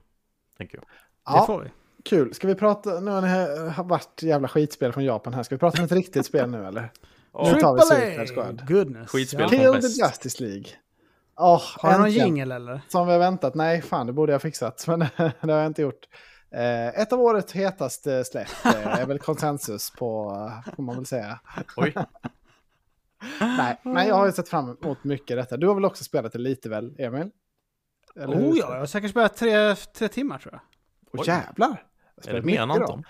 [0.58, 0.86] Tänker jag.
[1.26, 1.40] Ja.
[1.40, 1.70] Det får vi.
[2.04, 2.34] Kul.
[2.34, 5.44] Ska vi prata, nu har det varit jävla skitspel från Japan här.
[5.44, 6.92] Ska vi prata om ett riktigt spel nu eller?
[7.32, 7.54] Oh.
[7.54, 8.68] Nu tar vi Suicide Squad.
[8.68, 9.10] Goodness.
[9.12, 10.66] Skitspel Kill the Justice League.
[11.36, 12.82] Oh, har du någon jingel eller?
[12.88, 13.56] Som vi har väntat.
[13.56, 14.88] Nej, fan det borde jag fixat.
[14.88, 16.08] Men det har jag inte gjort.
[16.52, 20.32] Eh, ett av årets hetaste släpp eh, är väl konsensus på,
[20.76, 21.40] får man väl säga.
[21.78, 21.94] Oj.
[23.40, 25.58] Nej, men jag har ju sett fram emot mycket detta.
[25.58, 27.32] Du har väl också spelat det lite väl, Emil?
[28.16, 30.62] Eller oh ja, jag har säkert spelat tre, tre timmar tror jag.
[31.20, 31.84] Åh jävlar!
[32.28, 33.04] Är det mer än Anton?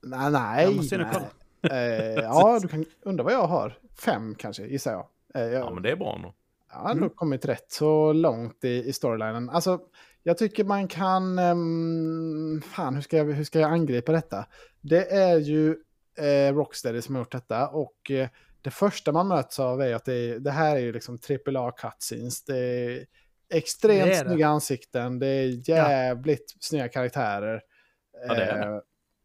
[0.00, 0.64] Nej, nej.
[0.64, 1.30] Jag måste nej.
[1.62, 3.78] Eh, ja, du kan undra vad jag har.
[3.98, 5.06] Fem kanske, gissar jag.
[5.34, 5.64] Eh, jag.
[5.64, 6.32] Ja, men det är bra nog.
[6.72, 7.14] Jag har ändå mm.
[7.14, 9.50] kommit rätt så långt i, i storylinen.
[9.50, 9.80] Alltså,
[10.22, 11.38] jag tycker man kan...
[11.38, 14.46] Um, fan, hur ska, jag, hur ska jag angripa detta?
[14.80, 15.76] Det är ju
[16.18, 18.28] eh, Rocksteady som har gjort detta och eh,
[18.62, 22.44] det första man möts av är att det, det här är ju liksom AAA cutscenes.
[22.44, 23.06] Det är
[23.50, 26.58] extremt det är snygga ansikten, det är jävligt ja.
[26.60, 27.62] snygga karaktärer.
[28.28, 28.76] Ja, det är det.
[28.76, 28.80] Eh,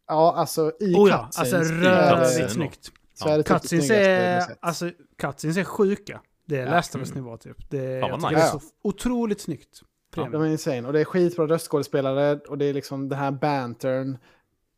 [0.06, 1.30] ja, alltså i oh, ja.
[1.36, 2.90] Alltså rörigt snyggt.
[3.14, 3.32] Så ja.
[3.32, 6.20] är det typ cutscenes, är, alltså, cutscenes är sjuka.
[6.44, 6.70] Det är ja.
[6.70, 7.70] Last of Us-nivå typ.
[7.70, 8.34] Det, ja, jag nice.
[8.34, 9.80] det är så otroligt snyggt.
[10.16, 10.86] Ja, de är insane.
[10.86, 14.18] Och det är skitbra röstskådespelare och det är liksom den här bantern.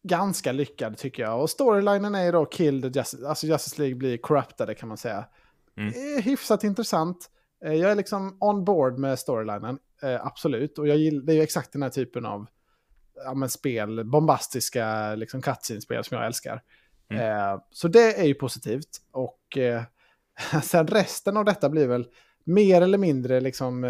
[0.03, 1.40] Ganska lyckad tycker jag.
[1.40, 4.99] Och storylinen är ju då Kill the Justice, alltså Justice League blir corruptade kan man
[4.99, 5.24] säga.
[5.76, 5.92] Mm.
[5.92, 7.30] Det är hyfsat intressant.
[7.65, 10.79] Eh, jag är liksom on board med storylinen, eh, absolut.
[10.79, 12.47] Och jag gillar, det är ju exakt den här typen av
[13.25, 16.63] ja, spel, bombastiska liksom cutscene-spel som jag älskar.
[17.11, 17.23] Mm.
[17.23, 18.89] Eh, så det är ju positivt.
[19.11, 19.59] Och
[20.63, 22.07] sen resten av detta blir väl
[22.45, 23.87] mer eller mindre liksom,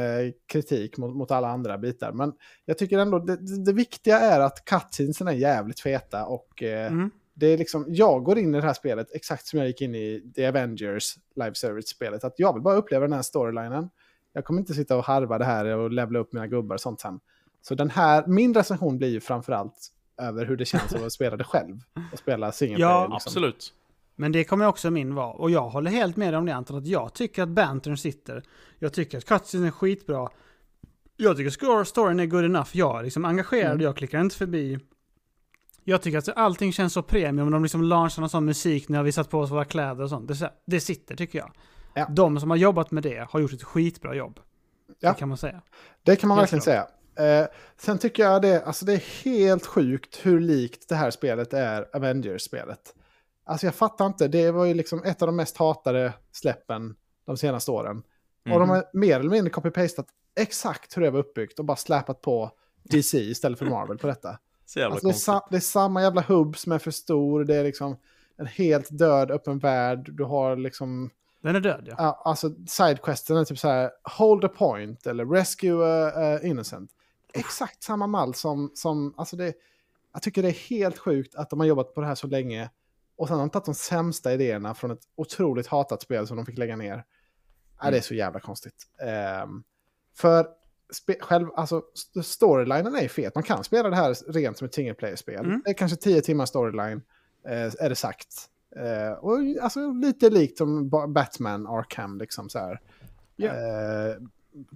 [0.46, 2.12] kritik mot, mot alla andra bitar.
[2.12, 2.32] Men
[2.64, 7.10] jag tycker ändå det, det, viktiga är att cutscenesen är jävligt feta och mm.
[7.38, 9.94] Det är liksom, jag går in i det här spelet exakt som jag gick in
[9.94, 12.24] i The Avengers live service-spelet.
[12.24, 13.90] Att jag vill bara uppleva den här storylinen.
[14.32, 17.00] Jag kommer inte sitta och harva det här och levla upp mina gubbar och sånt
[17.00, 17.20] sen.
[17.62, 19.88] Så den här, min recension blir ju framförallt
[20.22, 21.80] över hur det känns att spela det själv.
[22.12, 22.80] Och spela single.
[22.80, 23.14] Ja, liksom.
[23.14, 23.72] absolut.
[24.16, 25.32] Men det kommer också min vara.
[25.32, 28.42] Och jag håller helt med om det Anton, att jag tycker att bantern sitter.
[28.78, 30.28] Jag tycker att cutscene är skitbra.
[31.16, 32.70] Jag tycker storyn är good enough.
[32.72, 33.84] Jag är liksom engagerad, mm.
[33.84, 34.78] jag klickar inte förbi.
[35.88, 37.50] Jag tycker att allting känns så premium.
[37.50, 40.28] De liksom launchar någon sån musik när vi satt på oss våra kläder och sånt.
[40.28, 41.52] Det, det sitter tycker jag.
[41.94, 42.06] Ja.
[42.10, 44.40] De som har jobbat med det har gjort ett skitbra jobb.
[45.00, 45.12] Ja.
[45.12, 45.62] Det kan man säga.
[46.02, 46.90] Det kan man helt verkligen klart.
[47.16, 47.40] säga.
[47.42, 51.52] Eh, sen tycker jag det, alltså det är helt sjukt hur likt det här spelet
[51.52, 52.94] är Avengers-spelet.
[53.44, 56.94] Alltså jag fattar inte, det var ju liksom ett av de mest hatade släppen
[57.26, 58.02] de senaste åren.
[58.46, 58.54] Mm.
[58.54, 58.70] Och de mhm.
[58.70, 60.06] har mer eller mindre copy-pastat
[60.40, 62.50] exakt hur det var uppbyggt och bara släpat på
[62.82, 64.38] DC istället för Marvel på detta.
[64.68, 67.44] Så jävla alltså det, är sa, det är samma jävla hubb som är för stor,
[67.44, 67.96] det är liksom
[68.36, 71.10] en helt död öppen värld, du har liksom...
[71.42, 71.94] Den är död ja.
[71.98, 76.90] ja alltså sidequesten är typ så här, hold a point eller rescue a, a innocent.
[77.32, 79.54] Exakt samma mall som, som alltså det,
[80.12, 82.70] jag tycker det är helt sjukt att de har jobbat på det här så länge
[83.16, 86.46] och sen har de tagit de sämsta idéerna från ett otroligt hatat spel som de
[86.46, 86.92] fick lägga ner.
[86.92, 87.04] Mm.
[87.80, 88.86] Ja, det är så jävla konstigt.
[89.44, 89.64] Um,
[90.14, 90.48] för
[91.20, 91.82] själv, alltså,
[92.24, 93.34] storylinen är fet.
[93.34, 95.44] Man kan spela det här rent som ett single player-spel.
[95.44, 95.62] Mm.
[95.64, 97.02] Det är kanske tio timmar storyline,
[97.48, 98.50] eh, är det sagt.
[98.76, 102.80] Eh, och alltså lite likt som Batman Arkham, liksom så här.
[103.36, 104.10] Yeah.
[104.10, 104.16] Eh,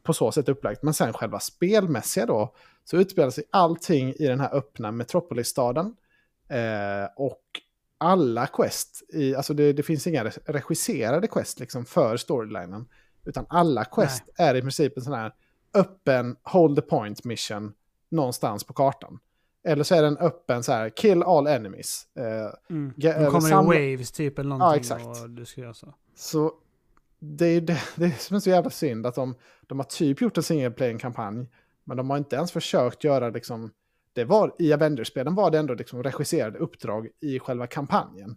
[0.02, 0.82] på så sätt upplagt.
[0.82, 2.54] Men sen själva spelmässiga då,
[2.84, 5.96] så utspelar sig allting i den här öppna Metropolis-staden.
[6.48, 7.42] Eh, och
[7.98, 12.88] alla quest, i, alltså det, det, finns inga regisserade quest liksom för storylinen.
[13.24, 14.48] Utan alla quest Nej.
[14.48, 15.32] är i princip en sån här
[15.74, 17.72] öppen hold the point mission
[18.10, 19.18] någonstans på kartan.
[19.64, 22.06] Eller så är den öppen så här, kill all enemies.
[22.16, 22.92] Eh, mm.
[22.96, 23.74] De kommer samla...
[23.74, 24.84] i waves typ eller någonting.
[24.90, 25.36] Ja, exakt.
[25.36, 25.94] Du ska göra så.
[26.14, 26.52] så
[27.18, 29.34] det är det, det är som är så jävla synd att de,
[29.66, 31.50] de har typ gjort en single player-kampanj.
[31.84, 33.70] Men de har inte ens försökt göra liksom
[34.12, 38.36] det var, i Avengers-spelen var det ändå liksom regisserade uppdrag i själva kampanjen.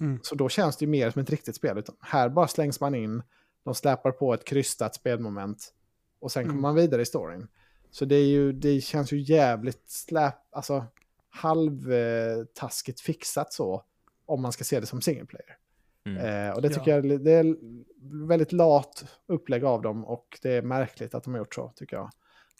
[0.00, 0.20] Mm.
[0.22, 1.78] Så då känns det ju mer som ett riktigt spel.
[1.78, 3.22] Utan här bara slängs man in,
[3.64, 5.72] de släpar på ett krystat spelmoment
[6.24, 6.62] och sen kommer mm.
[6.62, 7.48] man vidare i storyn.
[7.90, 10.86] Så det, är ju, det känns ju jävligt släp, alltså
[11.30, 13.82] halvtaskigt fixat så,
[14.26, 15.56] om man ska se det som single player.
[16.06, 16.48] Mm.
[16.48, 16.96] Eh, och det tycker ja.
[16.96, 17.56] jag det är
[18.26, 21.96] väldigt lat upplägg av dem och det är märkligt att de har gjort så, tycker
[21.96, 22.10] jag.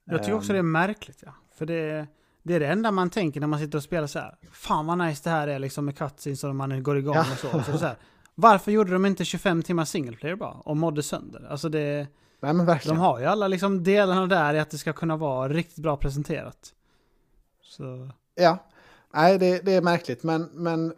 [0.05, 1.35] Jag tycker också um, det är märkligt, ja.
[1.55, 2.07] För det,
[2.43, 4.37] det är det enda man tänker när man sitter och spelar så här.
[4.53, 7.63] Fan vad nice det här är liksom med cutscenes och man går igång och så.
[7.73, 7.97] så, så här,
[8.35, 10.53] varför gjorde de inte 25 timmar single player bara?
[10.55, 11.47] Och modde sönder?
[11.51, 12.07] Alltså det...
[12.41, 12.97] Nej, men verkligen.
[12.97, 15.97] De har ju alla liksom delarna där i att det ska kunna vara riktigt bra
[15.97, 16.73] presenterat.
[17.63, 18.11] Så...
[18.35, 18.59] Ja,
[19.15, 20.95] nej det, det är märkligt men, men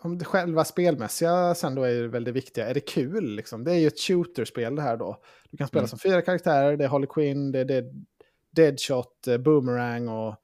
[0.00, 2.68] om det själva spelmässiga sen då är väl det viktiga.
[2.68, 3.64] Är det kul liksom?
[3.64, 5.16] Det är ju ett shooterspel det här då.
[5.50, 5.88] Du kan spela mm.
[5.88, 8.04] som fyra karaktärer, det är Harley Quinn, det är Dead,
[8.50, 10.34] Deadshot, eh, Boomerang och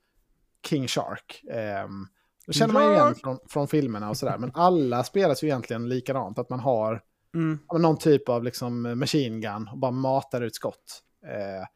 [0.66, 1.42] King Shark.
[1.84, 2.08] Um,
[2.46, 4.38] då känner man igen från, från filmerna och sådär.
[4.38, 6.38] Men alla spelas ju egentligen likadant.
[6.38, 7.02] Att man har
[7.34, 7.58] mm.
[7.72, 11.02] någon typ av liksom machine gun och bara matar ut skott.
[11.24, 11.66] Uh,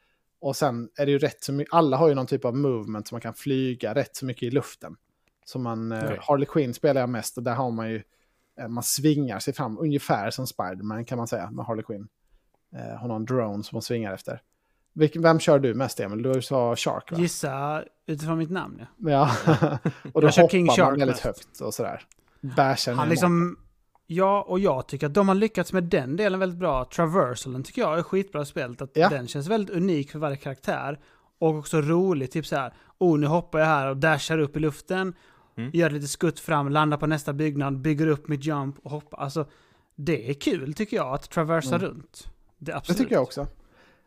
[0.41, 3.09] och sen är det ju rätt så mycket, alla har ju någon typ av movement
[3.09, 4.97] som man kan flyga rätt så mycket i luften.
[5.45, 6.15] Så man, okay.
[6.15, 8.03] uh, Harley Quinn spelar jag mest och där har man ju,
[8.61, 12.09] uh, man svingar sig fram ungefär som Spiderman kan man säga med Harley Quinn.
[12.77, 14.43] Uh, har någon drone som hon svingar efter.
[14.95, 16.23] Vem kör du mest Emil?
[16.23, 17.19] Du sa Shark va?
[17.19, 19.31] Gissa utifrån mitt namn ja.
[19.47, 19.79] ja.
[20.13, 21.25] och då hoppar King man Shark väldigt mest.
[21.25, 22.03] högt och sådär.
[22.41, 23.57] Bashar Han liksom...
[24.15, 26.85] Ja, och jag tycker att de har lyckats med den delen väldigt bra.
[26.85, 28.83] Traversalen tycker jag är skitbra spelat.
[28.83, 29.09] Att Ja.
[29.09, 31.01] Den känns väldigt unik för varje karaktär.
[31.39, 32.73] Och också rolig, typ så här.
[32.99, 35.15] Oh, nu hoppar jag här och dashar upp i luften.
[35.57, 35.71] Mm.
[35.75, 39.19] Gör lite skutt fram, landar på nästa byggnad, bygger upp mitt jump och hoppar.
[39.19, 39.47] Alltså,
[39.97, 41.89] det är kul tycker jag, att traversa Mm.
[41.89, 42.27] runt.
[42.59, 42.99] Det, Det absolut.
[42.99, 43.47] tycker jag också.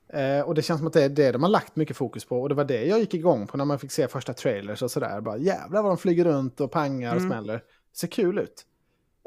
[0.09, 2.41] Eh, och det känns som att det är det de har lagt mycket fokus på.
[2.41, 4.91] Och det var det jag gick igång på när man fick se första trailers och
[4.91, 5.21] sådär.
[5.21, 7.29] Bara jävlar vad de flyger runt och pangar och Mm.
[7.31, 7.53] smäller.
[7.53, 8.65] Det ser kul ut.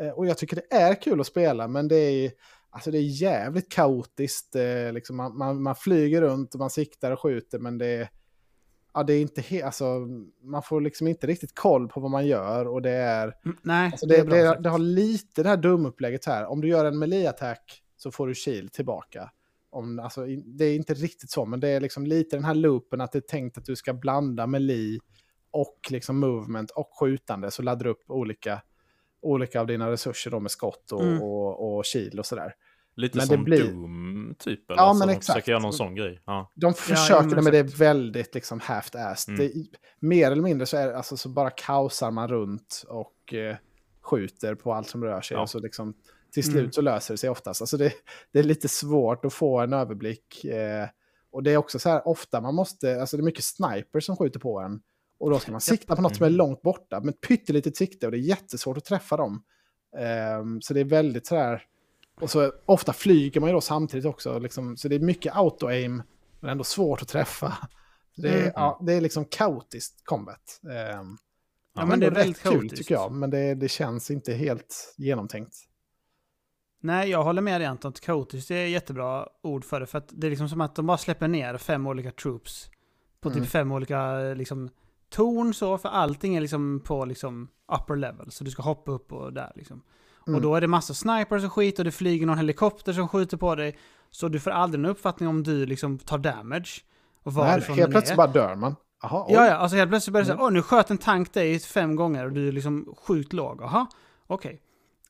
[0.02, 2.32] Eh, och jag tycker det är kul att spela, men det är,
[2.70, 4.54] alltså det är jävligt kaotiskt.
[4.56, 8.08] Eh, liksom man, man, man flyger runt och man siktar och skjuter, men det är,
[8.94, 9.84] ja, det är inte he- alltså,
[10.42, 12.68] man får liksom inte riktigt koll på vad man gör.
[12.68, 15.56] Och det är, Mm, Nej, Alltså det det, är det, det har lite det här
[15.56, 16.46] dumupplägget här.
[16.46, 19.30] Om du gör en melee-attack så får du shield tillbaka.
[19.70, 23.00] Om, alltså, det är inte riktigt så, men det är liksom lite den här loopen
[23.00, 24.98] att det är tänkt att du ska blanda melee
[25.50, 27.50] och liksom movement och skjutande.
[27.50, 28.62] Så laddar du upp olika,
[29.22, 31.22] olika av dina resurser då med skott och, Mm.
[31.22, 32.54] och, och shield och sådär.
[32.96, 34.70] Lite Men det som blir- Doom, typ.
[34.70, 34.80] Eller?
[34.80, 35.34] Ja, alltså, men de exakt.
[35.36, 36.22] försöker göra någon sån grej.
[36.24, 36.52] Ja.
[36.54, 39.40] De försöker men det, men det är väldigt liksom half-assed.
[39.40, 39.50] Mm.
[40.00, 43.56] Mer eller mindre så, är, alltså, så bara kaosar man runt och eh,
[44.00, 45.34] skjuter på allt som rör sig.
[45.36, 45.40] Ja.
[45.42, 45.94] Och så liksom,
[46.32, 46.72] till slut Mm.
[46.72, 47.60] så löser det sig oftast.
[47.62, 47.92] Alltså det,
[48.32, 50.44] det är lite svårt att få en överblick.
[50.44, 50.86] Eh,
[51.30, 54.16] och det är också så här, ofta man måste, alltså det är mycket snipers som
[54.16, 54.80] skjuter på en.
[55.20, 56.36] Och då ska man sikta på något som är Mm.
[56.38, 58.06] långt borta, med ett pyttelitet sikte.
[58.06, 59.42] Och det är jättesvårt att träffa dem.
[59.98, 61.62] Ehm, så det är väldigt så här...
[62.20, 64.38] Och så ofta flyger man ju då samtidigt också.
[64.38, 66.02] Liksom, så det är mycket auto-aim,
[66.40, 67.58] men ändå svårt att träffa.
[68.16, 68.52] Det är, Mm.
[68.54, 70.60] ja, det är liksom kaotiskt combat.
[70.72, 71.16] Ehm,
[71.74, 72.76] Ja, men det är väldigt kul kaotiskt.
[72.76, 75.54] tycker jag, men det, det känns inte helt genomtänkt.
[76.80, 77.92] Nej, jag håller med dig Anton.
[77.92, 79.86] Kaotiskt är jättebra ord för det.
[79.86, 82.70] För att det är liksom som att de bara släpper ner fem olika troops.
[83.20, 83.40] På Mm.
[83.42, 84.70] typ fem olika liksom,
[85.10, 85.78] torn så.
[85.78, 88.30] För allting är liksom på liksom upper level.
[88.30, 89.82] Så du ska hoppa upp och där liksom.
[90.26, 90.36] Mm.
[90.36, 93.36] Och då är det massa snipers och skit och det flyger någon helikopter som skjuter
[93.36, 93.78] på dig.
[94.10, 96.84] Så du får aldrig någon uppfattning om du liksom tar damage.
[97.22, 98.16] Och Nej, helt plötsligt är.
[98.16, 98.76] bara dör man.
[99.02, 99.34] Jaha, oj.
[99.34, 100.38] Ja, ja, alltså helt plötsligt börjar det Mm.
[100.38, 103.60] säga, åh nu sköt en tank dig fem gånger och du är liksom sjukt låg.
[103.60, 103.86] Jaha,
[104.26, 104.62] okej.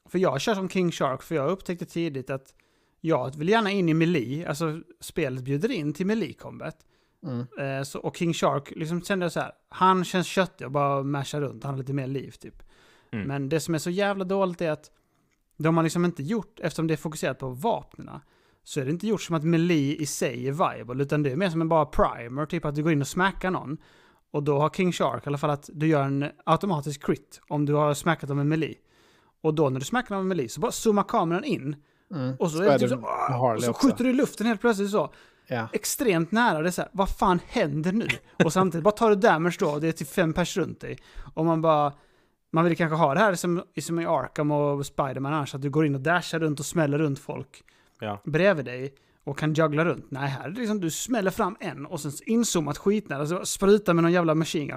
[0.09, 2.55] För jag kör som King Shark, för jag upptäckte tidigt att
[3.01, 6.77] jag vill gärna in i melee, alltså spelet bjuder in till melee combat.
[7.27, 7.47] Mm.
[7.59, 11.03] Eh, så, och King Shark, liksom kände jag så här, han känns köttig och bara
[11.03, 12.63] mashar runt, han har lite mer liv typ.
[13.13, 13.29] Mm.
[13.29, 14.91] Men det som är så jävla dåligt är att
[15.57, 18.21] de har liksom inte gjort, eftersom det är fokuserat på vapnena,
[18.65, 21.37] så är det inte gjort som att melee i sig är viable, utan det är
[21.37, 23.77] mer som en bara primer, typ att du går in och smackar någon.
[24.31, 27.67] Och då har King Shark i alla fall att du gör en automatisk crit om
[27.67, 28.75] du har smackat dem med melee.
[29.41, 31.77] Och då när du smackar dem med melee så bara zoomar kameran in.
[32.15, 32.37] Mm.
[32.39, 35.13] Och så, Så typ så, "Åh!" och så skjuter du i luften helt plötsligt så.
[35.49, 35.69] Ja.
[35.73, 36.63] Extremt nära.
[36.63, 38.07] Det är så här, vad fan händer nu?
[38.45, 40.99] Och samtidigt bara tar du damage då, det är typ fem pers runt dig.
[41.35, 41.93] Och man bara...
[42.53, 45.71] Man vill kanske ha det här som, som i Arkham och Spiderman annars, att du
[45.71, 47.63] går in och dashar runt och smäller runt folk
[48.01, 48.21] Ja.
[48.25, 48.95] bredvid dig
[49.25, 50.07] och kan juggla runt.
[50.09, 53.95] Nej, här är det liksom du smäller fram en och sen inzoomat skitnära, så sprutar
[53.95, 54.71] med någon jävla gun.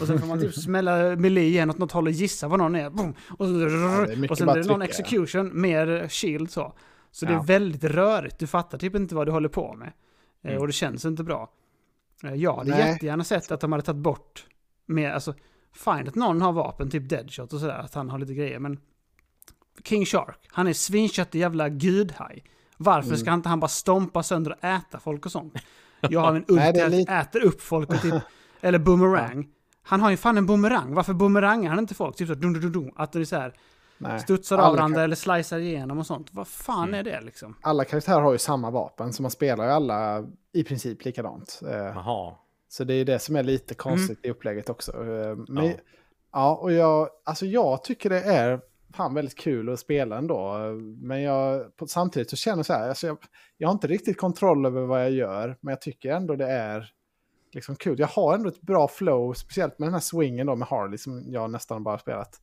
[0.00, 2.76] Och sen får man typ smälla melee igen åt något håll och gissa var någon
[2.76, 2.86] är.
[2.86, 4.84] Och, så, det är och sen är det någon trycka, ja.
[4.84, 6.72] execution, mer shield så.
[7.12, 9.88] Så det är väldigt rörigt, du fattar typ inte vad du håller på med.
[9.88, 10.60] Eh, Mm.
[10.60, 11.50] Och det känns inte bra.
[12.24, 12.88] Eh, Jag hade Nej.
[12.92, 14.46] jättegärna sett att de hade tagit bort
[14.86, 15.34] mer, alltså
[15.74, 18.78] fine att någon har vapen, typ deadshot och sådär, att han har lite grejer, men
[19.84, 22.44] King Shark, han är svinköttig jävla gudhaj.
[22.76, 23.18] Varför Mm.
[23.18, 25.54] ska inte han bara stompa sönder och äta folk och sånt?
[26.00, 28.14] Jag har en ulti att lite- äter upp folk och typ,
[28.60, 29.48] eller boomerang.
[29.82, 32.16] Han har ju fan en boomerang, varför boomerangar han inte folk?
[32.16, 33.54] Typ så dum, dum, dum, dum, att det är så här,
[34.02, 34.20] Nej.
[34.20, 36.28] studsar av Alla varandra kan- eller slicear igenom och sånt.
[36.32, 37.00] Vad fan Mm.
[37.00, 37.56] är det liksom?
[37.60, 41.60] Alla karaktärer har ju samma vapen, så man spelar ju alla i princip likadant.
[41.68, 42.34] Eh, Jaha.
[42.68, 44.92] Så det är det som är lite konstigt i upplägget också.
[44.92, 45.72] Eh, Men, Ja.
[46.32, 46.54] ja.
[46.56, 48.60] och jag, alltså jag tycker det är
[48.94, 50.54] fan väldigt kul att spela ändå.
[51.02, 53.16] Men jag, på, samtidigt så känner jag så här, alltså jag,
[53.58, 56.92] jag har inte riktigt kontroll över vad jag gör, men jag tycker ändå det är
[57.52, 57.98] liksom kul.
[57.98, 61.24] Jag har ändå ett bra flow, speciellt med den här swingen då med Harley som
[61.32, 62.40] jag nästan bara spelat.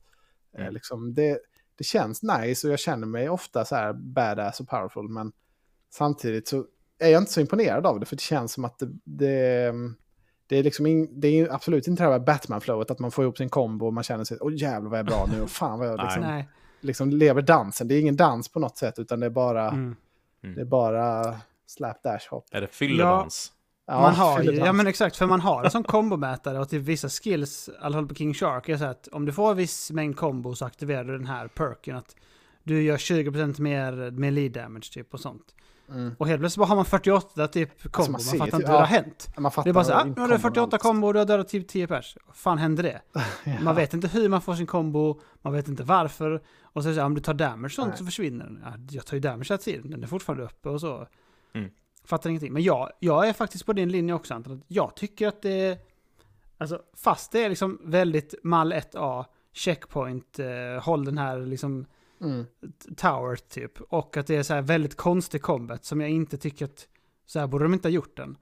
[0.54, 0.74] Eh, Mm.
[0.74, 1.38] liksom det,
[1.76, 5.32] det känns nice och jag känner mig ofta så här badass och powerful, men
[5.92, 6.64] samtidigt så
[6.98, 9.72] är jag inte så imponerad av det, för det känns som att det, det,
[10.46, 13.36] det är liksom in, det är absolut inte det här Batman-flowet, att man får ihop
[13.36, 15.78] sin kombo och man känner sig, åh jävlar vad jag är bra nu, och fan
[15.78, 16.04] vad jag Nej.
[16.06, 16.48] liksom, Nej.
[16.80, 17.88] liksom lever dansen.
[17.88, 19.96] Det är ingen dans på något sätt, utan det är bara, Mm.
[20.54, 21.36] det är bara
[21.66, 22.44] slap dash hop.
[22.50, 23.52] Är det fylledans?
[23.54, 23.59] Ja,
[23.94, 27.08] man har ju, ja men exakt, för man har en sån kombomätare och till vissa
[27.08, 30.54] skills, fall på King Shark, är så att om du får en viss mängd kombo
[30.54, 32.16] så aktiverar du den här perken att
[32.62, 35.54] du gör 20% mer med lead damage typ och sånt.
[35.90, 36.14] Mm.
[36.18, 38.74] Och helt plötsligt har man 48 typ alltså, kombo, alltså man, man, fattar inte hur
[38.74, 39.28] det har hänt.
[39.36, 41.26] Man det är bara så här, ah, nu har du 48 kombo och du har
[41.26, 42.16] dödat typ 10 pers.
[42.32, 43.00] Fan händer det?
[43.44, 43.60] ja.
[43.60, 46.42] Man vet inte hur man får sin kombo, man vet inte varför.
[46.62, 47.98] Och så är det så här, om du tar damage sånt Nej.
[47.98, 48.60] så försvinner den.
[48.64, 51.06] Ja, jag tar ju damage hela tiden, den är fortfarande uppe och så.
[51.54, 51.70] Mm.
[52.04, 52.52] Fattar ingenting.
[52.52, 54.62] Men jag, jag är faktiskt på din linje också Anton.
[54.68, 55.78] Jag tycker att det.
[56.58, 61.86] Alltså fast det är liksom väldigt mall 1A, checkpoint, eh, håll den här liksom
[62.20, 62.46] mm.
[62.96, 63.80] tower typ.
[63.80, 66.88] Och att det är så här väldigt konstig combat som jag inte tycker att
[67.26, 68.36] så här borde de inte ha gjort den.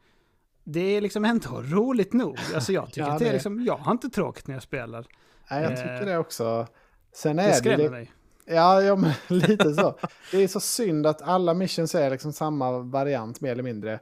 [0.65, 2.39] Det är liksom ändå roligt nog.
[2.55, 5.07] Alltså jag tycker ja, att det är liksom, jag har inte tråkigt när jag spelar.
[5.51, 6.67] Nej, jag tycker eh, det också.
[7.13, 8.13] Sen är det skrämmer det, mig.
[8.49, 9.99] Ja, ja men lite så.
[10.33, 14.01] Det är så synd att alla missions är liksom samma variant mer eller mindre.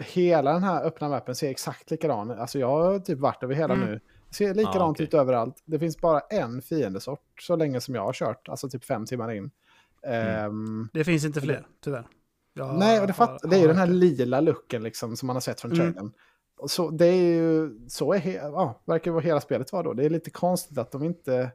[0.00, 3.74] Hela den här öppna mappen ser exakt likadan Alltså jag har typ varit över hela
[3.74, 3.88] mm.
[3.88, 4.00] nu.
[4.28, 5.06] Det ser likadant ah, okay.
[5.06, 5.62] ut överallt.
[5.64, 9.32] Det finns bara en fiendesort så länge som jag har kört, alltså typ fem timmar
[9.32, 9.50] in.
[10.02, 10.46] Mm.
[10.46, 12.06] Um, det finns inte fler, tyvärr.
[12.54, 15.26] Jag nej, och det, fatt, har, det är ju den här lila looken liksom som
[15.26, 15.92] man har sett från mm.
[15.92, 16.12] trailern.
[16.66, 19.92] Så det är ju, så är he, ja, verkar vara hela spelet var då.
[19.92, 21.50] Det är lite konstigt att de inte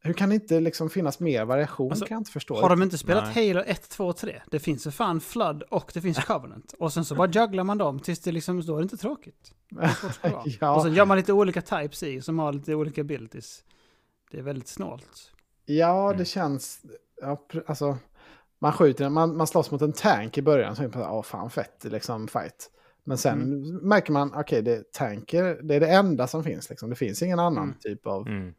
[0.00, 1.90] hur kan det inte liksom finnas mer variation?
[1.90, 2.60] Alltså, kan jag inte förstå.
[2.60, 3.48] Har de inte spelat Nej.
[3.48, 4.42] Halo 1, 2, 3?
[4.50, 6.74] Det finns ju fan Flood och det finns Covenant.
[6.78, 9.52] Och sen så bara jugglar man dem tills det liksom, då är det inte tråkigt.
[9.70, 9.90] Det
[10.60, 10.74] ja.
[10.74, 13.64] Och sen gör man lite olika types i som har lite olika abilities.
[14.30, 15.32] Det är väldigt snålt.
[15.64, 16.24] Ja, det mm.
[16.24, 16.80] känns...
[17.20, 17.98] Ja, alltså,
[18.58, 21.50] man skjuter, man, man slåss mot en tank i början, så är man åh fan
[21.50, 22.70] fett, liksom fight.
[23.04, 23.76] Men sen mm.
[23.76, 26.90] märker man, okej, okay, det, tanker, det är det enda som finns, liksom.
[26.90, 27.78] det finns ingen annan mm.
[27.80, 28.28] typ av...
[28.28, 28.54] Mm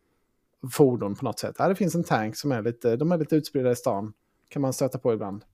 [0.71, 1.55] fordon på något sätt.
[1.59, 4.13] Här det finns en tank som är lite, de är lite utspridda i stan.
[4.49, 5.45] Kan man stöta på ibland.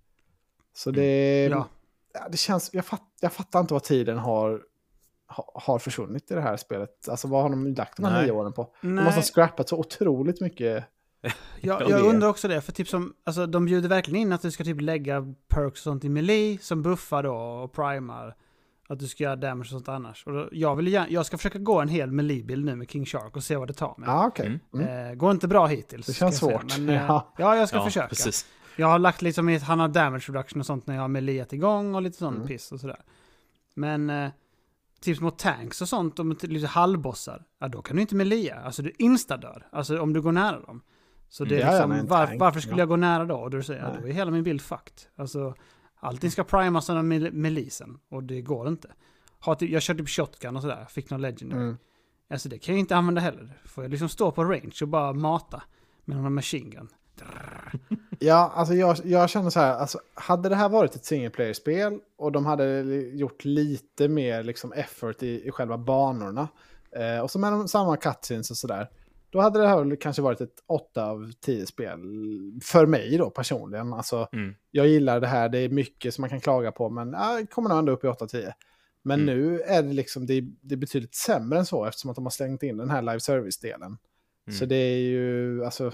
[0.74, 1.58] Så det, mm.
[1.58, 1.68] ja.
[2.14, 2.28] ja.
[2.30, 4.62] det känns, jag, fatt, jag fattar inte vad tiden har,
[5.54, 7.10] har försvunnit i det här spelet.
[7.10, 8.76] Alltså vad har de lagt de här nio åren på?
[8.82, 8.96] Nej.
[8.96, 10.86] De måste ha scrappat så otroligt mycket.
[11.62, 14.52] jag, jag undrar också det, för typ som, alltså de bjuder verkligen in att du
[14.52, 18.36] ska typ lägga perks och sånt i melee som buffar då och primar.
[18.88, 20.24] Att du ska göra damage och sånt annars.
[20.26, 23.06] Och då, jag, vill gärna, jag ska försöka gå en hel melee-bild nu med King
[23.06, 24.10] Shark och se vad det tar mig.
[24.10, 24.60] Ah, okay.
[24.74, 25.10] Mm.
[25.10, 26.06] Eh, går inte bra hittills.
[26.06, 26.78] Det känns svårt.
[26.78, 27.34] Men, eh, ja.
[27.38, 28.08] ja, jag ska ja, försöka.
[28.08, 28.46] Precis.
[28.76, 31.96] Jag har lagt liksom han har damage reduction och sånt när jag har meleat igång
[31.96, 32.48] och lite sånt mm.
[32.48, 33.00] piss och sådär.
[33.76, 34.30] Men eh,
[35.02, 38.56] typ mot tanks och sånt, och lite halvbossar, ja då kan du inte melea.
[38.56, 39.68] Alltså du instadör.
[39.72, 40.82] Alltså om du går nära dem.
[41.30, 41.92] Så det är mm.
[41.92, 43.36] liksom, var, varför skulle jag gå nära då?
[43.36, 45.00] Och då säger jag, då är hela min bild fucked.
[45.16, 45.56] Alltså,
[46.06, 48.88] Allting ska primas av melisen och det går inte.
[49.40, 51.62] Har typ, jag körde typ shotgun och sådär, fick någon legendary.
[51.62, 51.78] Mm.
[52.30, 53.62] Alltså det kan jag inte använda heller.
[53.66, 55.64] Får jag liksom stå på range och bara mata
[56.06, 56.90] med någon machine gun.
[58.20, 62.00] Ja, alltså jag, jag känner så här, alltså, hade det här varit ett single player-spel
[62.18, 62.82] och de hade
[63.14, 66.48] gjort lite mer liksom effort i, i själva banorna
[66.92, 68.90] eh, och så med de, samma cutscenes och sådär,
[69.36, 72.00] då hade det här kanske varit ett 8 av 10 spel
[72.64, 73.94] för mig då personligen.
[73.94, 74.56] Alltså, mm.
[74.72, 77.70] Jag gillar det här, det är mycket som man kan klaga på, men jag kommer
[77.70, 78.52] nog ändå upp i 8-10.
[79.02, 79.36] Men mm.
[79.36, 82.32] nu är det liksom, det, det är betydligt sämre än så eftersom att de har
[82.32, 83.98] slängt in den här live service-delen.
[84.48, 84.60] Mm.
[84.60, 85.94] Så det är ju, alltså,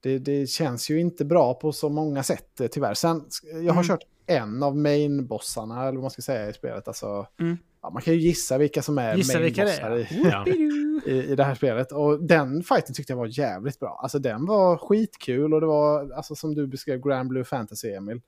[0.00, 2.94] det, det, känns ju inte bra på så många sätt eh, tyvärr.
[2.94, 3.84] Sen, jag har mm.
[3.84, 6.88] kört en av main-bossarna, eller vad man ska säga i spelet.
[6.88, 7.58] Alltså, mm.
[7.82, 10.46] Ja, man kan ju gissa vilka som är gissa main-bossar i, ja.
[11.06, 11.92] i, i det här spelet.
[11.92, 14.00] Och den fighten tyckte jag var jävligt bra.
[14.02, 18.20] Alltså den var skitkul och det var, alltså som du beskrev, Grand Blue Fantasy, Emil.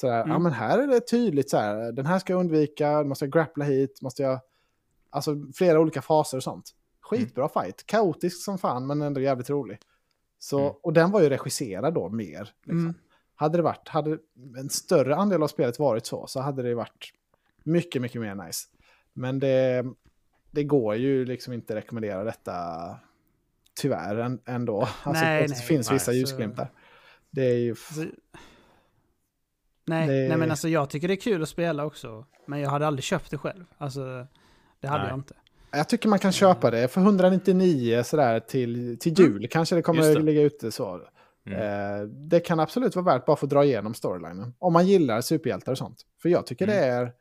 [0.00, 0.30] Så här, mm.
[0.30, 3.32] ja men här är det tydligt så här, den här ska jag undvika, måste jag
[3.32, 4.40] grappla hit, måste jag...
[5.12, 6.70] Alltså flera olika faser och sånt.
[7.00, 7.64] Skitbra mm.
[7.64, 9.78] fight, kaotisk som fan men ändå jävligt rolig.
[10.38, 10.72] Så, mm.
[10.82, 12.50] Och den var ju regisserad då mer.
[12.64, 12.80] Liksom.
[12.80, 12.94] Mm.
[13.34, 14.18] Hade det varit, hade
[14.58, 17.12] en större andel av spelet varit så, så hade det varit
[17.64, 18.66] mycket, mycket mer nice.
[19.12, 19.84] Men det,
[20.50, 22.54] det går ju liksom inte rekommendera detta
[23.80, 24.80] tyvärr ändå.
[24.80, 26.72] Alltså, nej, det nej, finns nej, vissa ljusglimtar.
[27.30, 27.70] Det är ju...
[27.70, 28.04] Alltså,
[29.86, 30.28] nej, det...
[30.28, 32.26] nej, men alltså jag tycker det är kul att spela också.
[32.46, 33.64] Men jag hade aldrig köpt det själv.
[33.78, 34.26] Alltså,
[34.80, 35.34] det hade jag inte.
[35.70, 39.36] Jag tycker man kan köpa det för 199 sådär till, till jul.
[39.36, 39.48] Mm.
[39.48, 40.20] Kanske det kommer det.
[40.20, 41.00] ligga ute så.
[41.46, 41.60] Mm.
[41.60, 44.54] Eh, det kan absolut vara värt bara för att dra igenom storylinen.
[44.58, 46.06] Om man gillar superhjältar och sånt.
[46.22, 46.76] För jag tycker mm.
[46.76, 47.12] det är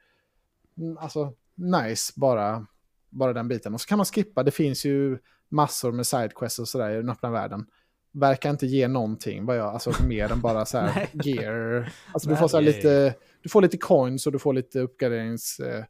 [0.78, 2.66] mm, alltså, nice bara,
[3.10, 3.74] bara den biten.
[3.74, 4.44] Och så kan man skippa.
[4.44, 5.18] Det finns ju
[5.50, 7.66] massor med sidequests och sådär i den öppna världen.
[8.12, 11.92] Verkar inte ge någonting, vad jag, alltså mer än bara så här gear.
[12.14, 15.60] Alltså du får så lite, du får lite coins och du får lite uppgraderings...
[15.60, 15.86] Eh,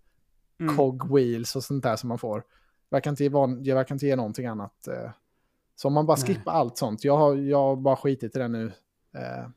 [0.60, 0.78] mm.
[0.78, 2.44] cogwheels och sånt där som man får.
[2.90, 3.30] Verkar inte ge,
[3.74, 4.88] verkar inte ge någonting annat.
[4.88, 5.12] Eh.
[5.76, 7.04] Så om man bara skippar allt sånt.
[7.04, 8.72] Jag har, jag har bara skitit i det nu.
[9.16, 9.50] Eh,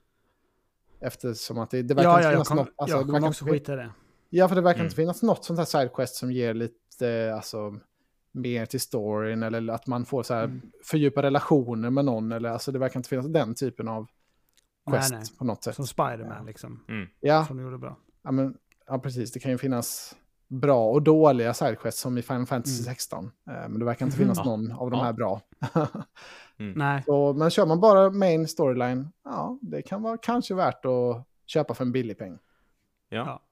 [1.01, 2.69] eftersom att det, det verkar ja, inte ja, finnas kom, något.
[2.77, 3.91] Alltså, jag kommer också skita i det.
[4.35, 4.87] Ja, för det verkar mm.
[4.87, 7.77] inte finnas något sånt här sidequest som ger lite, alltså,
[8.33, 10.63] mer till storyn eller att man får så här mm.
[10.85, 14.07] fördjupa relationer med någon eller alltså det verkar inte finnas den typen av
[14.91, 15.23] quest nej.
[15.39, 15.75] på något sätt.
[15.75, 16.85] Som Spiderman liksom.
[16.89, 17.09] Mm.
[17.21, 17.97] Ja, Som de gjorde bra.
[18.23, 18.57] ja, men,
[18.87, 19.33] ja, precis.
[19.33, 20.17] Det kan ju finnas
[20.49, 22.85] bra och dåliga sidequests som i Final Fantasy Mm.
[22.85, 23.25] 16.
[23.25, 24.45] Eh, men det verkar inte finnas Ja.
[24.45, 25.05] någon av de Ja.
[25.05, 25.41] här bra.
[26.57, 27.03] Nej.
[27.07, 31.75] Så, men kör man bara main storyline, ja, det kan vara kanske värt att köpa
[31.75, 32.39] för en billig peng.
[33.09, 33.17] Ja.
[33.17, 33.43] Ja.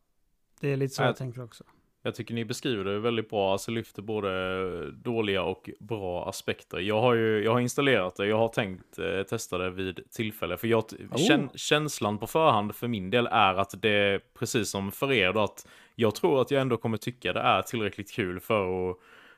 [0.61, 1.07] Det är lite så Ja.
[1.07, 1.65] jag tänker också.
[2.03, 6.79] Jag tycker ni beskriver det väldigt bra, alltså lyfter både dåliga och bra aspekter.
[6.79, 10.57] Jag har ju jag har installerat det, jag har tänkt eh, testa det vid tillfälle.
[10.57, 11.17] För jag, Oh.
[11.29, 15.41] kän, känslan på förhand för min del är att det precis som för er då,
[15.41, 18.97] att jag tror att jag ändå kommer tycka det är tillräckligt kul för att,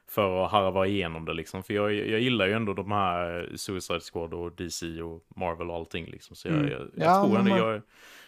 [0.08, 1.62] för att harva igenom det liksom.
[1.62, 5.76] För jag, jag gillar ju ändå de här Suicide Squad och DC och Marvel och
[5.76, 6.36] allting liksom.
[6.36, 6.70] Så jag, Mm.
[6.70, 7.82] jag, jag Ja, tror ändå man- jag,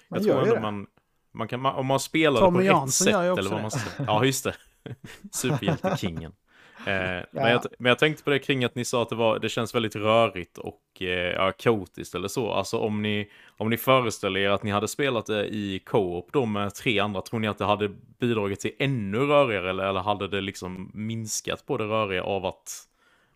[0.09, 0.87] jag tror ändå man,
[1.35, 3.51] man kan, om man spelar Tommy det på rätt Jansson gör ju sätt också eller
[3.51, 3.63] vad det.
[3.63, 4.07] man säger.
[4.07, 4.55] Ja, just det.
[5.33, 6.33] Superhjältekingen.
[6.79, 6.85] Eh,
[7.31, 9.49] men, jag, men jag tänkte på det kring att ni sa att det, var, det
[9.49, 12.53] känns väldigt rörigt och eh, ja, kaotiskt eller så.
[12.53, 16.47] Alltså om ni, om ni föreställer er att ni hade spelat det i co-op då
[16.47, 17.89] med tre andra, tror ni att det hade
[18.19, 22.83] bidragit till ännu rörigare eller, eller hade det liksom minskat på det röriga av att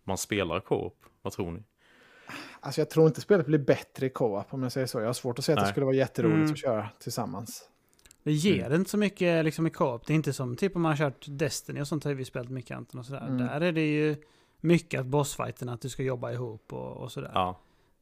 [0.03, 0.95] man spelar co-op?
[1.21, 1.63] Vad tror ni?
[2.59, 4.99] Alltså jag tror inte spelet blir bättre i co-op om jag säger så.
[4.99, 5.71] Jag har svårt att säga att det Nej.
[5.71, 6.51] skulle vara jätteroligt Mm.
[6.51, 7.63] att köra tillsammans.
[8.23, 8.75] Det ger Mm.
[8.79, 10.07] inte så mycket liksom, i co-op.
[10.07, 12.49] Det är inte som typ om man har kört Destiny och sånt har vi spelat
[12.49, 13.21] mycket Anton och sådär.
[13.27, 13.37] Mm.
[13.37, 14.15] Där är det ju
[14.61, 17.31] mycket att bossfighten, att du ska jobba ihop och, och sådär.
[17.33, 17.59] Ja,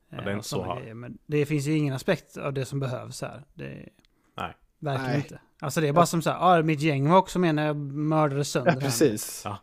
[0.10, 0.94] Ja, det är Eh, inte så här.
[0.94, 3.44] Men det finns ju ingen aspekt av det som behövs här.
[3.54, 3.90] Det,
[4.38, 4.56] Nej.
[4.80, 5.18] Verkligen Nej.
[5.22, 5.40] inte.
[5.60, 7.76] Alltså det är bara som så här, ah, mitt gäng var också med när jag
[7.78, 9.42] mördade sönder Ja, precis.
[9.46, 9.58] Ja.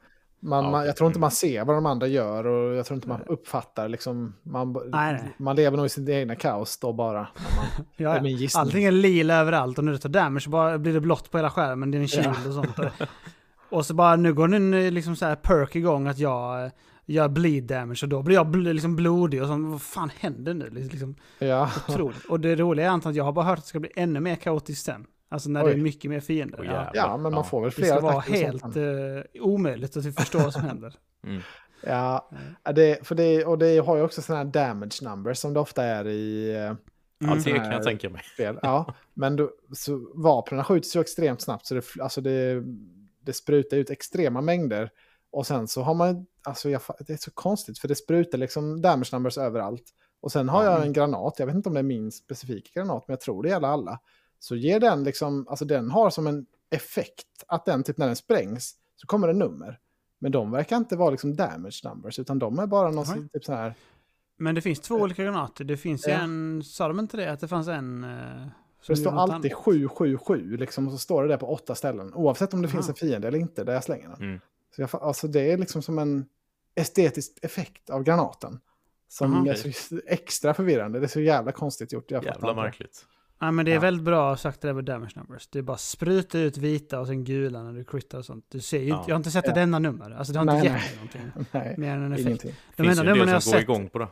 [0.45, 1.21] Man, Ja, man, jag tror inte Mm.
[1.21, 4.35] man ser vad de andra gör och jag tror inte man uppfattar liksom.
[4.43, 5.35] Man, Nej, nej.
[5.39, 7.19] man lever nog i sitt egna kaos då bara.
[7.21, 8.49] Man, Ja, är ja.
[8.61, 11.39] Allting är lila överallt och när du tar damage så bara blir det blått på
[11.39, 11.91] hela skärmen.
[11.91, 12.93] Det är en shield och sånt.
[13.71, 16.71] Och så bara, nu går den eh, liksom så här perk igång att jag eh,
[17.07, 19.71] gör bleed damage och då blir jag bl liksom blodig och sånt.
[19.73, 20.71] Vad fan händer nu?
[20.71, 21.71] Liksom, ja.
[21.89, 22.25] otroligt.
[22.25, 24.21] Och det roliga är antagligen att jag har bara hört att det ska bli ännu
[24.21, 25.07] mer kaotiskt sen.
[25.35, 25.73] Alltså när det Oj.
[25.73, 26.59] är mycket mer fiender.
[26.61, 26.91] Åh, ja.
[26.95, 30.53] ja, men man får väl Det flera ska vara helt eh, omöjligt att förstå vad
[30.53, 30.95] som händer.
[31.27, 31.43] Mm.
[31.87, 32.31] Ja,
[32.75, 35.85] det, för det, och det har ju också sådana här damage numbers som det ofta
[35.85, 36.57] är i
[37.25, 37.39] Mm.
[37.39, 38.23] Ja, det kan jag tänka mig.
[38.35, 38.59] spel.
[38.63, 42.63] Ja, men då, så vapnen skjuts så extremt snabbt så det, alltså det,
[43.21, 44.91] det sprutar ut extrema mängder.
[45.31, 48.83] Och sen så har man, alltså jag, det är så konstigt för det sprutar liksom
[48.83, 49.85] damage numbers överallt.
[50.21, 53.05] Och sen har jag en granat, jag vet inte om det är min specifika granat,
[53.09, 54.01] men jag tror det gäller alla.
[54.45, 58.17] Så ger den liksom, alltså den har som en effekt att den typ när den
[58.17, 59.79] sprängs så kommer det nummer.
[60.19, 63.53] Men de verkar inte vara liksom damage numbers, utan de är bara någon typ så
[63.53, 63.75] här,
[64.37, 65.65] Men det finns två olika granater.
[65.65, 66.19] Det finns ju Ja.
[66.19, 67.33] en, sa de inte det?
[67.33, 68.05] Att det fanns en...
[68.05, 68.47] eh,
[68.87, 69.65] det står alltid annat?
[69.65, 72.15] 777, liksom, och så står det där på åtta ställen.
[72.15, 72.91] Oavsett om det finns Aha.
[73.03, 74.23] en fiende eller inte, där jag slänger den.
[74.23, 74.41] Mm.
[74.77, 76.27] Så jag, alltså det är liksom som en
[76.75, 78.61] estetisk effekt av granaten.
[79.09, 79.47] Som Aha.
[79.49, 81.01] är så extra förvirrande.
[81.01, 82.11] Det är så jävla konstigt gjort.
[82.11, 83.07] Jag fattar Jävla märkligt.
[83.39, 83.81] Ja, men det är Ja.
[83.81, 85.47] väldigt bra sagt det där med damage numbers.
[85.47, 88.45] Det är bara spruta ut vita och sen gula när du crittar och sånt.
[88.49, 88.99] Du ser ju Ja.
[88.99, 89.53] inte, jag har inte sett Ja.
[89.53, 90.11] ett enda nummer.
[90.11, 90.83] Alltså det har Nej, inte nej.
[90.83, 91.47] gett mig någonting.
[91.61, 92.27] Nej, Mer än en effekt.
[92.27, 92.55] ingenting.
[92.77, 93.63] De finns enda ju en del som går sett...
[93.63, 94.09] igång på det.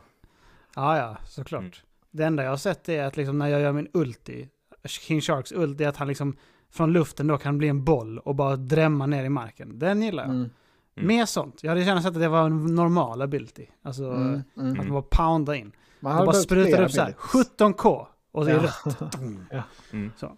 [0.75, 1.61] Ja, ja, såklart.
[1.61, 1.73] Mm.
[2.11, 4.47] Det enda jag har sett är att liksom när jag gör min ulti,
[4.85, 6.35] King Sharks ulti, är att han liksom
[6.71, 9.79] från luften då kan bli en boll och bara drämma ner i marken.
[9.79, 10.33] Den gillar jag.
[10.33, 10.49] Mm,
[10.95, 11.07] Mm.
[11.07, 11.63] Mer sånt.
[11.63, 13.65] Jag hade gärna sett att det var en normal ability.
[13.81, 14.71] Alltså mm, mm.
[14.71, 15.71] att man bara poundar in.
[15.99, 17.51] Man bara sprutar upp så här abilities.
[17.57, 18.63] 17k och det är Ja.
[18.63, 19.11] rött.
[19.19, 19.45] Dum.
[19.91, 20.11] Mm.
[20.17, 20.37] Så.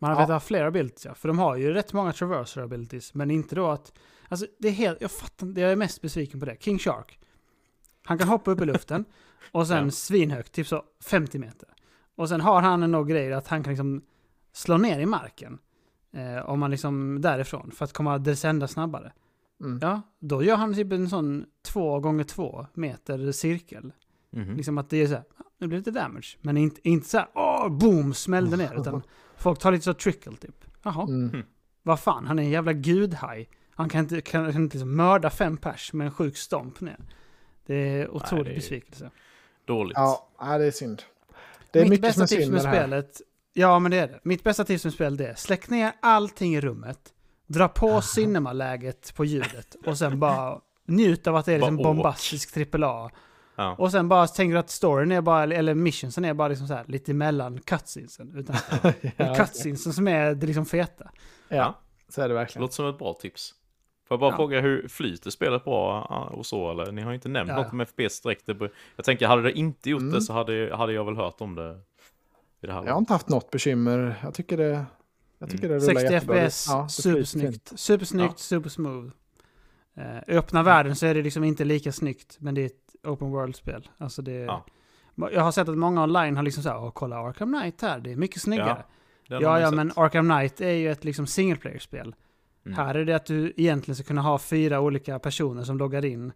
[0.00, 0.26] Man har Ja.
[0.26, 1.14] velat ha fler abilities ja.
[1.14, 3.14] För de har ju rätt många traverser abilities.
[3.14, 3.92] Men inte då att...
[4.28, 5.00] Alltså det är helt...
[5.00, 5.60] Jag fattar inte.
[5.60, 6.56] Jag är mest besviken på det.
[6.62, 7.18] King Shark.
[8.04, 9.04] Han kan hoppa upp i luften.
[9.52, 9.90] Och sen Ja.
[9.90, 11.68] svinhögt, typ så 50 meter.
[12.16, 14.02] Och sen har han några grejer att han kan liksom
[14.52, 15.58] slå ner i marken.
[16.12, 17.70] Eh, om man liksom därifrån.
[17.70, 19.12] För att komma descenda snabbare.
[19.60, 19.78] Mm.
[19.82, 23.92] Ja, då gör han typ en sån två gånger två meter cirkel.
[24.30, 24.56] Mhm.
[24.56, 26.36] Liksom att det är så här, "Ah, nu blir det lite damage.
[26.40, 28.74] Men inte, inte så här, åh, boom, smällde ner.
[28.80, 29.02] Utan
[29.36, 30.64] folk tar lite så trickle typ.
[30.82, 31.42] Jaha, Mm.
[31.82, 33.48] vad fan, han är en jävla gudhaj.
[33.74, 36.96] Han kan inte, kan, kan inte liksom mörda fem pers med en sjuk stomp ner.
[37.66, 39.10] Det är otrolig det är- besvikelse.
[39.64, 39.96] Dåligt.
[39.96, 40.28] Ja,
[40.58, 41.02] det är synd.
[41.70, 43.20] Det är Mitt mycket bästa som är tips synd med med det spelet,
[43.52, 44.20] ja men det är det.
[44.22, 46.98] Mitt bästa tips med spelet är, släck ner allting i rummet.
[47.46, 52.56] Dra på cinema-läget på ljudet och sen bara njut av att det är liksom bombastisk
[52.74, 53.10] AAA.
[53.56, 53.74] Ja.
[53.78, 56.74] Och sen bara tänker du att storyn är bara, eller missionsen är bara liksom så
[56.74, 58.32] här lite mellan cutscenesen.
[58.36, 61.10] Utan det är Ja, cutscenesen som är det liksom feta.
[61.48, 61.74] ja,
[62.08, 62.60] så är det verkligen.
[62.62, 63.54] låter som ett bra tips.
[64.08, 64.36] Får jag bara Ja.
[64.36, 66.92] fråga hur flyter spelet bra ja, och så eller?
[66.92, 67.72] Ni har inte nämnt Ja, något ja.
[67.72, 68.48] om FPS direkt.
[68.96, 70.12] Jag tänker, hade det inte gjort Mm.
[70.14, 71.78] det så hade, hade jag väl hört om det.
[72.62, 74.14] I det här Jag har inte haft något bekymmer.
[74.22, 74.84] Jag tycker det,
[75.38, 76.36] jag tycker det rullar 60 jättebra.
[76.50, 77.72] FPS, Ja, supersnyggt.
[77.78, 79.10] Supersnyggt, supersmooth.
[79.98, 82.70] Uh, I öppna världen så är det liksom inte lika snyggt, men det är
[83.06, 83.88] open world-spel.
[83.98, 84.64] Alltså det, Ja.
[85.32, 88.12] Jag har sett att många online har liksom såhär, åh kolla Arkham Knight här, det
[88.12, 88.84] är mycket snyggare.
[89.28, 89.74] Ja, ja, sett.
[89.76, 92.14] men Arkham Knight är ju ett liksom single player-spel.
[92.66, 92.78] Mm.
[92.78, 96.32] Här är det att du egentligen ska kunna ha fyra olika personer som loggar in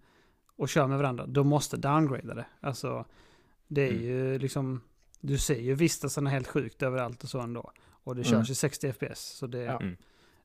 [0.57, 1.27] och kör med varandra.
[1.27, 2.47] De måste downgrada det.
[2.61, 3.05] Alltså,
[3.69, 4.03] det är Mm.
[4.05, 4.81] ju liksom,
[5.21, 7.71] du ser ju vistasarna helt sjukt överallt och så ändå.
[8.05, 8.43] Och det körs Mm.
[8.43, 9.21] i 60 FPS.
[9.39, 9.81] Så det, Ja.
[9.81, 9.97] Mm.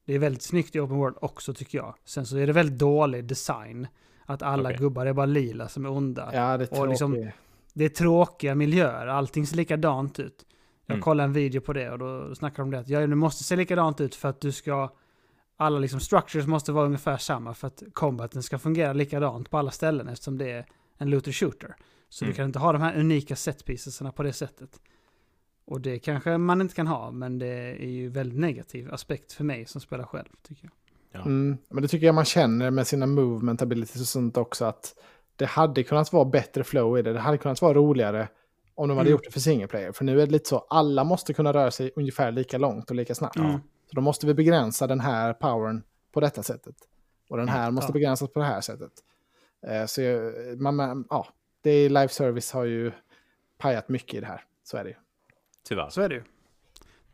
[0.06, 1.96] det är väldigt snyggt i Open World också tycker jag.
[2.06, 3.88] Sen så är det väldigt dålig design.
[4.26, 4.80] Att alla Okej.
[4.80, 6.30] gubbar är bara lila som är onda.
[6.34, 6.90] Ja, det är Och tråkigt.
[6.90, 7.30] liksom-
[7.74, 10.46] Det är tråkiga miljöer, allting ser likadant ut.
[10.86, 11.04] Jag Mm.
[11.04, 13.44] kollade en video på det och då snackade de om det att ja, det måste
[13.44, 14.90] se likadant ut för att du ska...
[15.58, 19.72] Alla liksom structures måste vara ungefär samma för att combaten ska fungera likadant på alla
[19.72, 20.66] ställen eftersom det är
[20.98, 21.76] en looter shooter.
[22.10, 22.32] Så Mm.
[22.32, 24.80] du kan inte ha de här unika setpiecesarna på det sättet.
[25.66, 27.48] Och det kanske man inte kan ha, men det
[27.86, 30.72] är ju väldigt negativ aspekt för mig som spelar själv, tycker jag.
[31.16, 31.22] Ja.
[31.26, 34.96] Mm, men det tycker jag man känner med sina movement abilities och sånt också att
[35.36, 37.14] det hade kunnat vara bättre flow i det.
[37.14, 38.28] Det hade kunnat vara roligare
[38.76, 39.12] om de hade Mm.
[39.12, 39.92] gjort det för single player.
[39.92, 42.96] För nu är det lite så, alla måste kunna röra sig ungefär lika långt och
[42.96, 43.36] lika snabbt.
[43.36, 43.52] Mm.
[43.90, 46.76] Så då måste vi begränsa den här powern på detta sättet.
[47.30, 47.94] Och den här måste Ja.
[47.94, 48.92] begränsas på det här sättet.
[49.68, 50.02] Eh, så
[50.58, 51.28] man, man, ja,
[51.62, 52.92] det är live service har ju
[53.58, 54.42] pajat mycket i det här.
[54.64, 54.96] Så är det ju.
[55.68, 55.90] Tyvärr.
[55.90, 56.24] Så är det ju.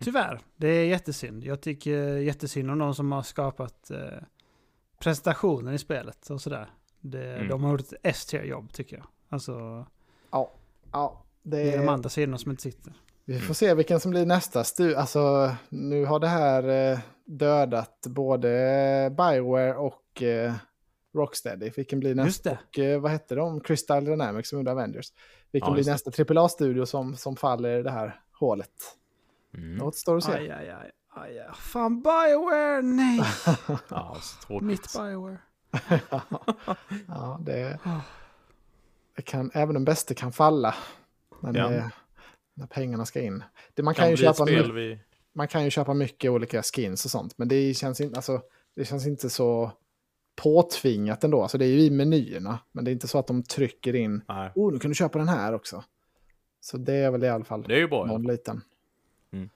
[0.02, 1.44] Tyvärr, det är jättesynd.
[1.44, 3.98] Jag tycker jättesynd om de som har skapat eh,
[5.00, 6.70] presentationen i spelet och sådär.
[7.00, 7.48] Det, Mm.
[7.48, 9.06] De har gjort ett S-tier-jobb tycker jag.
[9.30, 9.86] Alltså,
[10.92, 12.94] Ja, det det är de andra sidorna som inte sitter.
[13.26, 14.96] vi får se vilken som blir nästa stu.
[14.96, 18.50] Alltså, nu har det här eh, dödat både
[19.18, 20.54] Bioware och eh,
[21.16, 21.70] Rocksteady.
[21.76, 22.28] Vilken blir nästa?
[22.28, 22.58] Just det.
[22.68, 23.62] Och eh, vad hette de?
[23.62, 25.08] Crystal Dynamics som gjorde Avengers.
[25.52, 28.70] Vilken Ja, blir nästa AAA-studio som, som faller i det här hålet?
[29.54, 29.82] Mm.
[29.88, 30.32] Återstår att se.
[30.32, 30.92] Aj, aj, aj.
[31.16, 31.50] aj, aj.
[31.56, 32.82] Fan, Bioware!
[32.82, 33.22] Nej!
[33.90, 34.68] Ja, så tråkigt.
[34.68, 35.38] Mitt Bioware.
[37.08, 38.00] ja, det, Ah.
[39.16, 40.76] det kan, även den bästa kan falla.
[41.40, 41.68] Men Ja.
[41.70, 41.92] det,
[42.54, 43.44] när pengarna ska in.
[43.74, 45.00] Det, man, kan kan ju köpa spel my- vi...
[45.34, 47.38] man kan ju köpa mycket olika skins och sånt.
[47.38, 48.42] Men det känns, in, alltså,
[48.76, 49.72] det känns inte så
[50.44, 51.42] påtvingat ändå.
[51.42, 52.60] Alltså, det är ju i menyerna.
[52.72, 54.22] Men det är inte så att de trycker in.
[54.28, 55.84] Nej, Oh, nu kan du köpa den här också.
[56.62, 58.06] Så det är väl i alla fall det är ju bra.
[58.06, 58.32] någon Ja.
[58.32, 58.62] liten.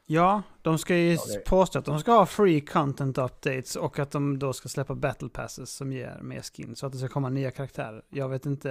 [0.06, 4.12] Ja, de ska ju det- påstå att de ska ha free content updates och att
[4.12, 6.76] de då ska släppa battle passes som ger mer skin.
[6.76, 8.04] Så att det ska komma nya karaktärer.
[8.10, 8.70] Jag vet inte,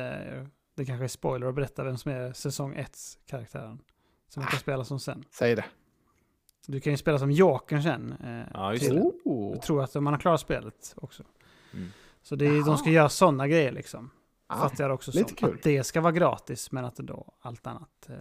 [0.75, 3.79] det kanske är spoiler att berätta vem som är säsong 1 karaktären.
[4.29, 5.25] Som vi kan spela som sen.
[5.31, 5.65] Säg det.
[6.67, 8.13] Du kan ju spela som Jokern sen.
[8.25, 8.99] Eh, Ja, just till-.
[9.25, 9.53] Oh.
[9.55, 11.23] Jag tror att man har klarat spelet också.
[11.75, 11.89] Mm.
[12.23, 14.11] Så det är, de ska göra sådana grejer liksom.
[14.47, 15.37] Ah, Fattar jag också lite som.
[15.37, 15.55] kul.
[15.55, 18.15] Att det ska vara gratis men att det då allt annat eh,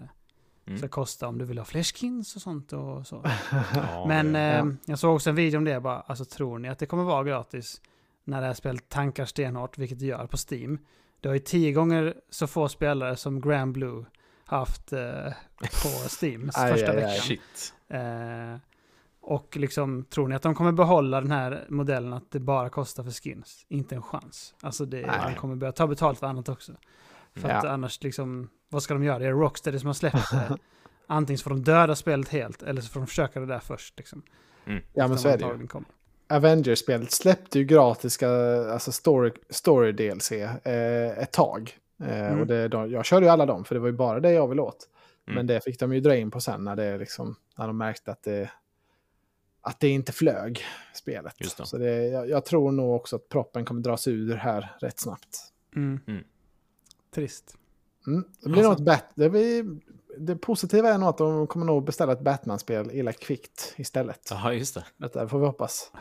[0.66, 0.78] Mm.
[0.80, 3.26] ska kosta om du vill ha fler skins och sånt och så.
[3.76, 6.80] Ja, Men eh, jag såg också en video om det bara, alltså tror ni att
[6.80, 7.82] det kommer vara gratis
[8.24, 10.78] när det här spelet tankar stenhårt, vilket det gör på Steam?
[11.20, 14.06] Det har ju tio gånger så få spelare som Grand Blue
[14.46, 15.00] haft eh,
[15.60, 15.90] på
[16.22, 17.04] Steam Aj, första aj, aj.
[17.04, 17.22] veckan.
[17.22, 17.74] Shit.
[17.88, 18.56] Eh,
[19.22, 23.04] och liksom, tror ni att de kommer behålla den här modellen att det bara kostar
[23.04, 23.66] för skins?
[23.68, 24.56] Inte en chans.
[24.62, 26.72] Alltså det, de kommer börja ta betalt för annat också.
[27.36, 27.56] För Ja.
[27.56, 29.20] att annars liksom, vad ska de göra?
[29.20, 30.58] Det är Rocksteady som har släppt det.
[31.08, 33.98] Antingen så får de döda spelet helt eller så får de försöka det där först.
[33.98, 34.22] Liksom.
[34.94, 35.68] Ja, men så är det ju.
[35.68, 35.88] kommer.
[36.30, 40.54] Avengers-spelet släppte ju gratis alltså story, story DLC eh,
[41.20, 41.78] ett tag.
[42.04, 42.40] Eh, Mm.
[42.40, 44.48] och det, de, jag körde ju alla dem, för det var ju bara det jag
[44.48, 44.90] ville åt.
[45.28, 45.36] Mm.
[45.36, 48.12] Men det fick de ju dra in på sen när, det liksom, när de märkte
[48.12, 48.50] att det,
[49.62, 50.62] att det inte flög,
[50.94, 51.36] spelet.
[51.42, 51.66] Just det.
[51.66, 55.40] Så det, jag, jag tror nog också att proppen kommer dras ur här rätt snabbt.
[55.76, 56.00] Mm.
[56.08, 56.24] Mm.
[57.16, 57.58] Trist.
[58.08, 58.24] Mm.
[58.42, 59.66] Det blir Alltså- något det, blir,
[60.18, 64.28] det positiva är nog att de kommer nog beställa ett Batman-spel illa kvickt istället.
[64.32, 64.86] Ja, just det.
[64.98, 65.92] Detta får vi hoppas.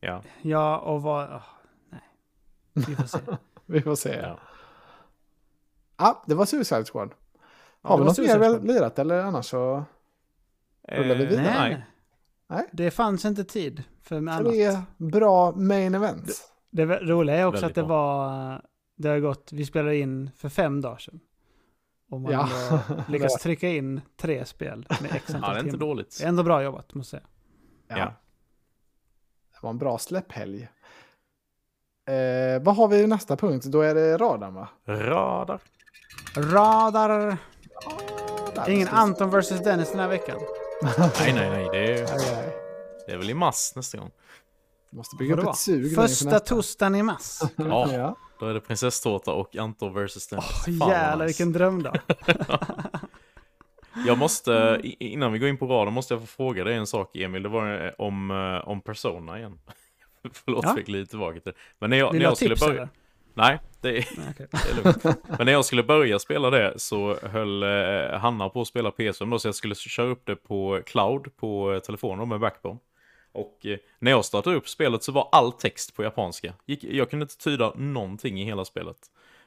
[0.00, 0.22] Ja.
[0.42, 1.28] Ja, och vad...
[1.32, 1.42] åh,
[1.90, 2.00] nej.
[2.72, 3.18] Vi får se.
[3.66, 4.14] Vi får se.
[4.22, 4.38] Ja.
[5.98, 7.10] Ja, det var Suicide Squad.
[7.82, 9.84] Har det vi något mer lirat eller annars så...
[10.88, 11.44] Rullar vi Eh, vidare?
[11.58, 11.86] Nej.
[12.48, 12.68] Nej.
[12.72, 14.44] Det fanns inte tid för annat.
[14.46, 16.42] Tre bra main events.
[16.70, 18.16] Det var- roliga är också Väldigt att det bra.
[18.18, 18.62] var...
[18.96, 19.52] Det har gått...
[19.52, 21.20] Vi spelade in för fem dagar sedan.
[22.12, 22.48] Och man Ja.
[22.70, 22.80] ja.
[23.08, 26.18] lyckas trycka in tre spel med x Ja, antal det är inte dåligt.
[26.18, 27.28] Det är ändå bra jobbat, måste jag säga.
[27.88, 27.98] Ja.
[27.98, 28.12] Ja.
[29.52, 30.62] Det var en bra släpphelg.
[32.08, 33.64] Eh, vad har vi i nästa punkt?
[33.64, 34.68] Då är det radarn va?
[34.86, 35.60] Radar.
[36.36, 37.36] Radar!
[38.56, 38.88] Radar, Ingen.
[38.88, 40.38] Anton vs Dennis den här veckan.
[41.18, 41.68] Nej, nej, nej.
[41.72, 42.06] Det är,
[43.06, 44.10] det är väl i mass nästa gång.
[44.90, 47.40] Måste bygga upp ett sug Första torsdagen i mars.
[47.56, 48.16] Ja, Ja.
[48.42, 51.26] Då är det prinsesstårta och Anton vs Fan, vad jävlar nice.
[51.26, 51.98] vilken drömdag.
[54.06, 57.16] Jag måste, innan vi går in på raden, måste jag få fråga dig en sak
[57.16, 57.42] Emil.
[57.42, 59.58] Det var eh, om, eh, om Persona igen.
[60.32, 60.74] Förlåt, Ja.
[60.74, 61.58] fick lite tillbaka till det.
[61.78, 62.82] Men när jag, Vill när jag skulle tips börja...
[62.82, 62.88] eller?
[63.34, 64.46] Nej, Det är, okay.
[64.50, 65.18] det är lugnt.
[65.28, 69.30] Men när jag skulle börja spela det så höll eh, Hanna på att spela PS5
[69.30, 72.78] då, så jag skulle köra upp det på cloud på telefonen med Backbone.
[73.32, 76.54] Och eh, när jag startade upp spelet så var all text på japanska.
[76.66, 78.96] Gick, jag kunde inte tyda någonting i hela spelet.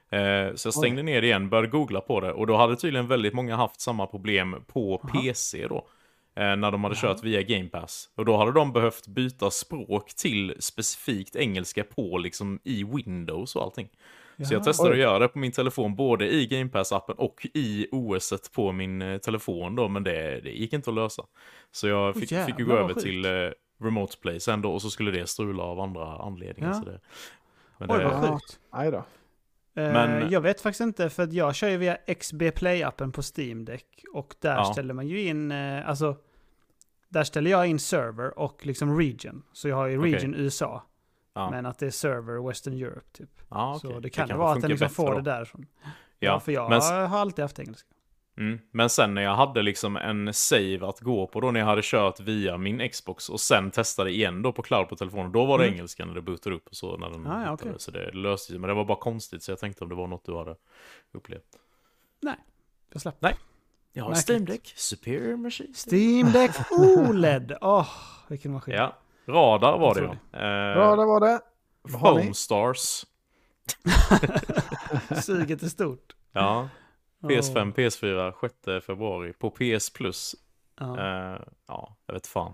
[0.10, 1.06] Eh, så jag stängde Oj.
[1.06, 4.64] ner igen, började googla på det och då hade tydligen väldigt många haft samma problem
[4.68, 5.22] på Aha.
[5.22, 5.88] PC då.
[6.36, 7.02] Eh, när de hade Aha.
[7.02, 8.10] kört via Game Pass.
[8.16, 13.64] Och då hade de behövt byta språk till specifikt engelska på liksom i Windows och
[13.64, 13.90] allting.
[14.38, 14.48] Jaha.
[14.48, 14.96] Så jag testade Oj.
[14.96, 19.20] att göra det på min telefon, både i Game Pass-appen och i OS på min
[19.24, 21.24] telefon då, men det, det gick inte att lösa.
[21.72, 23.26] Så jag fick, oh, fick ju gå över till
[23.78, 26.70] Remote Play sen då, och så skulle det strula av andra anledningar.
[26.70, 26.74] Ja.
[26.74, 27.00] Så det,
[27.78, 28.60] men Oj, det, vad sjukt.
[28.72, 29.06] Då.
[29.82, 33.66] Eh, men, jag vet faktiskt inte, för jag kör ju via XB Play-appen på Steam
[33.66, 34.06] Deck.
[34.14, 34.66] Och där ja.
[34.66, 36.18] ställer man ju in, eh, alltså,
[37.10, 39.44] där ställer jag in server och liksom region.
[39.54, 40.44] Så jag har ju region okay.
[40.44, 40.84] USA.
[41.34, 41.50] Ja.
[41.50, 43.30] Men att det är server Western Europe typ.
[43.50, 43.92] Ja, okay.
[43.92, 45.16] Så det kan, det kan vara att den liksom får då.
[45.16, 45.66] det därifrån.
[45.82, 45.88] Ja,
[46.20, 46.82] ja för jag men...
[46.82, 47.90] har alltid haft engelska.
[48.38, 48.60] Mm.
[48.72, 51.82] Men sen när jag hade liksom en save att gå på då när jag hade
[51.84, 55.32] kört via min Xbox och sen testade igen då på cloud på telefonen.
[55.32, 55.76] Då var det mm.
[55.76, 57.72] engelska när det bootade upp och så när den ah, ja, okay.
[57.78, 58.60] Så det löste sig.
[58.60, 60.56] Men det var bara konstigt så jag tänkte om det var något du hade
[61.14, 61.60] upplevt.
[62.22, 62.36] Nej,
[62.94, 63.26] jag släppte.
[63.26, 63.36] Nej.
[63.94, 65.74] Jag har Steam Deck, Superior Machine.
[65.92, 67.58] Steam Deck OLED!
[67.62, 67.88] Åh, oh,
[68.28, 68.74] vilken maskin.
[68.74, 68.96] Ja,
[69.28, 70.40] Radar var det ja.
[70.40, 71.40] Eh, radar var det.
[72.00, 73.06] Foam Stars.
[75.24, 76.16] Suget är stort.
[76.32, 76.70] Ja.
[77.30, 78.34] PS5, PS4,
[78.76, 80.36] 6 februari på PS Plus.
[80.80, 82.54] Ja, uh, ja jag vet fan.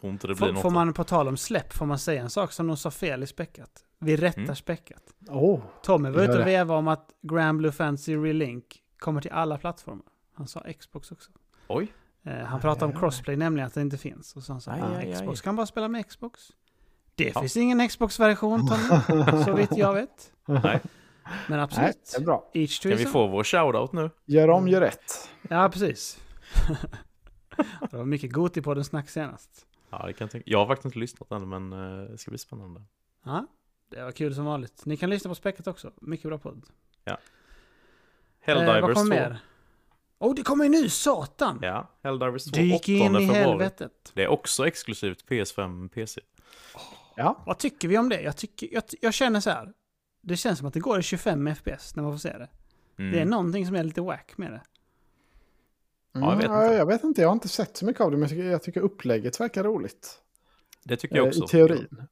[0.00, 0.62] Tror inte det blir får, något.
[0.62, 3.22] Får man på tal om släpp, får man säga en sak som de sa fel
[3.22, 3.70] i späckat?
[3.98, 4.56] Vi rättar mm.
[4.56, 5.02] späckat.
[5.28, 8.64] Oh, Tommy var ute och vevade om att Grand Blue Fantasy Relink
[8.98, 10.06] kommer till alla plattformar.
[10.34, 11.30] Han sa Xbox också.
[11.68, 11.92] Oj.
[12.26, 14.36] Uh, han pratade om crossplay, nämligen att det inte finns.
[14.36, 15.44] Och så han sa, aj, ah, aj, Xbox aj.
[15.44, 16.52] kan bara spela med Xbox.
[17.14, 17.40] Det ja.
[17.40, 20.32] finns ingen Xbox-version, Tommy, så vitt jag vet.
[20.46, 20.80] Nej.
[21.48, 21.86] Men absolut.
[21.86, 22.50] Nej, det är bra.
[22.54, 24.10] Each kan vi få vår shoutout nu?
[24.24, 25.30] Gör om, gör rätt.
[25.48, 26.18] Ja, precis.
[27.90, 29.66] det var mycket Goti på den snack senast.
[29.90, 30.50] Ja, det kan jag tänka.
[30.50, 32.82] Jag har faktiskt inte lyssnat än, men eh, det ska bli spännande.
[33.24, 33.46] Ja,
[33.90, 34.82] det var kul som vanligt.
[34.86, 35.92] Ni kan lyssna på Späcket också.
[36.00, 36.64] Mycket bra podd.
[37.04, 37.18] Ja.
[38.40, 39.38] Helldivers eh, vad kommer mer?
[40.18, 41.58] Oh, det kommer en ny, satan!
[41.62, 44.12] Ja, Helldivers 2, Dyk in i helvetet.
[44.14, 46.20] Det är också exklusivt PS5 PC.
[47.16, 47.42] Ja.
[47.46, 48.20] Vad tycker vi om det?
[48.20, 49.72] Jag, tycker, jag, jag känner så här
[50.26, 52.48] det känns som att det går i 25 FPS när man får se det.
[52.98, 53.12] Mm.
[53.12, 54.62] Det är någonting som är lite wack med det.
[56.18, 56.74] Mm, ja, jag, vet inte.
[56.74, 58.62] jag vet inte, jag har inte sett så mycket av det, men jag tycker, jag
[58.62, 60.20] tycker upplägget verkar roligt.
[60.84, 61.44] Det tycker jag också.
[61.44, 62.02] I teorin.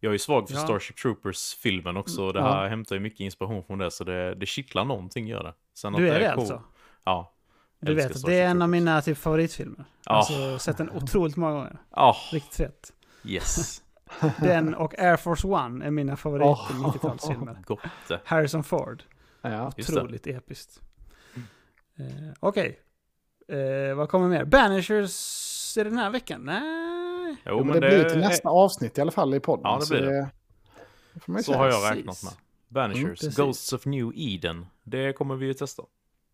[0.00, 0.60] Jag är svag för ja.
[0.60, 2.32] Starship Troopers-filmen också.
[2.32, 2.68] Det här ja.
[2.68, 5.54] hämtar ju mycket inspiration från det, så det, det kittlar någonting gör det.
[5.74, 6.38] Sen du är det, cool.
[6.38, 6.62] alltså?
[7.04, 7.32] Ja.
[7.80, 9.84] Du vet, Starship det är en av mina typ, favoritfilmer.
[10.04, 10.12] Ja.
[10.12, 11.78] Alltså, sett den otroligt många gånger.
[11.90, 12.16] Ja.
[12.32, 12.92] Riktigt fett.
[13.24, 13.82] Yes.
[14.40, 17.56] Den och Air Force One är mina favorit oh, 90-talsfilmer.
[17.66, 17.80] Gott.
[18.24, 19.02] Harrison Ford.
[19.42, 20.80] Ja, Otroligt episkt.
[22.00, 22.06] Uh,
[22.40, 22.80] Okej.
[23.48, 23.58] Okay.
[23.58, 24.44] Eh, vad kommer mer?
[24.44, 26.40] Banishers är det den här veckan?
[26.44, 27.36] Nej.
[27.46, 29.62] Jo, men, men det, det, blir till nästa avsnitt i alla fall i podden.
[29.64, 30.30] Ja, det blir det.
[31.26, 32.32] det så har jag räknat med.
[32.68, 34.66] Banishers, mm, Ghosts of New Eden.
[34.82, 35.82] Det kommer vi ju testa.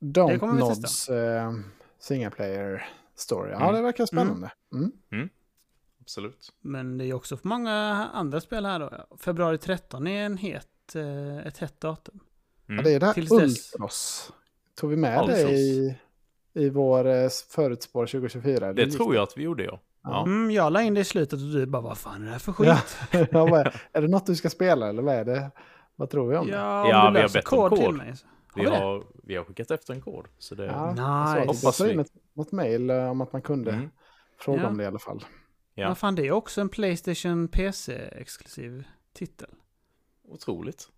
[0.01, 1.17] Don't Nods uh,
[1.99, 3.51] single player story.
[3.51, 3.75] Ja, mm.
[3.75, 4.51] det verkar spännande.
[5.13, 5.29] Mm.
[6.11, 6.53] Absolut.
[6.61, 7.73] Men det är också för många
[8.13, 9.17] andra spel här då.
[9.19, 12.21] Februari 13 är en het, eh, ett hett datum.
[12.69, 12.77] Mm.
[12.77, 14.33] Ja, det är det här Ultros.
[14.75, 15.39] Tog vi med Ultros.
[15.39, 15.97] det i,
[16.55, 18.73] i vår eh, förutspår 2024?
[18.73, 19.81] Det, det tror jag att vi gjorde, ja.
[20.03, 20.23] ja.
[20.23, 22.39] Mm, jag la in det i slutet och du bara, vad fan är det här
[22.39, 22.69] för skit?
[23.11, 23.73] Ja.
[23.93, 25.51] är det något du ska spela eller vad är det?
[25.97, 26.53] Vad tror vi om det?
[26.53, 28.15] Ja, om ja, du löser kod, kod till mig.
[28.55, 30.27] Vi har, vi har skickat efter en kod.
[30.39, 31.47] Så det, ja, nice.
[31.47, 32.05] hoppas vi.
[32.35, 33.91] Något mail eh, om att man kunde mm.
[34.39, 34.69] fråga ja.
[34.69, 35.25] om det i alla fall.
[35.81, 35.87] Ja.
[35.87, 39.51] Men fan, det är också en Playstation PC-exklusiv titel.
[40.29, 40.89] Otroligt.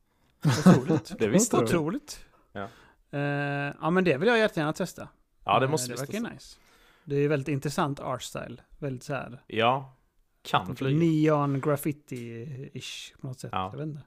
[0.45, 1.13] Otroligt.
[1.19, 1.63] det visste du.
[1.63, 2.25] Otroligt.
[2.53, 2.69] Ja.
[3.15, 5.09] Uh, ja, men det vill jag jättegärna testa.
[5.45, 6.59] Ja, det måste uh, Det verkar nice.
[7.05, 8.57] Det är väldigt intressant art style.
[8.79, 9.43] Väldigt så här.
[9.47, 9.97] Ja,
[10.43, 10.99] kan flyga.
[10.99, 13.51] Neon graffiti-ish på något sätt.
[13.53, 13.71] Ja.
[13.73, 14.03] Jag vet inte.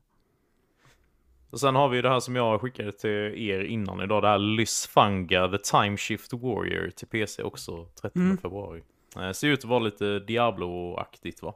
[1.50, 4.24] Och sen har vi det här som jag skickade till er innan idag.
[4.24, 8.38] Det här Lysfanga, The Time Shift Warrior till PC också 13 mm.
[8.38, 8.84] februari.
[9.16, 11.56] Eh, ser ut att vara lite Diablo-aktigt va?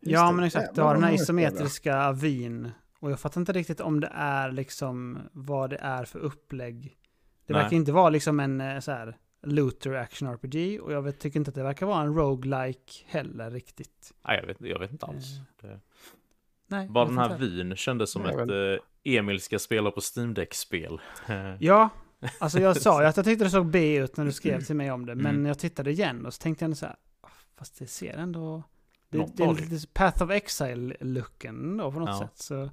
[0.00, 2.70] ja men exakt, du har den här isometriska vyn.
[2.98, 6.96] Och jag fattar inte riktigt om det är liksom vad det är för upplägg.
[7.46, 7.62] Det Nej.
[7.62, 11.38] verkar inte vara liksom en eh, så här looter action RPG och jag vet, tycker
[11.38, 14.12] inte att det verkar vara en roguelike heller riktigt.
[14.28, 15.26] Nej, jag vet, jag vet inte alls.
[15.38, 15.68] Eh.
[15.68, 15.80] Det...
[16.68, 20.34] Nej, Bara den här vyn kändes som Nej, ett eh, Emil ska spela på Steam
[20.34, 21.00] Deck-spel.
[21.60, 21.90] ja,
[22.38, 24.76] Alltså jag sa ju att jag tyckte det såg B ut när du skrev till
[24.76, 25.46] mig om det, men mm.
[25.46, 26.96] jag tittade igen och så tänkte jag så här,
[27.58, 28.62] fast det ser ändå...
[29.08, 32.18] Det, det är lite Path of Exile-looken då på något ja.
[32.18, 32.38] sätt.
[32.38, 32.70] Så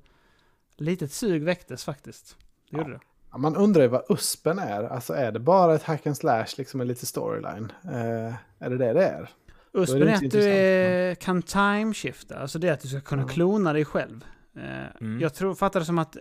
[0.77, 2.37] litet sug väcktes faktiskt.
[2.69, 2.97] Det gjorde Ja.
[2.97, 3.03] det.
[3.31, 4.83] Ja, man undrar ju vad USPen är.
[4.83, 7.71] Alltså är det bara ett hack and slash liksom med lite storyline?
[7.83, 9.29] Eh, är det det det är?
[9.73, 13.21] USPen det är att du är, kan timeshifta, alltså det är att du ska kunna
[13.21, 13.27] Ja.
[13.27, 14.25] klona dig själv.
[14.55, 14.61] Eh,
[15.01, 15.19] Mm.
[15.21, 16.17] Jag tror, fattar det som att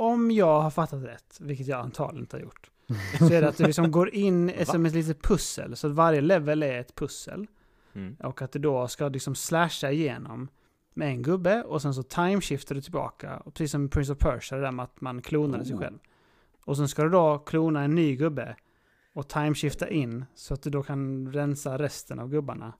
[0.00, 2.70] om jag har fattat rätt, vilket jag antagligen inte har gjort,
[3.18, 6.20] så är det att du liksom går in som ett litet pussel, så att varje
[6.20, 7.46] level är ett pussel.
[7.92, 8.16] Mm.
[8.22, 10.48] Och att du då ska liksom slasha igenom
[10.94, 13.36] med en gubbe och sen så timeshiftar du tillbaka.
[13.36, 15.80] Och precis som Prince of Persia, det där med att man klonade sig Oh.
[15.80, 15.98] själv.
[16.64, 18.56] Och sen ska du då klona en ny gubbe
[19.12, 22.72] och timeshifta in så att du då kan rensa resten av gubbarna.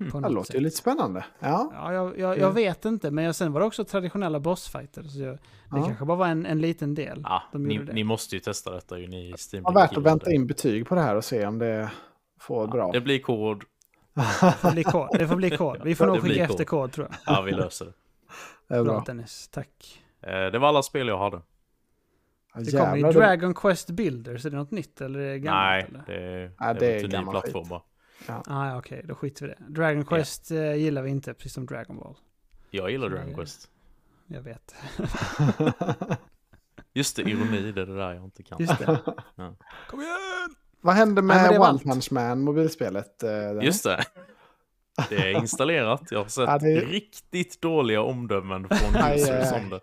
[0.00, 0.22] Mm.
[0.22, 0.62] Det låter ju sätt.
[0.62, 1.24] lite spännande.
[1.40, 5.02] Ja, Ja, jag, jag, jag vet inte, men jag, sen var det också traditionella bossfighter.
[5.02, 5.38] Så jag, det
[5.70, 5.84] ja.
[5.86, 7.20] kanske bara var en, en liten del.
[7.24, 7.92] Ja, De ni, det.
[7.92, 9.62] ni måste ju testa detta ju, ni Steam.
[9.64, 11.90] Det var värt att vänta in betyg på det här och se om det
[12.40, 12.90] får bra.
[12.92, 13.62] Det blir kod.
[14.14, 14.22] Det
[14.52, 15.08] får bli kod.
[15.18, 15.80] Det får bli kod.
[15.84, 17.36] Vi får nog Det skicka efter kod tror jag.
[17.36, 17.92] Ja, vi löser det.
[18.68, 19.02] Det är Bra bra.
[19.06, 20.02] Dennis, tack.
[20.20, 21.40] Eh, Det var alla spel jag hade.
[22.54, 25.38] Ja, Det kommer ju det- Dragon Quest Builders, är det något nytt eller är det
[25.38, 25.64] gammalt?
[25.64, 26.02] Nej, eller?
[26.06, 27.72] det är, Ja, det det är är väl till ny gammal plattform skit.
[28.26, 28.42] Bara.
[28.46, 29.64] Ah, ja, okej, då skiter vi i det.
[29.68, 32.16] Dragon Quest eh, gillar vi inte, precis som Dragon Ball.
[32.70, 33.70] Jag gillar Så Dragon Quest.
[34.26, 34.74] Jag vet.
[36.94, 38.58] Just det, ironi, det är det där jag inte kan.
[38.60, 39.00] Just det.
[39.90, 40.54] Kom igen!
[40.80, 41.78] Vad hände Nej, men med det var One.
[41.78, 43.22] Punch Man mobilspelet?
[43.22, 43.64] eh, Dennis?
[43.64, 44.04] Just det.
[45.08, 46.02] Det är installerat.
[46.10, 49.80] Jag har sett Ja, det är- riktigt dåliga omdömen från users aj, om det.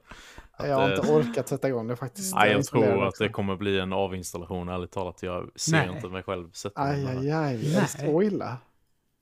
[0.57, 2.35] Jag har inte orkat sätta igång det faktiskt.
[2.35, 3.23] Nej, jag tror att också.
[3.23, 5.23] det kommer bli en avinstallation, ärligt talat.
[5.23, 5.89] Jag ser Nej.
[5.95, 7.55] inte mig själv sätta mig Aj, aj, aj.
[7.55, 7.87] Är det Nej.
[7.87, 8.57] så illa?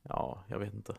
[0.10, 0.94] Ja, jag vet inte.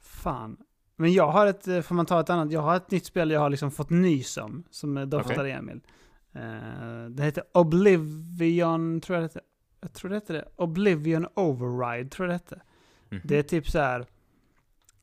[0.00, 0.56] Fan.
[0.96, 3.30] Men jag har ett, eh, får man ta ett annat, jag har ett nytt spel
[3.30, 5.50] jag har liksom fått nys om, som eh, doftar Okej.
[5.50, 5.80] Emil.
[6.32, 9.42] Eh, det heter Oblivion, tror jag det heter.
[9.80, 10.48] Jag tror det heter det.
[10.56, 12.60] Oblivion Override, tror jag det hette.
[13.08, 13.20] Mhm.
[13.24, 14.06] Det är typ så här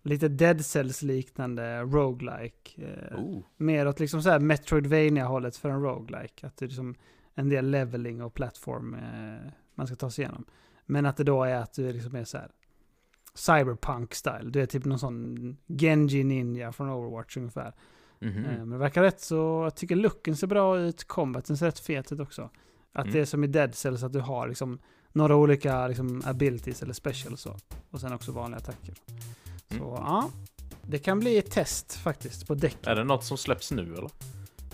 [0.01, 2.81] lite Dead Cells-liknande roguelike.
[2.81, 3.43] Eh, Oh.
[3.57, 6.47] mer åt liksom så här Metroidvania-hållet för en roguelike.
[6.47, 6.95] Att det är liksom
[7.35, 10.45] en del leveling och plattform eh, man ska ta sig igenom.
[10.85, 12.51] Men att det då är att du liksom är så här
[13.35, 14.49] cyberpunk-style.
[14.51, 17.73] Du är typ någon sån Genji Ninja från Overwatch ungefär.
[18.19, 18.45] Mhm.
[18.45, 21.79] Eh, men det verkar rätt så, jag tycker looken ser bra ut, combaten ser rätt
[21.79, 22.49] fet ut också.
[22.93, 23.13] Att Mm.
[23.13, 24.79] det är som i Dead Cells, att du har liksom
[25.13, 27.55] några olika liksom, abilities eller specials så.
[27.89, 28.95] Och sen också vanliga attacker.
[29.71, 30.03] Så Mm.
[30.05, 30.29] ja,
[30.81, 32.77] det kan bli ett test faktiskt på däck.
[32.83, 34.09] Är det något som släpps nu eller?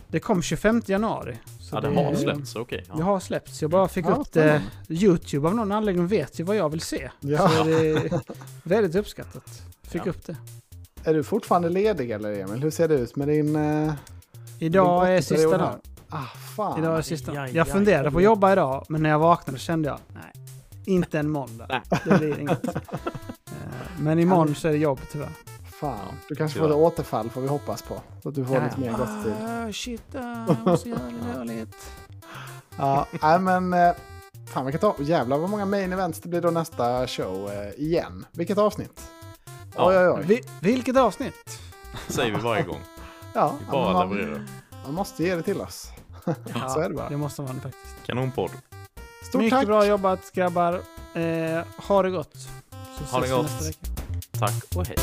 [0.07, 1.37] Det kom 25 januari.
[1.59, 2.83] Så Ja, det har släppts, okej.
[2.87, 3.03] Det ja.
[3.03, 3.61] har släppts.
[3.61, 4.61] Jag bara fick Ja, upp det.
[4.89, 7.09] YouTube av någon anledning vet ju vad jag vill se.
[7.19, 7.49] Ja.
[7.49, 8.21] Så det är
[8.63, 9.61] väldigt uppskattat.
[9.83, 10.09] Fick Ja.
[10.09, 10.35] upp det.
[11.03, 12.61] Är du fortfarande ledig eller Emil?
[12.63, 13.55] Hur ser det ut med din...
[13.55, 13.93] Uh,
[14.59, 15.79] Idag är Din sista period dagen.
[16.09, 16.23] ah,
[16.55, 16.79] fan.
[16.79, 17.31] Idag är sista.
[17.31, 18.11] Aj, aj, Jag funderade aj.
[18.13, 20.31] på att jobba idag, men när jag vaknade kände jag, nej,
[20.85, 21.65] inte en måndag.
[21.69, 21.81] Nej.
[22.05, 22.65] Det blir inget.
[23.97, 25.29] Men imorgon så är det jobb tyvärr.
[25.79, 25.97] Fan.
[26.29, 26.69] Du kanske Tyvärr.
[26.69, 28.01] får ett återfall får vi hoppas på.
[28.23, 29.33] Så att du får lite mer gott tid.
[29.47, 30.99] Ah, shit, ah, jag måste göra
[31.33, 31.91] det dåligt.
[32.77, 33.73] Ja, nej men...
[33.73, 33.91] eh,
[34.53, 34.95] Fan vilket av...
[34.99, 38.25] Jävlar vad många main events det blir då nästa show eh, igen.
[38.31, 39.11] Vilket avsnitt.
[39.75, 39.87] Ja.
[39.89, 40.23] Oj, oj, oj.
[40.27, 41.59] Vi, vilket avsnitt?
[42.07, 42.81] Säger vi varje gång.
[43.33, 44.45] Ja, Vi ja, bara man, levererar.
[44.85, 45.89] man måste ge det till oss.
[46.25, 47.09] Ja, Så är det bara.
[47.09, 47.95] Det måste man faktiskt.
[48.05, 48.51] Kanonpodd.
[49.23, 49.67] Stort Mycket tack.
[49.67, 50.73] bra jobbat grabbar.
[51.13, 52.33] Eh, ha det gott.
[52.97, 53.51] Så Ha det gott.
[54.39, 54.97] Tack och hej.